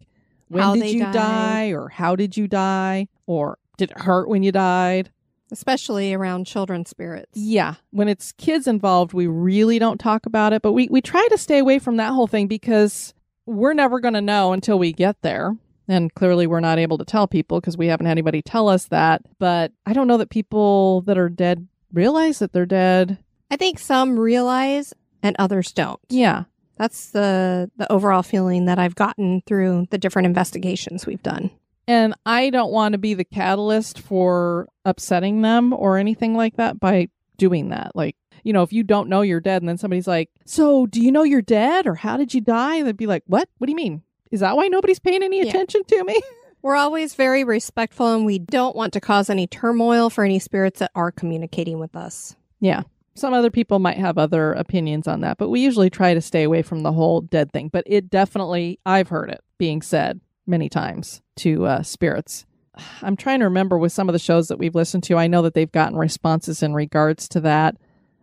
when 0.47 0.63
How 0.63 0.73
did 0.73 0.89
you 0.89 1.01
died. 1.01 1.13
die, 1.13 1.67
or 1.71 1.89
how 1.89 2.15
did 2.15 2.37
you 2.37 2.47
die, 2.47 3.09
or 3.25 3.59
did 3.77 3.91
it 3.91 3.99
hurt 3.99 4.29
when 4.29 4.41
you 4.41 4.53
died? 4.53 5.11
Especially 5.51 6.13
around 6.13 6.45
children's 6.47 6.89
spirits. 6.89 7.31
Yeah, 7.33 7.75
when 7.89 8.07
it's 8.07 8.31
kids 8.31 8.67
involved, 8.67 9.11
we 9.11 9.27
really 9.27 9.79
don't 9.79 9.99
talk 9.99 10.25
about 10.25 10.53
it, 10.53 10.61
but 10.61 10.71
we, 10.71 10.87
we 10.89 11.01
try 11.01 11.27
to 11.29 11.37
stay 11.37 11.59
away 11.59 11.77
from 11.77 11.97
that 11.97 12.13
whole 12.13 12.27
thing 12.27 12.47
because 12.47 13.13
we're 13.45 13.73
never 13.73 13.99
going 13.99 14.13
to 14.13 14.21
know 14.21 14.53
until 14.53 14.79
we 14.79 14.93
get 14.93 15.21
there. 15.23 15.57
And 15.89 16.13
clearly, 16.13 16.47
we're 16.47 16.61
not 16.61 16.79
able 16.79 16.97
to 16.99 17.03
tell 17.03 17.27
people 17.27 17.59
because 17.59 17.75
we 17.75 17.87
haven't 17.87 18.05
had 18.05 18.13
anybody 18.13 18.41
tell 18.41 18.69
us 18.69 18.85
that. 18.85 19.23
But 19.39 19.73
I 19.85 19.91
don't 19.91 20.07
know 20.07 20.17
that 20.17 20.29
people 20.29 21.01
that 21.01 21.17
are 21.17 21.27
dead 21.27 21.67
realize 21.91 22.39
that 22.39 22.53
they're 22.53 22.65
dead. 22.65 23.17
I 23.51 23.57
think 23.57 23.77
some 23.77 24.17
realize 24.17 24.93
and 25.21 25.35
others 25.37 25.71
don't. 25.71 25.99
Yeah. 26.09 26.45
That's 26.77 27.11
the 27.11 27.69
the 27.77 27.91
overall 27.91 28.23
feeling 28.23 28.65
that 28.65 28.79
I've 28.79 28.95
gotten 28.95 29.41
through 29.45 29.87
the 29.91 29.99
different 29.99 30.25
investigations 30.25 31.05
we've 31.05 31.21
done. 31.21 31.51
And 31.87 32.15
I 32.25 32.49
don't 32.49 32.71
want 32.71 32.93
to 32.93 32.97
be 32.97 33.13
the 33.13 33.23
catalyst 33.25 33.99
for 33.99 34.67
upsetting 34.85 35.41
them 35.41 35.73
or 35.73 35.97
anything 35.97 36.35
like 36.35 36.55
that 36.57 36.79
by 36.79 37.09
doing 37.37 37.69
that. 37.69 37.91
Like, 37.95 38.15
you 38.43 38.53
know, 38.53 38.61
if 38.63 38.71
you 38.71 38.83
don't 38.83 39.09
know 39.09 39.21
you're 39.21 39.39
dead 39.41 39.61
and 39.61 39.69
then 39.69 39.77
somebody's 39.77 40.07
like, 40.07 40.29
So, 40.45 40.87
do 40.87 41.01
you 41.01 41.11
know 41.11 41.23
you're 41.23 41.41
dead 41.41 41.85
or 41.85 41.95
how 41.95 42.17
did 42.17 42.33
you 42.33 42.41
die? 42.41 42.81
They'd 42.81 42.97
be 42.97 43.07
like, 43.07 43.23
What? 43.27 43.49
What 43.57 43.67
do 43.67 43.71
you 43.71 43.75
mean? 43.75 44.01
Is 44.31 44.39
that 44.39 44.55
why 44.55 44.67
nobody's 44.67 44.99
paying 44.99 45.21
any 45.23 45.43
Yeah. 45.43 45.49
attention 45.49 45.83
to 45.83 46.03
me? 46.03 46.19
We're 46.63 46.75
always 46.75 47.15
very 47.15 47.43
respectful 47.43 48.13
and 48.13 48.25
we 48.25 48.39
don't 48.39 48.75
want 48.75 48.93
to 48.93 49.01
cause 49.01 49.29
any 49.29 49.45
turmoil 49.47 50.09
for 50.09 50.23
any 50.23 50.39
spirits 50.39 50.79
that 50.79 50.91
are 50.95 51.11
communicating 51.11 51.79
with 51.79 51.95
us. 51.95 52.35
Yeah. 52.59 52.83
Some 53.13 53.33
other 53.33 53.51
people 53.51 53.79
might 53.79 53.97
have 53.97 54.17
other 54.17 54.53
opinions 54.53 55.07
on 55.07 55.21
that, 55.21 55.37
but 55.37 55.49
we 55.49 55.59
usually 55.59 55.89
try 55.89 56.13
to 56.13 56.21
stay 56.21 56.43
away 56.43 56.61
from 56.61 56.81
the 56.81 56.93
whole 56.93 57.21
dead 57.21 57.51
thing. 57.51 57.67
But 57.67 57.83
it 57.85 58.09
definitely, 58.09 58.79
I've 58.85 59.09
heard 59.09 59.29
it 59.29 59.43
being 59.57 59.81
said 59.81 60.21
many 60.47 60.69
times 60.69 61.21
to 61.37 61.65
uh, 61.65 61.83
spirits. 61.83 62.45
I'm 63.01 63.17
trying 63.17 63.39
to 63.39 63.45
remember 63.45 63.77
with 63.77 63.91
some 63.91 64.07
of 64.09 64.13
the 64.13 64.19
shows 64.19 64.47
that 64.47 64.57
we've 64.57 64.75
listened 64.75 65.03
to, 65.03 65.17
I 65.17 65.27
know 65.27 65.41
that 65.41 65.53
they've 65.53 65.71
gotten 65.71 65.97
responses 65.97 66.63
in 66.63 66.73
regards 66.73 67.27
to 67.29 67.41
that. 67.41 67.77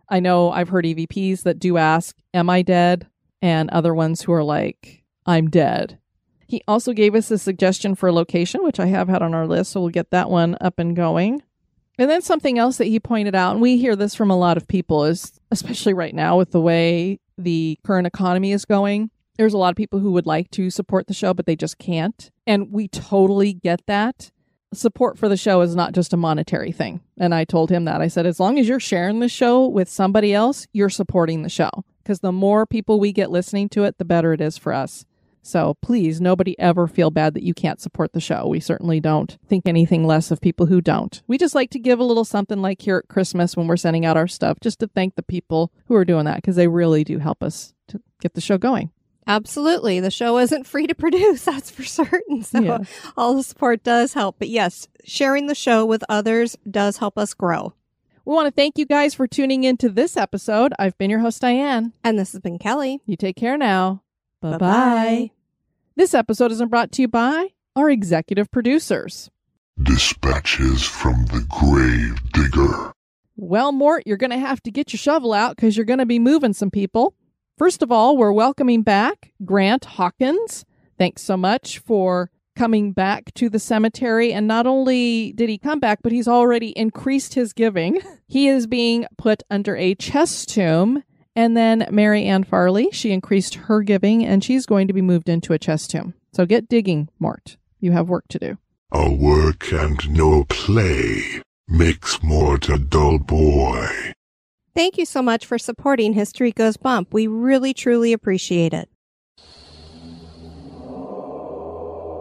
I 0.09 0.19
know 0.19 0.51
I've 0.51 0.69
heard 0.69 0.85
EVPs 0.85 1.43
that 1.43 1.59
do 1.59 1.77
ask, 1.77 2.15
Am 2.33 2.49
I 2.49 2.63
dead? 2.63 3.07
And 3.41 3.69
other 3.69 3.93
ones 3.93 4.21
who 4.21 4.33
are 4.33 4.43
like, 4.43 5.03
I'm 5.25 5.49
dead. 5.49 5.99
He 6.47 6.63
also 6.67 6.93
gave 6.93 7.13
us 7.13 7.29
a 7.29 7.37
suggestion 7.37 7.93
for 7.93 8.09
a 8.09 8.13
location, 8.13 8.63
which 8.63 8.79
I 8.79 8.87
have 8.87 9.07
had 9.07 9.21
on 9.21 9.35
our 9.35 9.45
list, 9.45 9.71
so 9.71 9.81
we'll 9.81 9.91
get 9.91 10.09
that 10.09 10.31
one 10.31 10.57
up 10.59 10.79
and 10.79 10.95
going. 10.95 11.43
And 11.99 12.09
then 12.09 12.21
something 12.21 12.57
else 12.57 12.77
that 12.77 12.85
he 12.85 12.99
pointed 12.99 13.35
out, 13.35 13.51
and 13.51 13.61
we 13.61 13.77
hear 13.77 13.95
this 13.95 14.15
from 14.15 14.31
a 14.31 14.37
lot 14.37 14.55
of 14.55 14.69
people, 14.69 15.03
is 15.03 15.39
especially 15.51 15.93
right 15.93 16.15
now 16.15 16.37
with 16.37 16.51
the 16.51 16.61
way 16.61 17.19
the 17.37 17.77
current 17.83 18.07
economy 18.07 18.53
is 18.53 18.63
going, 18.63 19.11
there's 19.37 19.53
a 19.53 19.57
lot 19.57 19.69
of 19.69 19.75
people 19.75 19.99
who 19.99 20.13
would 20.13 20.25
like 20.25 20.49
to 20.51 20.69
support 20.69 21.07
the 21.07 21.13
show, 21.13 21.33
but 21.33 21.45
they 21.45 21.57
just 21.57 21.77
can't. 21.77 22.31
And 22.47 22.71
we 22.71 22.87
totally 22.87 23.53
get 23.53 23.85
that. 23.87 24.31
Support 24.73 25.17
for 25.17 25.27
the 25.27 25.37
show 25.37 25.61
is 25.61 25.75
not 25.75 25.93
just 25.93 26.13
a 26.13 26.17
monetary 26.17 26.71
thing. 26.71 27.01
And 27.17 27.35
I 27.35 27.43
told 27.43 27.69
him 27.69 27.85
that. 27.85 28.01
I 28.01 28.07
said, 28.07 28.25
as 28.25 28.39
long 28.39 28.59
as 28.59 28.67
you're 28.67 28.79
sharing 28.79 29.19
the 29.19 29.27
show 29.27 29.67
with 29.67 29.89
somebody 29.89 30.33
else, 30.33 30.67
you're 30.71 30.89
supporting 30.89 31.41
the 31.41 31.49
show. 31.49 31.69
Because 32.03 32.21
the 32.21 32.31
more 32.31 32.65
people 32.65 32.99
we 32.99 33.11
get 33.11 33.29
listening 33.29 33.67
to 33.69 33.83
it, 33.83 33.97
the 33.97 34.05
better 34.05 34.31
it 34.31 34.41
is 34.41 34.57
for 34.57 34.73
us. 34.73 35.05
So 35.41 35.75
please, 35.81 36.19
nobody 36.21 36.57
ever 36.59 36.85
feel 36.87 37.11
bad 37.11 37.33
that 37.33 37.43
you 37.43 37.53
can't 37.53 37.81
support 37.81 38.13
the 38.13 38.19
show. 38.19 38.47
We 38.47 38.59
certainly 38.59 38.99
don't 38.99 39.37
think 39.47 39.67
anything 39.67 40.05
less 40.05 40.31
of 40.31 40.41
people 40.41 40.65
who 40.67 40.81
don't. 40.81 41.21
We 41.27 41.37
just 41.37 41.55
like 41.55 41.69
to 41.71 41.79
give 41.79 41.99
a 41.99 42.03
little 42.03 42.25
something 42.25 42.61
like 42.61 42.81
here 42.81 42.97
at 42.97 43.07
Christmas 43.07 43.55
when 43.57 43.67
we're 43.67 43.77
sending 43.77 44.05
out 44.05 44.17
our 44.17 44.27
stuff, 44.27 44.59
just 44.61 44.79
to 44.79 44.87
thank 44.87 45.15
the 45.15 45.23
people 45.23 45.71
who 45.87 45.95
are 45.95 46.05
doing 46.05 46.25
that 46.25 46.35
because 46.37 46.55
they 46.55 46.67
really 46.67 47.03
do 47.03 47.17
help 47.19 47.41
us 47.41 47.73
to 47.87 48.01
get 48.21 48.33
the 48.33 48.41
show 48.41 48.57
going. 48.57 48.91
Absolutely. 49.27 49.99
The 49.99 50.11
show 50.11 50.37
isn't 50.39 50.65
free 50.67 50.87
to 50.87 50.95
produce, 51.03 51.45
that's 51.45 51.69
for 51.71 51.83
certain. 51.83 52.43
So 52.43 52.59
Yeah. 52.61 52.79
all 53.15 53.35
the 53.35 53.43
support 53.43 53.83
does 53.83 54.13
help. 54.13 54.37
But 54.39 54.49
yes, 54.49 54.87
sharing 55.05 55.47
the 55.47 55.55
show 55.55 55.85
with 55.85 56.03
others 56.09 56.55
does 56.69 56.97
help 56.97 57.17
us 57.17 57.33
grow. 57.33 57.73
We 58.25 58.35
want 58.35 58.47
to 58.47 58.51
thank 58.51 58.77
you 58.77 58.85
guys 58.85 59.13
for 59.15 59.27
tuning 59.27 59.63
in 59.63 59.77
to 59.77 59.89
this 59.89 60.15
episode. 60.17 60.73
I've 60.77 60.97
been 60.97 61.09
your 61.09 61.19
host, 61.19 61.41
Diane. 61.41 61.93
And 62.03 62.19
this 62.19 62.31
has 62.33 62.41
been 62.41 62.59
Kelly. 62.59 62.99
You 63.05 63.15
take 63.15 63.35
care 63.35 63.57
now. 63.57 64.03
Bye 64.41 64.57
bye. 64.57 65.31
This 65.95 66.13
episode 66.13 66.51
is 66.51 66.63
brought 66.63 66.91
to 66.93 67.01
you 67.01 67.07
by 67.07 67.49
our 67.75 67.89
executive 67.89 68.49
producers. 68.51 69.29
Dispatches 69.83 70.83
from 70.83 71.25
the 71.25 71.45
grave 71.49 72.17
digger. 72.31 72.93
Well, 73.35 73.71
Mort, 73.71 74.03
you're 74.05 74.17
going 74.17 74.31
to 74.31 74.37
have 74.37 74.61
to 74.63 74.71
get 74.71 74.93
your 74.93 74.97
shovel 74.97 75.33
out 75.33 75.55
because 75.55 75.75
you're 75.75 75.85
going 75.85 75.99
to 75.99 76.05
be 76.05 76.19
moving 76.19 76.53
some 76.53 76.71
people. 76.71 77.15
First 77.57 77.81
of 77.81 77.91
all, 77.91 78.15
we're 78.15 78.31
welcoming 78.31 78.83
back 78.83 79.33
Grant 79.43 79.83
Hawkins. 79.85 80.65
Thanks 80.97 81.21
so 81.21 81.35
much 81.35 81.79
for 81.79 82.29
coming 82.55 82.91
back 82.91 83.33
to 83.35 83.49
the 83.49 83.59
cemetery. 83.59 84.33
And 84.33 84.47
not 84.47 84.67
only 84.67 85.33
did 85.33 85.49
he 85.49 85.57
come 85.57 85.79
back, 85.79 85.99
but 86.01 86.11
he's 86.11 86.27
already 86.27 86.69
increased 86.69 87.33
his 87.33 87.53
giving. 87.53 88.01
He 88.31 88.47
is 88.47 88.67
being 88.67 89.07
put 89.17 89.41
under 89.49 89.75
a 89.75 89.95
chest 89.95 90.49
tomb. 90.49 91.03
And 91.39 91.55
then 91.55 91.87
Mary 91.89 92.25
Ann 92.25 92.43
Farley, 92.43 92.89
she 92.91 93.13
increased 93.13 93.55
her 93.55 93.81
giving 93.81 94.25
and 94.25 94.43
she's 94.43 94.65
going 94.65 94.87
to 94.89 94.93
be 94.93 95.01
moved 95.01 95.29
into 95.29 95.53
a 95.53 95.57
chest 95.57 95.89
tomb. 95.89 96.13
So 96.33 96.45
get 96.45 96.67
digging, 96.67 97.07
Mort. 97.17 97.55
You 97.79 97.93
have 97.93 98.09
work 98.09 98.27
to 98.27 98.39
do. 98.39 98.57
A 98.91 99.09
work 99.09 99.71
and 99.71 100.11
no 100.11 100.43
play 100.49 101.41
makes 101.65 102.21
Mort 102.21 102.67
a 102.67 102.77
dull 102.77 103.19
boy. 103.19 103.87
Thank 104.75 104.97
you 104.97 105.05
so 105.05 105.21
much 105.21 105.45
for 105.45 105.57
supporting 105.57 106.11
History 106.11 106.51
Goes 106.51 106.75
Bump. 106.75 107.13
We 107.13 107.27
really, 107.27 107.73
truly 107.73 108.11
appreciate 108.11 108.73
it. 108.73 108.89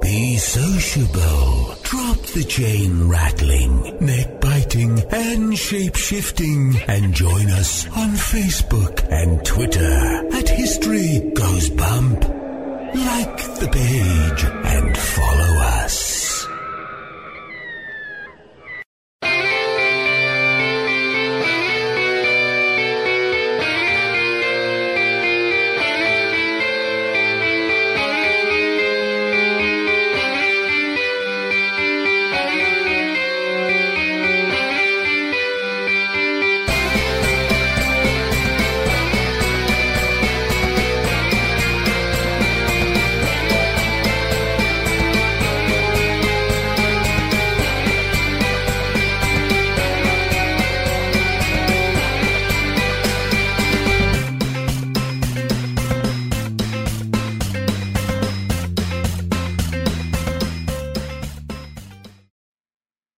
Be 0.01 0.37
sociable. 0.37 1.75
Drop 1.83 2.19
the 2.19 2.45
chain 2.45 3.09
rattling, 3.09 3.99
neck 3.99 4.38
and 4.87 5.59
shape 5.59 5.97
shifting. 5.97 6.76
And 6.87 7.12
join 7.12 7.51
us 7.51 7.87
on 7.97 8.11
Facebook 8.11 9.07
and 9.11 9.45
Twitter 9.45 10.29
at 10.33 10.49
History 10.49 11.33
Goes 11.35 11.70
Bump. 11.70 12.20
Like 12.95 13.39
the 13.61 13.68
page 13.72 14.45
and 14.45 14.97
follow 14.97 15.59
us. 15.83 16.18